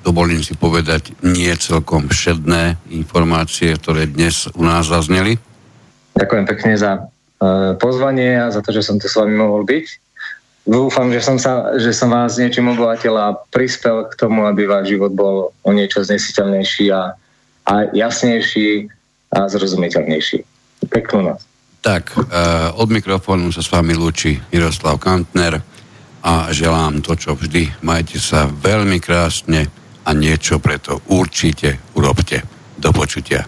dovolím 0.02 0.40
si 0.40 0.56
povedať, 0.56 1.12
nie 1.22 1.52
celkom 1.60 2.08
všedné 2.08 2.80
informácie, 2.96 3.76
ktoré 3.76 4.08
dnes 4.08 4.48
u 4.56 4.64
nás 4.64 4.88
zazneli. 4.88 5.36
Ďakujem 6.18 6.46
pekne 6.50 6.74
za 6.74 6.92
uh, 6.98 7.78
pozvanie 7.78 8.42
a 8.42 8.50
za 8.50 8.66
to, 8.66 8.74
že 8.74 8.82
som 8.82 8.98
tu 8.98 9.06
s 9.06 9.14
vami 9.14 9.38
mohol 9.38 9.62
byť. 9.64 9.86
Dúfam, 10.68 11.14
že 11.14 11.24
som, 11.24 11.40
sa, 11.40 11.80
že 11.80 11.96
som 11.96 12.12
vás 12.12 12.36
niečím 12.36 12.74
obohatil 12.76 13.16
a 13.16 13.38
prispel 13.54 14.04
k 14.12 14.20
tomu, 14.20 14.44
aby 14.44 14.68
váš 14.68 14.92
život 14.92 15.16
bol 15.16 15.56
o 15.64 15.72
niečo 15.72 16.04
znesiteľnejší 16.04 16.92
a, 16.92 17.16
a 17.70 17.74
jasnejší 17.96 18.92
a 19.32 19.48
zrozumiteľnejší. 19.48 20.44
Peknú 20.92 21.32
noc. 21.32 21.40
Tak, 21.86 22.18
uh, 22.18 22.76
od 22.76 22.90
mikrofónu 22.92 23.54
sa 23.54 23.64
s 23.64 23.72
vami 23.72 23.96
lúči 23.96 24.36
Miroslav 24.52 25.00
Kantner 25.00 25.62
a 26.26 26.52
želám 26.52 27.00
to, 27.00 27.16
čo 27.16 27.38
vždy. 27.38 27.80
Majte 27.86 28.20
sa 28.20 28.50
veľmi 28.50 29.00
krásne 29.00 29.72
a 30.04 30.12
niečo 30.12 30.60
preto 30.60 31.00
určite 31.08 31.80
urobte. 31.96 32.44
Do 32.76 32.92
počutia. 32.92 33.48